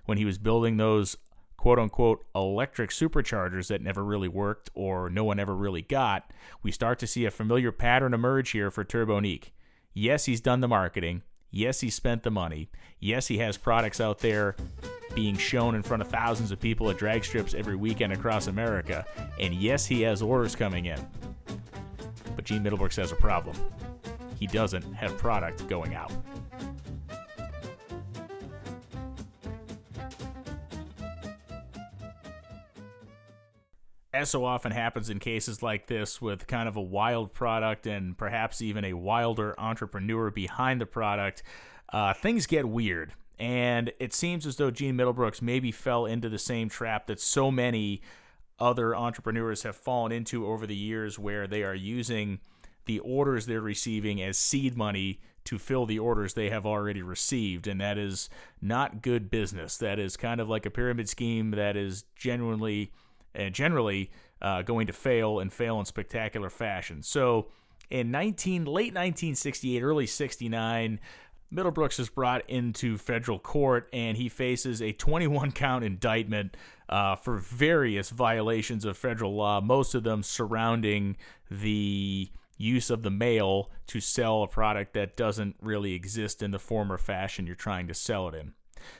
when 0.04 0.18
he 0.18 0.24
was 0.24 0.38
building 0.38 0.76
those 0.76 1.16
quote 1.56 1.78
unquote 1.78 2.24
electric 2.34 2.90
superchargers 2.90 3.68
that 3.68 3.82
never 3.82 4.04
really 4.04 4.28
worked 4.28 4.70
or 4.74 5.08
no 5.08 5.24
one 5.24 5.38
ever 5.38 5.54
really 5.54 5.82
got, 5.82 6.32
we 6.62 6.72
start 6.72 6.98
to 6.98 7.06
see 7.06 7.24
a 7.24 7.30
familiar 7.30 7.70
pattern 7.70 8.14
emerge 8.14 8.50
here 8.50 8.70
for 8.70 8.84
Turbonique. 8.84 9.52
Yes, 9.94 10.24
he's 10.24 10.40
done 10.40 10.60
the 10.60 10.68
marketing. 10.68 11.22
Yes, 11.50 11.80
he 11.80 11.90
spent 11.90 12.22
the 12.22 12.30
money. 12.30 12.68
Yes, 13.00 13.26
he 13.28 13.38
has 13.38 13.56
products 13.56 14.00
out 14.00 14.18
there 14.18 14.56
being 15.14 15.36
shown 15.36 15.74
in 15.74 15.82
front 15.82 16.02
of 16.02 16.08
thousands 16.08 16.50
of 16.50 16.60
people 16.60 16.90
at 16.90 16.98
drag 16.98 17.24
strips 17.24 17.54
every 17.54 17.76
weekend 17.76 18.12
across 18.12 18.46
America. 18.46 19.04
And 19.40 19.54
yes, 19.54 19.86
he 19.86 20.02
has 20.02 20.22
orders 20.22 20.54
coming 20.54 20.86
in. 20.86 21.00
But 22.36 22.44
Gene 22.44 22.62
Middlebrooks 22.62 22.96
has 22.96 23.12
a 23.12 23.16
problem. 23.16 23.56
He 24.38 24.46
doesn't 24.46 24.84
have 24.92 25.16
product 25.18 25.66
going 25.68 25.94
out. 25.94 26.12
As 34.18 34.30
so 34.30 34.44
often 34.44 34.72
happens 34.72 35.10
in 35.10 35.18
cases 35.20 35.62
like 35.62 35.86
this 35.86 36.20
with 36.20 36.46
kind 36.46 36.68
of 36.68 36.76
a 36.76 36.82
wild 36.82 37.32
product 37.32 37.86
and 37.86 38.18
perhaps 38.18 38.60
even 38.60 38.84
a 38.84 38.94
wilder 38.94 39.54
entrepreneur 39.58 40.30
behind 40.30 40.80
the 40.80 40.86
product, 40.86 41.42
uh, 41.92 42.12
things 42.12 42.46
get 42.46 42.68
weird. 42.68 43.14
And 43.38 43.92
it 44.00 44.12
seems 44.12 44.44
as 44.44 44.56
though 44.56 44.72
Gene 44.72 44.96
Middlebrooks 44.96 45.40
maybe 45.40 45.70
fell 45.70 46.04
into 46.04 46.28
the 46.28 46.38
same 46.38 46.68
trap 46.68 47.06
that 47.06 47.20
so 47.20 47.50
many 47.52 48.02
other 48.58 48.96
entrepreneurs 48.96 49.62
have 49.62 49.76
fallen 49.76 50.10
into 50.10 50.44
over 50.46 50.66
the 50.66 50.74
years 50.74 51.16
where 51.16 51.46
they 51.46 51.62
are 51.62 51.74
using 51.74 52.40
the 52.86 52.98
orders 52.98 53.46
they're 53.46 53.60
receiving 53.60 54.20
as 54.20 54.36
seed 54.36 54.76
money 54.76 55.20
to 55.44 55.58
fill 55.58 55.86
the 55.86 56.00
orders 56.00 56.34
they 56.34 56.50
have 56.50 56.66
already 56.66 57.02
received. 57.02 57.68
And 57.68 57.80
that 57.80 57.96
is 57.96 58.28
not 58.60 59.00
good 59.00 59.30
business. 59.30 59.76
That 59.76 60.00
is 60.00 60.16
kind 60.16 60.40
of 60.40 60.48
like 60.48 60.66
a 60.66 60.70
pyramid 60.70 61.08
scheme 61.08 61.52
that 61.52 61.76
is 61.76 62.04
genuinely 62.16 62.90
and 63.34 63.54
generally 63.54 64.10
uh, 64.40 64.62
going 64.62 64.86
to 64.86 64.92
fail 64.92 65.40
and 65.40 65.52
fail 65.52 65.78
in 65.80 65.84
spectacular 65.84 66.50
fashion. 66.50 67.02
So 67.02 67.48
in 67.90 68.10
19 68.10 68.64
late 68.64 68.94
1968, 68.94 69.82
early 69.82 70.06
69, 70.06 71.00
Middlebrooks 71.52 71.98
is 71.98 72.10
brought 72.10 72.48
into 72.48 72.98
federal 72.98 73.38
court 73.38 73.88
and 73.92 74.16
he 74.16 74.28
faces 74.28 74.82
a 74.82 74.92
21 74.92 75.52
count 75.52 75.84
indictment 75.84 76.56
uh, 76.88 77.16
for 77.16 77.38
various 77.38 78.10
violations 78.10 78.84
of 78.84 78.96
federal 78.96 79.34
law, 79.34 79.60
most 79.60 79.94
of 79.94 80.02
them 80.02 80.22
surrounding 80.22 81.16
the 81.50 82.30
use 82.58 82.90
of 82.90 83.02
the 83.02 83.10
mail 83.10 83.70
to 83.86 84.00
sell 84.00 84.42
a 84.42 84.48
product 84.48 84.92
that 84.92 85.16
doesn't 85.16 85.56
really 85.62 85.94
exist 85.94 86.42
in 86.42 86.50
the 86.50 86.58
form 86.58 86.92
or 86.92 86.98
fashion 86.98 87.46
you're 87.46 87.54
trying 87.54 87.86
to 87.86 87.94
sell 87.94 88.28
it 88.28 88.34
in. 88.34 88.52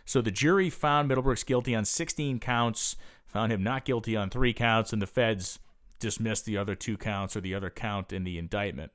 So 0.05 0.21
the 0.21 0.31
jury 0.31 0.71
found 0.71 1.11
Middlebrooks 1.11 1.45
guilty 1.45 1.75
on 1.75 1.85
16 1.85 2.41
counts 2.41 2.97
found 3.29 3.53
him 3.53 3.63
not 3.63 3.85
guilty 3.85 4.17
on 4.17 4.31
three 4.31 4.53
counts, 4.53 4.93
and 4.93 5.01
the 5.01 5.07
feds 5.07 5.59
dismissed 5.99 6.45
the 6.45 6.57
other 6.57 6.75
two 6.75 6.97
counts 6.97 7.37
or 7.37 7.41
the 7.41 7.55
other 7.55 7.71
count 7.71 8.13
in 8.13 8.25
the 8.25 8.39
indictment. 8.39 8.93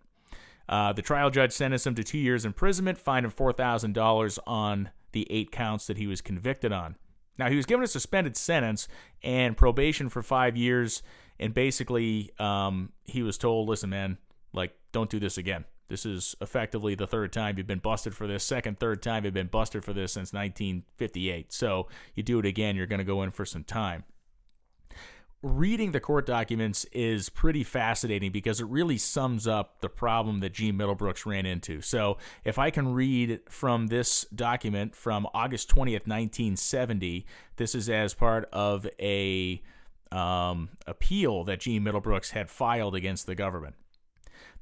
Uh, 0.68 0.94
the 0.94 1.02
trial 1.02 1.30
judge 1.30 1.52
sentenced 1.52 1.86
him 1.86 1.96
to 1.96 2.04
two 2.04 2.18
years 2.18 2.46
imprisonment, 2.46 2.98
fined 2.98 3.26
him 3.26 3.32
$4,000 3.32 4.40
on 4.48 4.90
the 5.12 5.28
eight 5.30 5.52
counts 5.52 5.88
that 5.88 5.98
he 5.98 6.08
was 6.08 6.22
convicted 6.22 6.72
on. 6.72 6.96
Now, 7.38 7.50
he 7.50 7.56
was 7.56 7.66
given 7.66 7.84
a 7.84 7.88
suspended 7.88 8.38
sentence 8.38 8.88
and 9.24 9.58
probation 9.58 10.10
for 10.10 10.22
five 10.22 10.56
years, 10.56 11.04
and 11.40 11.54
basically, 11.54 12.32
um, 12.40 12.92
he 13.04 13.24
was 13.24 13.38
told, 13.38 13.68
listen, 13.68 13.90
man, 13.90 14.18
like, 14.54 14.76
don't 14.92 15.10
do 15.10 15.20
this 15.20 15.38
again. 15.38 15.66
This 15.90 16.06
is 16.06 16.36
effectively 16.42 16.96
the 16.96 17.08
third 17.08 17.34
time 17.34 17.58
you've 17.58 17.68
been 17.68 17.80
busted 17.80 18.16
for 18.16 18.26
this. 18.26 18.44
Second, 18.44 18.80
third 18.80 19.02
time 19.04 19.26
you've 19.26 19.34
been 19.34 19.48
busted 19.48 19.84
for 19.84 19.94
this 19.94 20.14
since 20.14 20.32
1958. 20.32 21.52
So 21.52 21.88
you 22.16 22.24
do 22.24 22.40
it 22.40 22.46
again, 22.46 22.76
you're 22.76 22.88
going 22.88 23.00
to 23.00 23.06
go 23.06 23.22
in 23.22 23.32
for 23.32 23.46
some 23.46 23.64
time 23.64 24.06
reading 25.44 25.92
the 25.92 26.00
court 26.00 26.26
documents 26.26 26.86
is 26.94 27.28
pretty 27.28 27.64
fascinating 27.64 28.32
because 28.32 28.62
it 28.62 28.66
really 28.68 28.98
sums 28.98 29.46
up 29.46 29.82
the 29.82 29.90
problem 29.90 30.40
that 30.40 30.54
Gene 30.54 30.78
Middlebrooks 30.78 31.26
ran 31.26 31.46
into. 31.46 31.82
So, 31.82 32.18
if 32.46 32.58
I 32.58 32.72
can 32.72 32.94
read 32.94 33.42
from 33.50 33.88
this 33.88 34.26
document 34.34 34.96
from 34.96 35.28
August 35.34 35.70
20th, 35.70 36.08
1970, 36.08 37.26
this 37.58 37.76
is 37.76 37.90
as 37.90 38.14
part 38.14 38.48
of 38.54 38.88
a 39.00 39.62
um, 40.14 40.70
appeal 40.88 41.44
that 41.44 41.60
Gene 41.60 41.84
Middlebrooks 41.84 42.32
had 42.32 42.50
filed 42.50 42.96
against 42.96 43.26
the 43.26 43.36
government. 43.36 43.76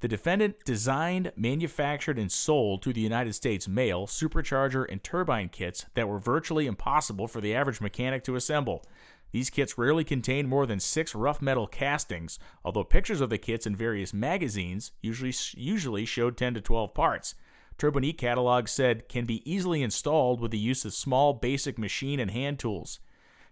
The 0.02 0.08
defendant 0.08 0.56
designed, 0.66 1.32
manufactured, 1.36 2.18
and 2.18 2.32
sold 2.32 2.82
to 2.82 2.92
the 2.92 3.02
United 3.02 3.34
States 3.34 3.68
mail, 3.68 4.08
supercharger, 4.08 4.84
and 4.90 5.04
turbine 5.04 5.50
kits 5.50 5.86
that 5.94 6.10
were 6.10 6.18
virtually 6.18 6.66
impossible 6.66 7.28
for 7.28 7.40
the 7.40 7.54
average 7.54 7.82
mechanic 7.82 8.24
to 8.24 8.36
assemble. 8.36 8.84
These 9.32 9.50
kits 9.50 9.78
rarely 9.78 10.04
contain 10.04 10.50
more 10.50 10.66
than 10.66 10.80
six 10.80 11.16
rough 11.16 11.42
metal 11.42 11.68
castings, 11.68 12.38
although 12.66 12.84
pictures 12.84 13.22
of 13.22 13.30
the 13.30 13.38
kits 13.38 13.66
in 13.66 13.76
various 13.76 14.14
magazines 14.14 14.92
usually, 15.02 15.34
usually 15.56 16.06
showed 16.06 16.38
10 16.38 16.56
to 16.56 16.62
12 16.62 16.94
parts. 16.94 17.36
Turbonique 17.78 18.18
catalog 18.18 18.68
said 18.68 19.08
can 19.10 19.26
be 19.26 19.50
easily 19.52 19.82
installed 19.82 20.40
with 20.40 20.52
the 20.52 20.58
use 20.58 20.86
of 20.86 20.94
small 20.94 21.34
basic 21.34 21.80
machine 21.80 22.20
and 22.20 22.32
hand 22.32 22.60
tools. 22.60 23.00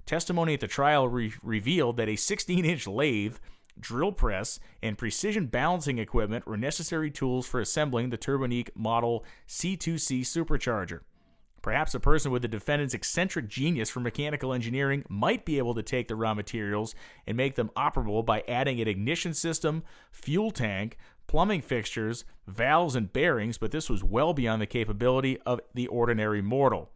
Testimony 0.06 0.54
at 0.54 0.60
the 0.60 0.68
trial 0.68 1.08
re- 1.08 1.34
revealed 1.42 1.98
that 1.98 2.10
a 2.10 2.16
16 2.16 2.66
inch 2.66 2.88
lathe, 2.88 3.38
drill 3.80 4.12
press, 4.12 4.60
and 4.84 4.98
precision 4.98 5.48
balancing 5.48 5.98
equipment 5.98 6.46
were 6.46 6.58
necessary 6.58 7.10
tools 7.10 7.48
for 7.48 7.62
assembling 7.62 8.10
the 8.10 8.18
Turbonique 8.18 8.70
Model 8.76 9.24
C2C 9.48 10.22
supercharger. 10.22 11.02
Perhaps 11.62 11.93
a 11.93 11.99
person 11.99 12.32
with 12.32 12.41
the 12.41 12.47
defendant's 12.47 12.93
eccentric 12.93 13.47
genius 13.47 13.89
for 13.89 13.99
mechanical 13.99 14.53
engineering 14.53 15.03
might 15.10 15.45
be 15.45 15.57
able 15.57 15.76
to 15.76 15.84
take 15.84 16.07
the 16.07 16.16
raw 16.16 16.34
materials 16.34 16.95
and 17.28 17.36
make 17.36 17.55
them 17.55 17.72
operable 17.76 18.26
by 18.26 18.43
adding 18.47 18.80
an 18.80 18.88
ignition 18.88 19.34
system, 19.34 19.84
fuel 20.12 20.51
tank, 20.51 20.97
plumbing 21.28 21.62
fixtures, 21.62 22.24
valves, 22.47 22.95
and 22.95 23.14
bearings, 23.14 23.57
but 23.57 23.72
this 23.72 23.89
was 23.89 24.03
well 24.03 24.34
beyond 24.34 24.62
the 24.62 24.66
capability 24.66 25.38
of 25.45 25.60
the 25.74 25.88
ordinary 25.88 26.41
mortal. 26.41 26.89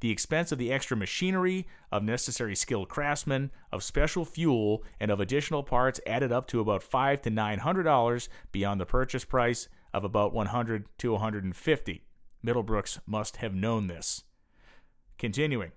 The 0.00 0.10
expense 0.10 0.50
of 0.50 0.58
the 0.58 0.72
extra 0.72 0.96
machinery, 0.96 1.66
of 1.92 2.02
necessary 2.02 2.56
skilled 2.56 2.88
craftsmen, 2.88 3.50
of 3.70 3.82
special 3.82 4.24
fuel, 4.24 4.82
and 4.98 5.10
of 5.10 5.20
additional 5.20 5.62
parts 5.62 6.00
added 6.06 6.32
up 6.32 6.46
to 6.48 6.60
about 6.60 6.82
five 6.82 7.20
to 7.22 7.30
nine 7.30 7.58
hundred 7.58 7.82
dollars 7.82 8.28
beyond 8.52 8.80
the 8.80 8.86
purchase 8.86 9.24
price 9.24 9.68
of 9.92 10.04
about 10.04 10.32
one 10.32 10.46
hundred 10.46 10.86
to 10.98 11.12
one 11.12 11.20
hundred 11.20 11.44
and 11.44 11.56
fifty. 11.56 12.02
Middlebrooks 12.44 12.98
must 13.06 13.36
have 13.36 13.54
known 13.54 13.86
this. 13.86 14.24
Continuing. 15.18 15.72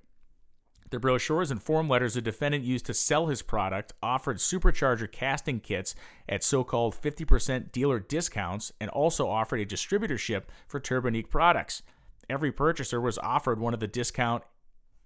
The 0.94 1.00
brochures 1.00 1.50
and 1.50 1.62
form 1.62 1.90
letters 1.90 2.14
the 2.14 2.22
defendant 2.22 2.64
used 2.64 2.86
to 2.86 2.94
sell 2.94 3.26
his 3.26 3.42
product 3.42 3.94
offered 4.04 4.38
supercharger 4.38 5.12
casting 5.12 5.60
kits 5.60 5.96
at 6.30 6.44
so 6.44 6.64
called 6.64 6.96
50% 6.96 7.72
dealer 7.72 8.00
discounts 8.00 8.72
and 8.80 8.92
also 8.92 9.28
offered 9.28 9.60
a 9.60 9.66
distributorship 9.66 10.44
for 10.68 10.80
Turbonique 10.80 11.32
products. 11.32 11.82
Every 12.30 12.52
purchaser 12.52 13.02
was 13.02 13.18
offered 13.18 13.60
one 13.60 13.74
of 13.74 13.80
the 13.80 13.88
discount 13.88 14.44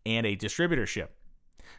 and 0.05 0.25
a 0.25 0.35
distributorship. 0.35 1.07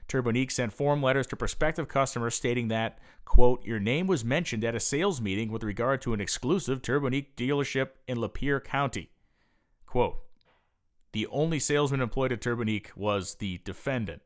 Turbonique 0.09 0.53
sent 0.53 0.73
form 0.73 1.03
letters 1.03 1.27
to 1.27 1.37
prospective 1.37 1.89
customers 1.89 2.35
stating 2.35 2.69
that, 2.69 2.99
quote, 3.25 3.65
your 3.65 3.79
name 3.79 4.07
was 4.07 4.25
mentioned 4.25 4.65
at 4.65 4.75
a 4.75 4.81
sales 4.81 5.21
meeting 5.21 5.53
with 5.53 5.63
regard 5.63 6.01
to 6.03 6.15
an 6.15 6.21
exclusive 6.21 6.81
Turbonique 6.83 7.35
dealership 7.37 7.91
in 8.07 8.17
Lapeer 8.17 8.63
County. 8.63 9.11
Quote 9.89 10.19
The 11.13 11.27
only 11.29 11.59
salesman 11.59 12.03
employed 12.03 12.31
at 12.31 12.43
Turbonique 12.43 12.95
was 12.95 13.37
the 13.37 13.61
defendant. 13.65 14.21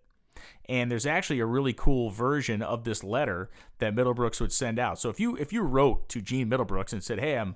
And 0.69 0.91
there's 0.91 1.07
actually 1.07 1.39
a 1.39 1.47
really 1.47 1.73
cool 1.73 2.11
version 2.11 2.63
of 2.63 2.83
this 2.83 3.05
letter 3.05 3.49
that 3.79 3.95
Middlebrooks 3.95 4.41
would 4.41 4.53
send 4.53 4.81
out. 4.81 4.99
So 4.99 5.09
if 5.09 5.21
you 5.21 5.37
if 5.37 5.53
you 5.53 5.63
wrote 5.63 6.09
to 6.09 6.21
Gene 6.21 6.51
Middlebrooks 6.51 6.93
and 6.93 7.03
said, 7.03 7.21
"Hey, 7.21 7.39
I'm 7.39 7.55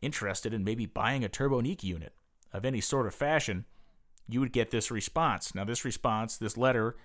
interested 0.00 0.54
in 0.54 0.62
maybe 0.62 0.86
buying 0.86 1.24
a 1.24 1.28
Turbonique 1.28 1.82
unit 1.82 2.12
of 2.52 2.64
any 2.64 2.80
sort 2.80 3.06
of 3.06 3.14
fashion," 3.14 3.64
you 4.28 4.38
would 4.38 4.52
get 4.52 4.70
this 4.70 4.90
response. 4.90 5.52
Now, 5.52 5.64
this 5.64 5.84
response, 5.84 6.36
this 6.36 6.56
letter, 6.56 6.96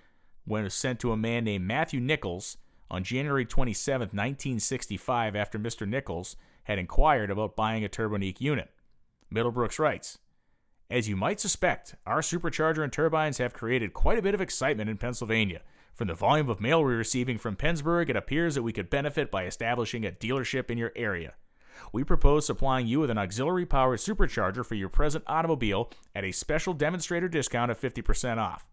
when 0.46 0.70
sent 0.70 1.00
to 1.00 1.12
a 1.12 1.18
man 1.18 1.46
named 1.46 1.66
Matthew 1.66 2.00
Nichols 2.00 2.58
on 2.92 3.04
January 3.04 3.46
27, 3.46 4.10
1965, 4.10 5.36
after 5.36 5.58
Mr. 5.58 5.88
Nichols 5.88 6.36
had 6.66 6.78
inquired 6.78 7.32
about 7.32 7.56
buying 7.56 7.84
a 7.84 7.90
Turbonique 7.90 8.42
unit. 8.42 8.70
Middlebrooks 9.34 9.80
writes, 9.80 10.20
as 10.90 11.10
you 11.10 11.16
might 11.16 11.40
suspect, 11.40 11.96
our 12.06 12.22
supercharger 12.22 12.84
and 12.84 12.92
turbines 12.92 13.38
have 13.38 13.54
created 13.54 13.94
quite 13.94 14.20
a 14.20 14.22
bit 14.22 14.34
of 14.34 14.42
excitement 14.42 14.90
in 14.90 14.98
Pennsylvania. 14.98 15.62
From 15.94 16.08
the 16.08 16.14
volume 16.14 16.50
of 16.50 16.60
mail 16.60 16.84
we're 16.84 16.98
receiving 16.98 17.38
from 17.38 17.56
Pennsburg, 17.56 18.10
it 18.10 18.16
appears 18.16 18.56
that 18.56 18.64
we 18.64 18.74
could 18.74 18.90
benefit 18.90 19.32
by 19.32 19.46
establishing 19.46 20.06
a 20.06 20.12
dealership 20.12 20.70
in 20.70 20.78
your 20.78 20.92
area. 20.96 21.34
We 21.92 22.04
propose 22.04 22.46
supplying 22.46 22.88
you 22.88 23.00
with 23.00 23.10
an 23.10 23.18
auxiliary 23.18 23.66
powered 23.66 24.00
supercharger 24.00 24.66
for 24.66 24.76
your 24.76 24.90
present 24.90 25.24
automobile 25.28 25.92
at 26.16 26.24
a 26.24 26.32
special 26.32 26.74
demonstrator 26.74 27.28
discount 27.28 27.72
of 27.72 27.80
50% 27.80 28.38
off. 28.38 28.68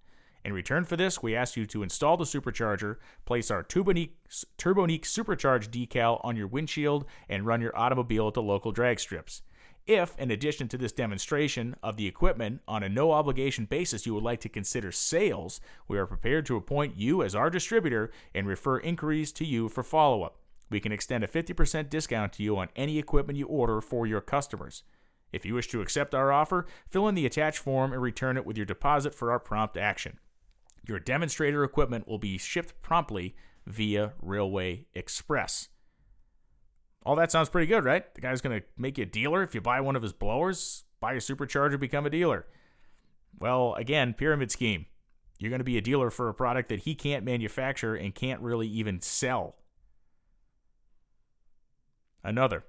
In 0.44 0.54
return 0.54 0.84
for 0.84 0.96
this, 0.96 1.22
we 1.22 1.36
ask 1.36 1.56
you 1.56 1.66
to 1.66 1.82
install 1.82 2.16
the 2.16 2.24
supercharger, 2.24 2.96
place 3.26 3.50
our 3.50 3.62
Turbonique, 3.62 4.12
Turbonique 4.56 5.04
supercharged 5.04 5.70
decal 5.70 6.20
on 6.24 6.36
your 6.36 6.46
windshield, 6.46 7.04
and 7.28 7.44
run 7.44 7.60
your 7.60 7.76
automobile 7.76 8.28
at 8.28 8.34
the 8.34 8.42
local 8.42 8.72
drag 8.72 9.00
strips. 9.00 9.42
If, 9.90 10.16
in 10.18 10.30
addition 10.30 10.68
to 10.68 10.78
this 10.78 10.92
demonstration 10.92 11.74
of 11.82 11.96
the 11.96 12.06
equipment 12.06 12.60
on 12.68 12.84
a 12.84 12.88
no 12.88 13.10
obligation 13.10 13.64
basis, 13.64 14.06
you 14.06 14.14
would 14.14 14.22
like 14.22 14.38
to 14.42 14.48
consider 14.48 14.92
sales, 14.92 15.60
we 15.88 15.98
are 15.98 16.06
prepared 16.06 16.46
to 16.46 16.54
appoint 16.54 16.96
you 16.96 17.24
as 17.24 17.34
our 17.34 17.50
distributor 17.50 18.12
and 18.32 18.46
refer 18.46 18.78
inquiries 18.78 19.32
to 19.32 19.44
you 19.44 19.68
for 19.68 19.82
follow 19.82 20.22
up. 20.22 20.38
We 20.70 20.78
can 20.78 20.92
extend 20.92 21.24
a 21.24 21.26
50% 21.26 21.90
discount 21.90 22.32
to 22.34 22.44
you 22.44 22.56
on 22.56 22.68
any 22.76 23.00
equipment 23.00 23.36
you 23.36 23.48
order 23.48 23.80
for 23.80 24.06
your 24.06 24.20
customers. 24.20 24.84
If 25.32 25.44
you 25.44 25.54
wish 25.54 25.66
to 25.70 25.80
accept 25.80 26.14
our 26.14 26.30
offer, 26.30 26.66
fill 26.88 27.08
in 27.08 27.16
the 27.16 27.26
attached 27.26 27.58
form 27.58 27.92
and 27.92 28.00
return 28.00 28.36
it 28.36 28.46
with 28.46 28.56
your 28.56 28.66
deposit 28.66 29.12
for 29.12 29.32
our 29.32 29.40
prompt 29.40 29.76
action. 29.76 30.20
Your 30.86 31.00
demonstrator 31.00 31.64
equipment 31.64 32.06
will 32.06 32.18
be 32.18 32.38
shipped 32.38 32.80
promptly 32.80 33.34
via 33.66 34.12
Railway 34.22 34.86
Express. 34.94 35.68
All 37.04 37.16
that 37.16 37.32
sounds 37.32 37.48
pretty 37.48 37.66
good, 37.66 37.84
right? 37.84 38.14
The 38.14 38.20
guy's 38.20 38.40
going 38.40 38.60
to 38.60 38.66
make 38.76 38.98
you 38.98 39.02
a 39.02 39.06
dealer 39.06 39.42
if 39.42 39.54
you 39.54 39.60
buy 39.60 39.80
one 39.80 39.96
of 39.96 40.02
his 40.02 40.12
blowers, 40.12 40.84
buy 41.00 41.14
a 41.14 41.16
supercharger, 41.16 41.80
become 41.80 42.06
a 42.06 42.10
dealer. 42.10 42.46
Well, 43.38 43.74
again, 43.74 44.14
pyramid 44.14 44.50
scheme. 44.50 44.86
You're 45.38 45.50
going 45.50 45.60
to 45.60 45.64
be 45.64 45.78
a 45.78 45.82
dealer 45.82 46.10
for 46.10 46.28
a 46.28 46.34
product 46.34 46.68
that 46.68 46.80
he 46.80 46.94
can't 46.94 47.24
manufacture 47.24 47.94
and 47.94 48.14
can't 48.14 48.42
really 48.42 48.68
even 48.68 49.00
sell. 49.00 49.56
Another 52.22 52.64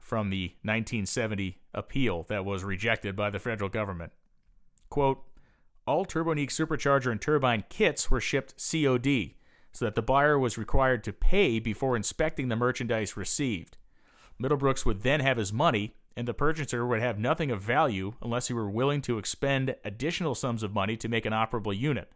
from 0.00 0.30
the 0.30 0.54
1970 0.62 1.58
appeal 1.74 2.24
that 2.28 2.44
was 2.44 2.64
rejected 2.64 3.14
by 3.14 3.30
the 3.30 3.38
federal 3.38 3.70
government. 3.70 4.10
Quote, 4.88 5.22
all 5.86 6.04
Turbonique 6.04 6.50
supercharger 6.50 7.12
and 7.12 7.20
turbine 7.20 7.64
kits 7.68 8.10
were 8.10 8.20
shipped 8.20 8.54
COD, 8.58 9.34
so 9.72 9.84
that 9.84 9.94
the 9.94 10.02
buyer 10.02 10.38
was 10.38 10.58
required 10.58 11.04
to 11.04 11.12
pay 11.12 11.58
before 11.58 11.96
inspecting 11.96 12.48
the 12.48 12.56
merchandise 12.56 13.16
received. 13.16 13.76
Middlebrooks 14.40 14.84
would 14.84 15.02
then 15.02 15.20
have 15.20 15.36
his 15.36 15.52
money, 15.52 15.94
and 16.16 16.26
the 16.26 16.34
purchaser 16.34 16.86
would 16.86 17.00
have 17.00 17.18
nothing 17.18 17.50
of 17.50 17.60
value 17.60 18.14
unless 18.22 18.48
he 18.48 18.54
were 18.54 18.70
willing 18.70 19.00
to 19.02 19.18
expend 19.18 19.76
additional 19.84 20.34
sums 20.34 20.62
of 20.62 20.74
money 20.74 20.96
to 20.96 21.08
make 21.08 21.26
an 21.26 21.32
operable 21.32 21.76
unit. 21.76 22.10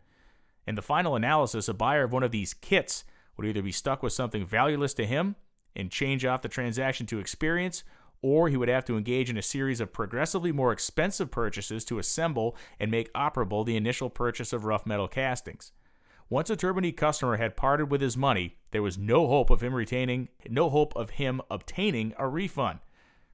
In 0.66 0.74
the 0.74 0.82
final 0.82 1.16
analysis, 1.16 1.68
a 1.68 1.74
buyer 1.74 2.04
of 2.04 2.12
one 2.12 2.22
of 2.22 2.30
these 2.30 2.54
kits 2.54 3.04
would 3.36 3.46
either 3.46 3.62
be 3.62 3.72
stuck 3.72 4.02
with 4.02 4.12
something 4.12 4.46
valueless 4.46 4.94
to 4.94 5.06
him 5.06 5.36
and 5.74 5.90
change 5.90 6.24
off 6.24 6.42
the 6.42 6.48
transaction 6.48 7.06
to 7.06 7.18
experience, 7.18 7.82
or 8.20 8.48
he 8.48 8.56
would 8.56 8.68
have 8.68 8.84
to 8.84 8.96
engage 8.96 9.30
in 9.30 9.36
a 9.36 9.42
series 9.42 9.80
of 9.80 9.92
progressively 9.92 10.52
more 10.52 10.72
expensive 10.72 11.30
purchases 11.30 11.84
to 11.84 11.98
assemble 11.98 12.56
and 12.78 12.90
make 12.90 13.12
operable 13.14 13.66
the 13.66 13.76
initial 13.76 14.10
purchase 14.10 14.52
of 14.52 14.64
rough 14.64 14.86
metal 14.86 15.08
castings. 15.08 15.72
Once 16.32 16.48
a 16.48 16.56
Turbonique 16.56 16.96
customer 16.96 17.36
had 17.36 17.58
parted 17.58 17.90
with 17.90 18.00
his 18.00 18.16
money, 18.16 18.56
there 18.70 18.80
was 18.80 18.96
no 18.96 19.26
hope 19.26 19.50
of 19.50 19.62
him 19.62 19.74
retaining, 19.74 20.30
no 20.48 20.70
hope 20.70 20.96
of 20.96 21.10
him 21.10 21.42
obtaining 21.50 22.14
a 22.18 22.26
refund. 22.26 22.78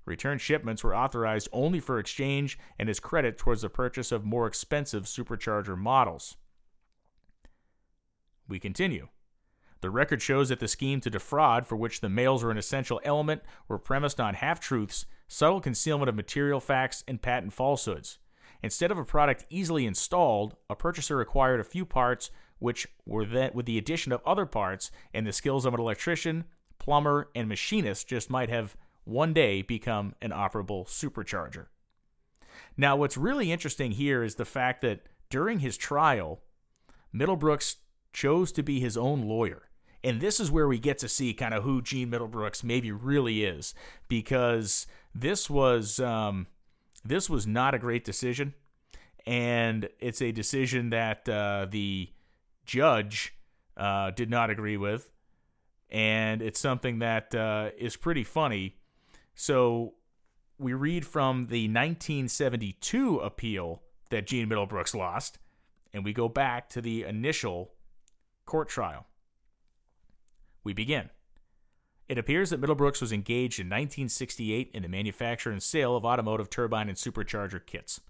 Return 0.05 0.36
shipments 0.36 0.82
were 0.82 0.96
authorized 0.96 1.49
only 1.53 1.78
for 1.78 2.01
exchange 2.01 2.59
and 2.76 2.88
as 2.88 2.99
credit 2.99 3.38
towards 3.38 3.62
the 3.62 3.68
purchase 3.68 4.11
of 4.11 4.24
more 4.24 4.49
expensive 4.49 5.05
supercharger 5.05 5.78
models. 5.78 6.38
We 8.49 8.59
continue. 8.59 9.07
The 9.80 9.90
record 9.90 10.20
shows 10.20 10.49
that 10.49 10.59
the 10.59 10.66
scheme 10.66 11.01
to 11.03 11.09
defraud, 11.09 11.68
for 11.68 11.76
which 11.76 12.01
the 12.01 12.09
mails 12.09 12.42
were 12.42 12.51
an 12.51 12.59
essential 12.59 13.01
element, 13.05 13.42
were 13.68 13.78
premised 13.78 14.18
on 14.18 14.34
half 14.34 14.59
truths, 14.59 15.07
subtle 15.28 15.61
concealment 15.61 16.09
of 16.09 16.16
material 16.16 16.59
facts, 16.59 17.05
and 17.07 17.22
patent 17.22 17.53
falsehoods. 17.53 18.18
Instead 18.61 18.90
of 18.90 18.99
a 18.99 19.05
product 19.05 19.44
easily 19.51 19.86
installed, 19.86 20.57
a 20.68 20.74
purchaser 20.74 21.20
acquired 21.20 21.61
a 21.61 21.64
few 21.64 21.84
parts 21.84 22.32
which 22.59 22.86
were 23.06 23.24
then 23.24 23.50
with 23.54 23.66
the 23.66 23.78
addition 23.78 24.12
of 24.12 24.20
other 24.26 24.46
parts 24.46 24.90
and 25.14 25.26
the 25.26 25.32
skills 25.32 25.64
of 25.64 25.74
an 25.74 25.80
electrician, 25.80 26.44
plumber, 26.78 27.30
and 27.34 27.48
machinist 27.48 28.09
just 28.09 28.30
might 28.30 28.48
have 28.48 28.76
one 29.04 29.32
day 29.32 29.62
become 29.62 30.14
an 30.20 30.30
operable 30.30 30.86
supercharger. 30.86 31.66
Now, 32.76 32.96
what's 32.96 33.16
really 33.16 33.50
interesting 33.50 33.92
here 33.92 34.22
is 34.22 34.34
the 34.34 34.44
fact 34.44 34.82
that 34.82 35.00
during 35.30 35.61
his 35.61 35.76
trial, 35.76 36.40
Middlebrooks 37.14 37.76
chose 38.12 38.52
to 38.52 38.62
be 38.62 38.80
his 38.80 38.96
own 38.96 39.22
lawyer. 39.22 39.68
And 40.04 40.20
this 40.20 40.38
is 40.38 40.50
where 40.50 40.68
we 40.68 40.78
get 40.78 40.98
to 40.98 41.09
see 41.09 41.34
kind 41.34 41.54
of 41.54 41.64
who 41.64 41.82
Gene 41.82 42.11
Middlebrooks 42.11 42.62
maybe 42.62 42.92
really 42.92 43.44
is, 43.44 43.74
because 44.09 44.86
this 45.14 45.50
was 45.50 45.98
um, 45.98 46.46
this 47.04 47.28
was 47.28 47.46
not 47.46 47.74
a 47.74 47.78
great 47.78 48.04
decision, 48.04 48.54
and 49.26 49.88
it's 49.98 50.22
a 50.22 50.30
decision 50.30 50.90
that 50.90 51.28
uh, 51.28 51.66
the 51.68 52.11
judge 52.69 53.35
uh, 53.77 54.12
did 54.12 54.31
not 54.31 54.51
agree 54.51 54.77
with, 54.77 55.11
and 55.91 56.41
it's 56.41 56.61
something 56.61 57.01
that 57.01 57.35
uh, 57.35 57.71
is 57.77 57.97
pretty 57.97 58.23
funny. 58.23 58.77
So 59.35 59.95
we 60.59 60.75
read 60.75 61.05
from 61.05 61.47
the 61.47 61.64
1972 61.64 63.19
appeal 63.19 63.83
that 64.11 64.27
Gene 64.27 64.49
Middlebrooks 64.49 64.95
lost, 64.95 65.39
and 65.93 66.05
we 66.05 66.12
go 66.12 66.29
back 66.29 66.69
to 66.71 66.81
the 66.81 67.05
initial 67.05 67.73
court 68.45 68.69
trial. 68.69 69.07
We 70.62 70.73
begin. 70.73 71.11
It 72.09 72.19
appears 72.19 72.51
that 72.51 72.61
Middlebrooks 72.61 73.01
was 73.01 73.12
engaged 73.12 73.59
in 73.61 73.66
1968 73.66 74.71
in 74.73 74.83
the 74.83 74.89
manufacture 74.89 75.51
and 75.51 75.62
sale 75.62 75.97
of 75.97 76.05
automotive 76.05 76.51
turbine 76.51 76.89
and 76.89 76.97
supercharger 76.97 77.64
kits. 77.64 78.01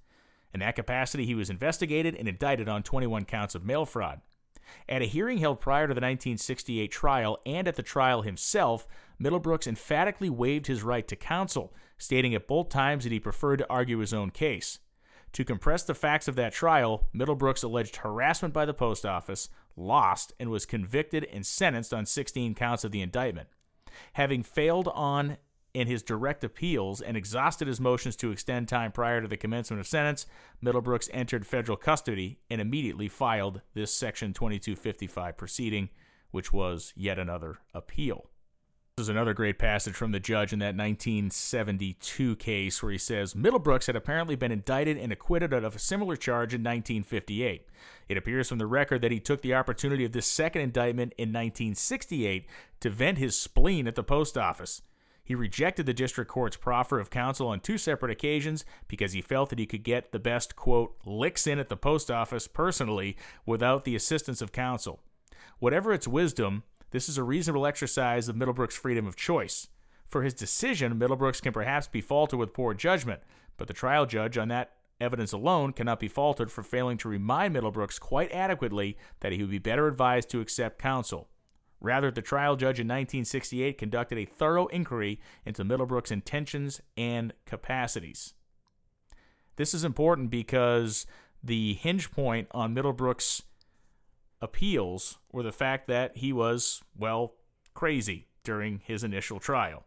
In 0.54 0.60
that 0.60 0.76
capacity, 0.76 1.26
he 1.26 1.34
was 1.34 1.50
investigated 1.50 2.14
and 2.14 2.28
indicted 2.28 2.68
on 2.68 2.82
21 2.82 3.24
counts 3.24 3.54
of 3.54 3.64
mail 3.64 3.84
fraud. 3.84 4.20
At 4.88 5.02
a 5.02 5.06
hearing 5.06 5.38
held 5.38 5.60
prior 5.60 5.86
to 5.86 5.94
the 5.94 6.00
1968 6.00 6.90
trial 6.90 7.38
and 7.46 7.68
at 7.68 7.76
the 7.76 7.82
trial 7.82 8.22
himself, 8.22 8.86
Middlebrooks 9.20 9.66
emphatically 9.66 10.30
waived 10.30 10.66
his 10.66 10.82
right 10.82 11.06
to 11.08 11.16
counsel, 11.16 11.74
stating 11.96 12.34
at 12.34 12.46
both 12.46 12.68
times 12.68 13.04
that 13.04 13.12
he 13.12 13.20
preferred 13.20 13.58
to 13.58 13.70
argue 13.70 13.98
his 13.98 14.14
own 14.14 14.30
case. 14.30 14.78
To 15.32 15.44
compress 15.44 15.82
the 15.82 15.94
facts 15.94 16.28
of 16.28 16.36
that 16.36 16.52
trial, 16.52 17.08
Middlebrooks 17.14 17.64
alleged 17.64 17.96
harassment 17.96 18.54
by 18.54 18.64
the 18.64 18.74
post 18.74 19.04
office, 19.04 19.48
lost, 19.76 20.32
and 20.40 20.50
was 20.50 20.66
convicted 20.66 21.24
and 21.32 21.44
sentenced 21.44 21.92
on 21.92 22.06
16 22.06 22.54
counts 22.54 22.84
of 22.84 22.92
the 22.92 23.02
indictment. 23.02 23.48
Having 24.14 24.44
failed 24.44 24.88
on 24.88 25.36
in 25.78 25.86
his 25.86 26.02
direct 26.02 26.42
appeals 26.42 27.00
and 27.00 27.16
exhausted 27.16 27.68
his 27.68 27.80
motions 27.80 28.16
to 28.16 28.32
extend 28.32 28.68
time 28.68 28.90
prior 28.90 29.20
to 29.20 29.28
the 29.28 29.36
commencement 29.36 29.78
of 29.78 29.86
sentence, 29.86 30.26
Middlebrooks 30.62 31.08
entered 31.12 31.46
federal 31.46 31.76
custody 31.76 32.40
and 32.50 32.60
immediately 32.60 33.08
filed 33.08 33.60
this 33.74 33.94
Section 33.94 34.32
2255 34.32 35.36
proceeding, 35.36 35.88
which 36.32 36.52
was 36.52 36.92
yet 36.96 37.18
another 37.18 37.58
appeal. 37.72 38.28
This 38.96 39.04
is 39.04 39.10
another 39.10 39.32
great 39.32 39.60
passage 39.60 39.94
from 39.94 40.10
the 40.10 40.18
judge 40.18 40.52
in 40.52 40.58
that 40.58 40.74
1972 40.74 42.34
case 42.34 42.82
where 42.82 42.90
he 42.90 42.98
says 42.98 43.34
Middlebrooks 43.34 43.86
had 43.86 43.94
apparently 43.94 44.34
been 44.34 44.50
indicted 44.50 44.98
and 44.98 45.12
acquitted 45.12 45.52
of 45.52 45.76
a 45.76 45.78
similar 45.78 46.16
charge 46.16 46.52
in 46.52 46.62
1958. 46.62 47.68
It 48.08 48.16
appears 48.16 48.48
from 48.48 48.58
the 48.58 48.66
record 48.66 49.02
that 49.02 49.12
he 49.12 49.20
took 49.20 49.42
the 49.42 49.54
opportunity 49.54 50.04
of 50.04 50.10
this 50.10 50.26
second 50.26 50.62
indictment 50.62 51.12
in 51.16 51.28
1968 51.28 52.48
to 52.80 52.90
vent 52.90 53.18
his 53.18 53.38
spleen 53.38 53.86
at 53.86 53.94
the 53.94 54.02
post 54.02 54.36
office. 54.36 54.82
He 55.28 55.34
rejected 55.34 55.84
the 55.84 55.92
district 55.92 56.30
court's 56.30 56.56
proffer 56.56 56.98
of 56.98 57.10
counsel 57.10 57.48
on 57.48 57.60
two 57.60 57.76
separate 57.76 58.10
occasions 58.10 58.64
because 58.88 59.12
he 59.12 59.20
felt 59.20 59.50
that 59.50 59.58
he 59.58 59.66
could 59.66 59.82
get 59.82 60.10
the 60.10 60.18
best, 60.18 60.56
quote, 60.56 60.96
licks 61.04 61.46
in 61.46 61.58
at 61.58 61.68
the 61.68 61.76
post 61.76 62.10
office 62.10 62.46
personally 62.46 63.14
without 63.44 63.84
the 63.84 63.94
assistance 63.94 64.40
of 64.40 64.52
counsel. 64.52 65.00
Whatever 65.58 65.92
its 65.92 66.08
wisdom, 66.08 66.62
this 66.92 67.10
is 67.10 67.18
a 67.18 67.22
reasonable 67.22 67.66
exercise 67.66 68.30
of 68.30 68.36
Middlebrooks' 68.36 68.72
freedom 68.72 69.06
of 69.06 69.16
choice. 69.16 69.68
For 70.08 70.22
his 70.22 70.32
decision, 70.32 70.98
Middlebrooks 70.98 71.42
can 71.42 71.52
perhaps 71.52 71.88
be 71.88 72.00
faulted 72.00 72.38
with 72.38 72.54
poor 72.54 72.72
judgment, 72.72 73.20
but 73.58 73.68
the 73.68 73.74
trial 73.74 74.06
judge 74.06 74.38
on 74.38 74.48
that 74.48 74.76
evidence 74.98 75.32
alone 75.32 75.74
cannot 75.74 76.00
be 76.00 76.08
faulted 76.08 76.50
for 76.50 76.62
failing 76.62 76.96
to 76.96 77.08
remind 77.10 77.54
Middlebrooks 77.54 78.00
quite 78.00 78.32
adequately 78.32 78.96
that 79.20 79.32
he 79.32 79.42
would 79.42 79.50
be 79.50 79.58
better 79.58 79.88
advised 79.88 80.30
to 80.30 80.40
accept 80.40 80.78
counsel. 80.78 81.28
Rather, 81.80 82.10
the 82.10 82.22
trial 82.22 82.56
judge 82.56 82.80
in 82.80 82.88
1968 82.88 83.78
conducted 83.78 84.18
a 84.18 84.24
thorough 84.24 84.66
inquiry 84.66 85.20
into 85.44 85.64
Middlebrooks' 85.64 86.10
intentions 86.10 86.80
and 86.96 87.32
capacities. 87.46 88.34
This 89.56 89.74
is 89.74 89.84
important 89.84 90.30
because 90.30 91.06
the 91.42 91.74
hinge 91.74 92.10
point 92.10 92.48
on 92.50 92.74
Middlebrooks' 92.74 93.42
appeals 94.40 95.18
were 95.32 95.42
the 95.42 95.52
fact 95.52 95.86
that 95.88 96.16
he 96.16 96.32
was, 96.32 96.82
well, 96.96 97.34
crazy 97.74 98.26
during 98.42 98.80
his 98.84 99.04
initial 99.04 99.38
trial. 99.38 99.84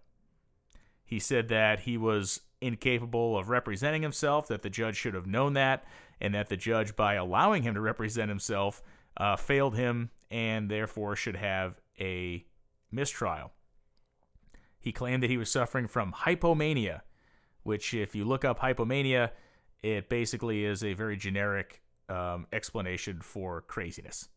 He 1.04 1.20
said 1.20 1.50
that 1.50 1.82
he 1.82 1.98
was 1.98 2.42
incapable 2.62 3.38
of 3.38 3.50
representing 3.50 4.02
himself, 4.02 4.48
that 4.48 4.62
the 4.62 4.70
judge 4.70 4.96
should 4.96 5.14
have 5.14 5.28
known 5.28 5.54
that, 5.54 5.84
and 6.22 6.34
that 6.36 6.48
the 6.48 6.56
judge, 6.56 6.96
by 6.96 7.16
allowing 7.16 7.64
him 7.64 7.74
to 7.74 7.82
represent 7.82 8.30
himself, 8.30 8.82
uh, 9.18 9.36
failed 9.36 9.76
him 9.76 10.10
and 10.30 10.70
therefore 10.70 11.16
should 11.16 11.36
have 11.36 11.81
a 12.02 12.46
mistrial. 12.92 13.52
He 14.80 14.92
claimed 14.92 15.22
that 15.22 15.30
he 15.30 15.38
was 15.38 15.52
suffering 15.52 15.88
from 15.88 16.12
hypomania, 16.12 17.02
which, 17.64 17.94
if 17.94 18.16
you 18.16 18.26
look 18.26 18.44
up 18.44 18.60
hypomania, 18.60 19.30
it 19.84 20.10
basically 20.10 20.66
is 20.66 20.84
a 20.84 20.94
very 20.94 21.16
generic 21.16 21.82
um, 22.10 22.48
explanation 22.52 23.22
for 23.22 23.62
craziness. 23.62 24.28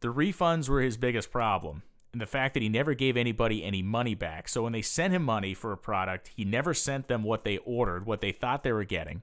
The 0.00 0.08
refunds 0.14 0.68
were 0.68 0.80
his 0.80 0.96
biggest 0.96 1.32
problem, 1.32 1.82
and 2.12 2.22
the 2.22 2.26
fact 2.26 2.54
that 2.54 2.62
he 2.62 2.68
never 2.68 2.94
gave 2.94 3.16
anybody 3.16 3.64
any 3.64 3.82
money 3.82 4.14
back. 4.14 4.48
So 4.48 4.62
when 4.62 4.72
they 4.72 4.82
sent 4.82 5.12
him 5.12 5.24
money 5.24 5.54
for 5.54 5.72
a 5.72 5.76
product, 5.76 6.30
he 6.36 6.44
never 6.44 6.72
sent 6.72 7.08
them 7.08 7.24
what 7.24 7.42
they 7.42 7.58
ordered, 7.58 8.06
what 8.06 8.20
they 8.20 8.32
thought 8.32 8.62
they 8.62 8.72
were 8.72 8.84
getting. 8.84 9.22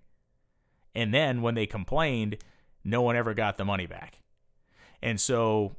And 0.93 1.13
then 1.13 1.41
when 1.41 1.55
they 1.55 1.65
complained, 1.65 2.37
no 2.83 3.01
one 3.01 3.15
ever 3.15 3.33
got 3.33 3.57
the 3.57 3.65
money 3.65 3.85
back. 3.85 4.19
And 5.01 5.19
so 5.19 5.75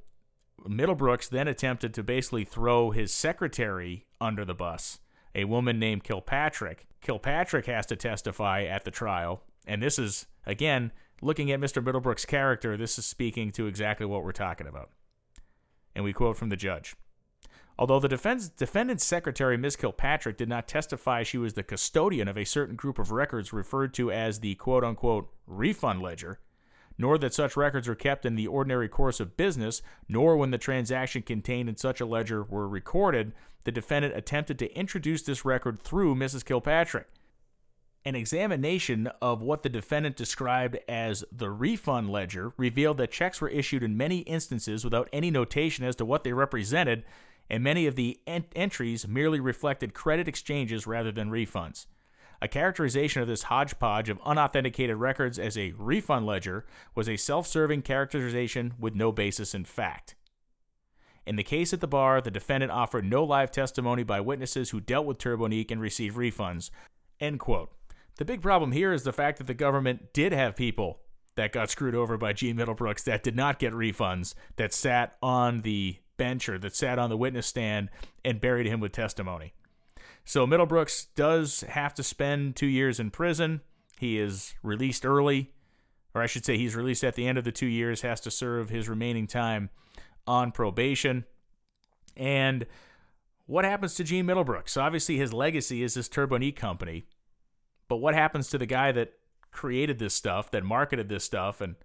Middlebrooks 0.69 1.29
then 1.29 1.49
attempted 1.49 1.95
to 1.95 2.03
basically 2.03 2.45
throw 2.45 2.91
his 2.91 3.13
secretary 3.13 4.05
under 4.21 4.45
the 4.45 4.55
bus 4.55 5.01
a 5.37 5.45
woman 5.45 5.79
named 5.79 6.03
Kilpatrick. 6.03 6.87
Kilpatrick 7.03 7.67
has 7.67 7.87
to 7.87 7.95
testify 7.95 8.63
at 8.63 8.85
the 8.85 8.91
trial, 8.91 9.43
and 9.67 9.83
this 9.83 9.99
is, 9.99 10.27
again, 10.47 10.91
looking 11.21 11.53
at 11.53 11.61
Mr. 11.61 11.85
Middlebrook's 11.85 12.25
character, 12.25 12.77
this 12.77 12.99
is 12.99 13.05
speaking 13.05 13.53
to 13.53 13.67
exactly 13.67 14.07
what 14.07 14.25
we're 14.25 14.33
talking 14.33 14.67
about. 14.67 14.91
And 15.95 16.05
we 16.05 16.15
quote 16.15 16.39
from 16.39 16.49
the 16.49 16.57
judge. 16.57 16.97
Although 17.79 18.01
the 18.01 18.09
defense, 18.09 18.49
defendant's 18.49 19.05
secretary, 19.05 19.59
Ms. 19.59 19.77
Kilpatrick, 19.77 20.39
did 20.39 20.49
not 20.49 20.67
testify 20.67 21.23
she 21.23 21.37
was 21.37 21.53
the 21.53 21.63
custodian 21.63 22.29
of 22.29 22.39
a 22.39 22.45
certain 22.45 22.75
group 22.75 22.99
of 22.99 23.11
records 23.11 23.53
referred 23.53 23.93
to 23.95 24.11
as 24.11 24.41
the 24.41 24.55
quote 24.55 24.83
unquote 24.83 25.29
refund 25.47 26.01
ledger, 26.01 26.39
nor 26.99 27.19
that 27.19 27.35
such 27.35 27.57
records 27.57 27.89
were 27.89 27.95
kept 27.95 28.25
in 28.25 28.37
the 28.37 28.47
ordinary 28.47 28.89
course 28.89 29.21
of 29.21 29.37
business, 29.37 29.83
nor 30.09 30.37
when 30.37 30.51
the 30.51 30.59
transaction 30.59 31.23
contained 31.23 31.69
in 31.69 31.77
such 31.77 32.01
a 32.01 32.07
ledger 32.07 32.43
were 32.43 32.69
recorded, 32.69 33.33
the 33.65 33.73
defendant 33.73 34.17
attempted 34.17 34.59
to 34.59 34.73
introduce 34.75 35.23
this 35.23 35.45
record 35.45 35.81
through 35.81 36.15
Mrs. 36.15 36.45
Kilpatrick. 36.45 37.09
An 38.05 38.15
examination 38.15 39.09
of 39.21 39.43
what 39.43 39.65
the 39.65 39.69
defendant 39.69 40.15
described 40.15 40.79
as 40.89 41.25
the 41.33 41.51
refund 41.51 42.09
ledger 42.09 42.53
revealed 42.57 42.99
that 42.99 43.11
checks 43.11 43.41
were 43.41 43.49
issued 43.49 43.83
in 43.83 43.97
many 43.97 44.19
instances 44.19 44.85
without 44.85 45.09
any 45.13 45.29
notation 45.29 45.85
as 45.85 45.97
to 45.97 46.05
what 46.05 46.23
they 46.23 46.33
represented, 46.33 47.03
and 47.51 47.65
many 47.65 47.87
of 47.87 47.97
the 47.97 48.21
ent- 48.27 48.53
entries 48.55 49.09
merely 49.09 49.41
reflected 49.41 49.93
credit 49.93 50.29
exchanges 50.29 50.87
rather 50.87 51.11
than 51.11 51.31
refunds. 51.31 51.87
A 52.43 52.49
characterization 52.49 53.23
of 53.23 53.29
this 53.29 53.45
hodgepodge 53.45 54.09
of 54.09 54.21
unauthenticated 54.25 54.97
records 54.97 55.39
as 55.39 55.57
a 55.57 55.73
refund 55.79 56.27
ledger 56.27 56.67
was 56.95 57.09
a 57.09 57.17
self 57.17 57.47
serving 57.47 57.83
characterization 57.83 58.75
with 58.79 58.95
no 58.95 59.13
basis 59.13 59.55
in 59.55 59.65
fact. 59.65 60.15
In 61.27 61.37
the 61.37 61.43
case 61.43 61.73
at 61.73 61.81
the 61.81 61.89
bar, 61.89 62.21
the 62.21 62.31
defendant 62.31 62.71
offered 62.71 63.05
no 63.05 63.25
live 63.25 63.51
testimony 63.51 64.05
by 64.05 64.21
witnesses 64.21 64.71
who 64.71 64.81
dealt 64.81 65.07
with 65.07 65.19
Turbonique 65.19 65.71
and 65.71 65.81
received 65.81 66.17
refunds. 66.17 66.71
End 67.19 67.41
quote. 67.41 67.73
The 68.17 68.25
big 68.25 68.41
problem 68.41 68.73
here 68.73 68.93
is 68.93 69.03
the 69.03 69.13
fact 69.13 69.39
that 69.39 69.47
the 69.47 69.55
government 69.55 70.13
did 70.13 70.33
have 70.33 70.57
people 70.57 71.01
that 71.35 71.53
got 71.53 71.71
screwed 71.71 71.95
over 71.95 72.17
by 72.17 72.33
Gene 72.33 72.57
Middlebrooks 72.57 73.05
that 73.05 73.23
did 73.23 73.37
not 73.37 73.59
get 73.59 73.73
refunds, 73.73 74.35
that 74.57 74.73
sat 74.73 75.17
on 75.23 75.63
the 75.63 75.99
bench 76.17 76.49
or 76.49 76.59
that 76.59 76.75
sat 76.75 76.99
on 76.99 77.11
the 77.11 77.17
witness 77.17 77.47
stand 77.47 77.91
and 78.25 78.41
buried 78.41 78.67
him 78.67 78.81
with 78.81 78.93
testimony. 78.93 79.53
So 80.27 80.45
Middlebrooks 80.45 81.07
does 81.15 81.61
have 81.63 81.95
to 81.95 82.03
spend 82.03 82.57
two 82.57 82.67
years 82.67 82.99
in 82.99 83.13
prison. 83.13 83.61
He 83.97 84.19
is 84.19 84.55
released 84.61 85.07
early, 85.07 85.53
or 86.15 86.21
I 86.21 86.27
should 86.27 86.45
say, 86.45 86.59
he's 86.59 86.75
released 86.75 87.05
at 87.05 87.15
the 87.15 87.29
end 87.29 87.39
of 87.39 87.45
the 87.45 87.53
two 87.53 87.67
years, 87.67 88.03
has 88.03 88.21
to 88.23 88.31
serve 88.33 88.69
his 88.69 88.89
remaining 88.89 89.29
time 89.29 89.71
on 90.27 90.51
probation. 90.51 91.27
And 92.17 92.67
what 93.47 93.65
happens 93.65 93.95
to 93.95 94.05
Gene 94.05 94.27
Middlebrooks? 94.27 94.71
So 94.71 94.83
Obviously, 94.83 95.17
his 95.17 95.33
legacy 95.33 95.85
is 95.85 95.95
this 95.95 96.09
Turbonique 96.09 96.57
company. 96.57 97.05
But 97.87 97.99
what 97.99 98.15
happens 98.15 98.51
to 98.51 98.59
the 98.59 98.67
guy 98.67 98.91
that 98.91 99.13
created 99.53 100.01
this 100.01 100.13
stuff, 100.13 100.51
that 100.51 100.65
marketed 100.65 101.09
this 101.09 101.23
stuff, 101.23 101.61
and, 101.61 101.77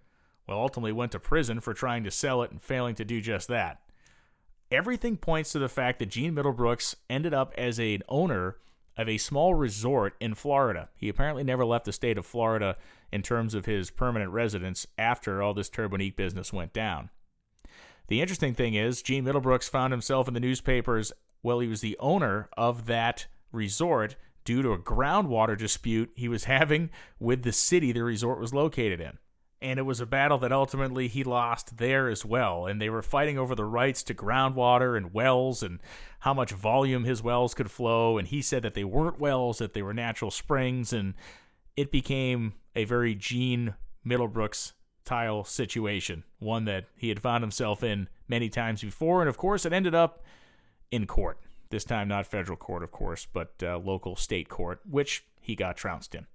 well, 0.48 0.58
ultimately 0.58 0.90
went 0.90 1.12
to 1.12 1.20
prison 1.20 1.60
for 1.60 1.74
trying 1.74 2.02
to 2.02 2.10
sell 2.10 2.42
it 2.42 2.50
and 2.50 2.60
failing 2.60 2.96
to 2.96 3.04
do 3.04 3.20
just 3.20 3.46
that? 3.46 3.82
Everything 4.72 5.18
points 5.18 5.52
to 5.52 5.58
the 5.58 5.68
fact 5.68 5.98
that 5.98 6.08
Gene 6.08 6.34
Middlebrooks 6.34 6.94
ended 7.10 7.34
up 7.34 7.52
as 7.58 7.78
an 7.78 8.02
owner 8.08 8.56
of 8.96 9.06
a 9.06 9.18
small 9.18 9.54
resort 9.54 10.14
in 10.18 10.34
Florida. 10.34 10.88
He 10.96 11.10
apparently 11.10 11.44
never 11.44 11.66
left 11.66 11.84
the 11.84 11.92
state 11.92 12.16
of 12.16 12.24
Florida 12.24 12.78
in 13.12 13.20
terms 13.20 13.52
of 13.52 13.66
his 13.66 13.90
permanent 13.90 14.30
residence 14.30 14.86
after 14.96 15.42
all 15.42 15.52
this 15.52 15.68
Turbonique 15.68 16.16
business 16.16 16.54
went 16.54 16.72
down. 16.72 17.10
The 18.08 18.22
interesting 18.22 18.54
thing 18.54 18.72
is, 18.72 19.02
Gene 19.02 19.24
Middlebrooks 19.24 19.68
found 19.68 19.92
himself 19.92 20.26
in 20.26 20.32
the 20.32 20.40
newspapers 20.40 21.12
while 21.42 21.60
he 21.60 21.68
was 21.68 21.82
the 21.82 21.98
owner 22.00 22.48
of 22.56 22.86
that 22.86 23.26
resort 23.52 24.16
due 24.42 24.62
to 24.62 24.72
a 24.72 24.78
groundwater 24.78 25.56
dispute 25.56 26.10
he 26.16 26.28
was 26.28 26.44
having 26.46 26.88
with 27.20 27.42
the 27.42 27.52
city 27.52 27.92
the 27.92 28.02
resort 28.02 28.40
was 28.40 28.54
located 28.54 29.02
in. 29.02 29.18
And 29.62 29.78
it 29.78 29.82
was 29.82 30.00
a 30.00 30.06
battle 30.06 30.38
that 30.38 30.52
ultimately 30.52 31.06
he 31.06 31.22
lost 31.22 31.78
there 31.78 32.08
as 32.08 32.24
well. 32.24 32.66
And 32.66 32.82
they 32.82 32.90
were 32.90 33.00
fighting 33.00 33.38
over 33.38 33.54
the 33.54 33.64
rights 33.64 34.02
to 34.04 34.14
groundwater 34.14 34.96
and 34.96 35.14
wells 35.14 35.62
and 35.62 35.78
how 36.20 36.34
much 36.34 36.50
volume 36.50 37.04
his 37.04 37.22
wells 37.22 37.54
could 37.54 37.70
flow. 37.70 38.18
And 38.18 38.26
he 38.26 38.42
said 38.42 38.64
that 38.64 38.74
they 38.74 38.82
weren't 38.82 39.20
wells, 39.20 39.58
that 39.58 39.72
they 39.72 39.82
were 39.82 39.94
natural 39.94 40.32
springs. 40.32 40.92
And 40.92 41.14
it 41.76 41.92
became 41.92 42.54
a 42.74 42.84
very 42.84 43.14
Gene 43.14 43.74
Middlebrooks 44.04 44.72
tile 45.04 45.44
situation, 45.44 46.24
one 46.40 46.64
that 46.64 46.86
he 46.96 47.08
had 47.08 47.20
found 47.20 47.44
himself 47.44 47.84
in 47.84 48.08
many 48.26 48.48
times 48.48 48.82
before. 48.82 49.22
And 49.22 49.28
of 49.28 49.36
course, 49.36 49.64
it 49.64 49.72
ended 49.72 49.94
up 49.94 50.24
in 50.90 51.06
court. 51.06 51.38
This 51.70 51.84
time, 51.84 52.08
not 52.08 52.26
federal 52.26 52.58
court, 52.58 52.82
of 52.82 52.90
course, 52.90 53.26
but 53.32 53.54
uh, 53.62 53.78
local 53.78 54.16
state 54.16 54.48
court, 54.48 54.80
which 54.88 55.24
he 55.40 55.54
got 55.54 55.76
trounced 55.76 56.14
in. 56.14 56.26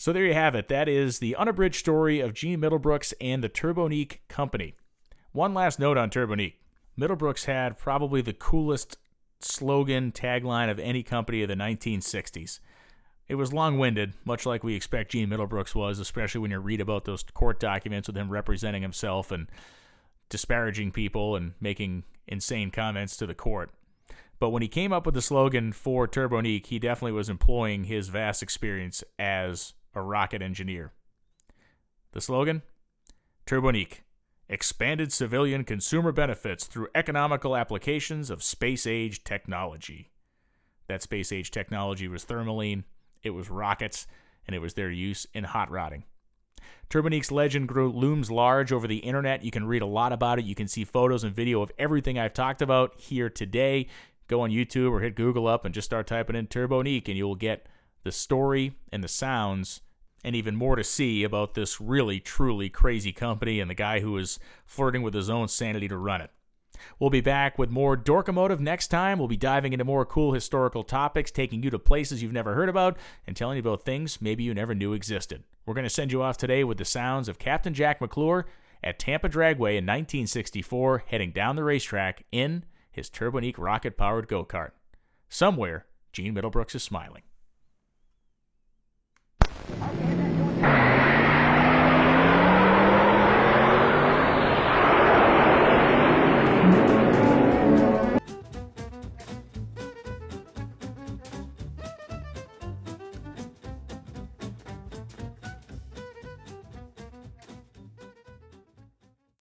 So 0.00 0.14
there 0.14 0.24
you 0.24 0.32
have 0.32 0.54
it. 0.54 0.68
That 0.68 0.88
is 0.88 1.18
the 1.18 1.36
unabridged 1.36 1.78
story 1.78 2.20
of 2.20 2.32
Gene 2.32 2.58
Middlebrooks 2.58 3.12
and 3.20 3.44
the 3.44 3.50
Turbonique 3.50 4.20
Company. 4.28 4.74
One 5.32 5.52
last 5.52 5.78
note 5.78 5.98
on 5.98 6.08
Turbonique. 6.08 6.54
Middlebrooks 6.98 7.44
had 7.44 7.76
probably 7.76 8.22
the 8.22 8.32
coolest 8.32 8.96
slogan 9.40 10.10
tagline 10.10 10.70
of 10.70 10.78
any 10.78 11.02
company 11.02 11.42
of 11.42 11.50
the 11.50 11.54
1960s. 11.54 12.60
It 13.28 13.34
was 13.34 13.52
long 13.52 13.78
winded, 13.78 14.14
much 14.24 14.46
like 14.46 14.64
we 14.64 14.74
expect 14.74 15.10
Gene 15.10 15.28
Middlebrooks 15.28 15.74
was, 15.74 15.98
especially 15.98 16.40
when 16.40 16.50
you 16.50 16.60
read 16.60 16.80
about 16.80 17.04
those 17.04 17.22
court 17.22 17.60
documents 17.60 18.08
with 18.08 18.16
him 18.16 18.30
representing 18.30 18.80
himself 18.80 19.30
and 19.30 19.48
disparaging 20.30 20.92
people 20.92 21.36
and 21.36 21.52
making 21.60 22.04
insane 22.26 22.70
comments 22.70 23.18
to 23.18 23.26
the 23.26 23.34
court. 23.34 23.70
But 24.38 24.48
when 24.48 24.62
he 24.62 24.68
came 24.68 24.94
up 24.94 25.04
with 25.04 25.14
the 25.14 25.20
slogan 25.20 25.72
for 25.72 26.08
Turbonique, 26.08 26.68
he 26.68 26.78
definitely 26.78 27.12
was 27.12 27.28
employing 27.28 27.84
his 27.84 28.08
vast 28.08 28.42
experience 28.42 29.04
as 29.18 29.74
a 29.94 30.02
rocket 30.02 30.42
engineer. 30.42 30.92
The 32.12 32.20
slogan? 32.20 32.62
Turbonique. 33.46 34.02
Expanded 34.48 35.12
civilian 35.12 35.64
consumer 35.64 36.12
benefits 36.12 36.66
through 36.66 36.88
economical 36.94 37.56
applications 37.56 38.30
of 38.30 38.42
space 38.42 38.86
age 38.86 39.22
technology. 39.22 40.10
That 40.88 41.02
space 41.02 41.30
age 41.30 41.50
technology 41.52 42.08
was 42.08 42.24
Thermolene, 42.24 42.82
it 43.22 43.30
was 43.30 43.48
rockets, 43.48 44.06
and 44.46 44.56
it 44.56 44.58
was 44.58 44.74
their 44.74 44.90
use 44.90 45.26
in 45.32 45.44
hot 45.44 45.70
rodding. 45.70 46.04
Turbonique's 46.88 47.30
legend 47.30 47.68
grew, 47.68 47.92
looms 47.92 48.30
large 48.30 48.72
over 48.72 48.88
the 48.88 48.98
internet. 48.98 49.44
You 49.44 49.52
can 49.52 49.66
read 49.66 49.82
a 49.82 49.86
lot 49.86 50.12
about 50.12 50.40
it. 50.40 50.44
You 50.44 50.56
can 50.56 50.66
see 50.66 50.84
photos 50.84 51.22
and 51.22 51.34
video 51.34 51.62
of 51.62 51.70
everything 51.78 52.18
I've 52.18 52.34
talked 52.34 52.60
about 52.60 52.94
here 52.98 53.30
today 53.30 53.86
go 54.26 54.40
on 54.42 54.50
YouTube 54.50 54.92
or 54.92 55.00
hit 55.00 55.16
Google 55.16 55.46
up 55.46 55.64
and 55.64 55.74
just 55.74 55.86
start 55.86 56.06
typing 56.06 56.36
in 56.36 56.46
Turbonique, 56.46 57.08
and 57.08 57.16
you 57.16 57.26
will 57.26 57.34
get 57.34 57.66
the 58.02 58.12
story 58.12 58.72
and 58.92 59.04
the 59.04 59.08
sounds 59.08 59.80
and 60.22 60.36
even 60.36 60.56
more 60.56 60.76
to 60.76 60.84
see 60.84 61.22
about 61.24 61.54
this 61.54 61.80
really, 61.80 62.20
truly 62.20 62.68
crazy 62.68 63.12
company 63.12 63.60
and 63.60 63.70
the 63.70 63.74
guy 63.74 64.00
who 64.00 64.16
is 64.18 64.38
flirting 64.66 65.02
with 65.02 65.14
his 65.14 65.30
own 65.30 65.48
sanity 65.48 65.88
to 65.88 65.96
run 65.96 66.20
it. 66.20 66.30
We'll 66.98 67.10
be 67.10 67.20
back 67.20 67.58
with 67.58 67.70
more 67.70 67.96
Dorkomotive 67.96 68.60
next 68.60 68.88
time. 68.88 69.18
We'll 69.18 69.28
be 69.28 69.36
diving 69.36 69.72
into 69.72 69.84
more 69.84 70.06
cool 70.06 70.32
historical 70.32 70.82
topics, 70.82 71.30
taking 71.30 71.62
you 71.62 71.70
to 71.70 71.78
places 71.78 72.22
you've 72.22 72.32
never 72.32 72.54
heard 72.54 72.68
about, 72.68 72.96
and 73.26 73.36
telling 73.36 73.56
you 73.56 73.60
about 73.60 73.84
things 73.84 74.20
maybe 74.20 74.42
you 74.44 74.54
never 74.54 74.74
knew 74.74 74.92
existed. 74.92 75.44
We're 75.66 75.74
going 75.74 75.84
to 75.84 75.90
send 75.90 76.12
you 76.12 76.22
off 76.22 76.36
today 76.36 76.64
with 76.64 76.78
the 76.78 76.84
sounds 76.84 77.28
of 77.28 77.38
Captain 77.38 77.74
Jack 77.74 78.00
McClure 78.00 78.46
at 78.82 78.98
Tampa 78.98 79.28
Dragway 79.28 79.76
in 79.76 79.86
1964, 79.86 81.04
heading 81.06 81.32
down 81.32 81.56
the 81.56 81.64
racetrack 81.64 82.24
in 82.32 82.64
his 82.90 83.10
Turbonique 83.10 83.58
rocket 83.58 83.96
powered 83.96 84.26
go 84.26 84.44
kart. 84.44 84.70
Somewhere, 85.28 85.86
Gene 86.12 86.34
Middlebrooks 86.34 86.74
is 86.74 86.82
smiling. 86.82 87.22
Okay. 89.68 89.99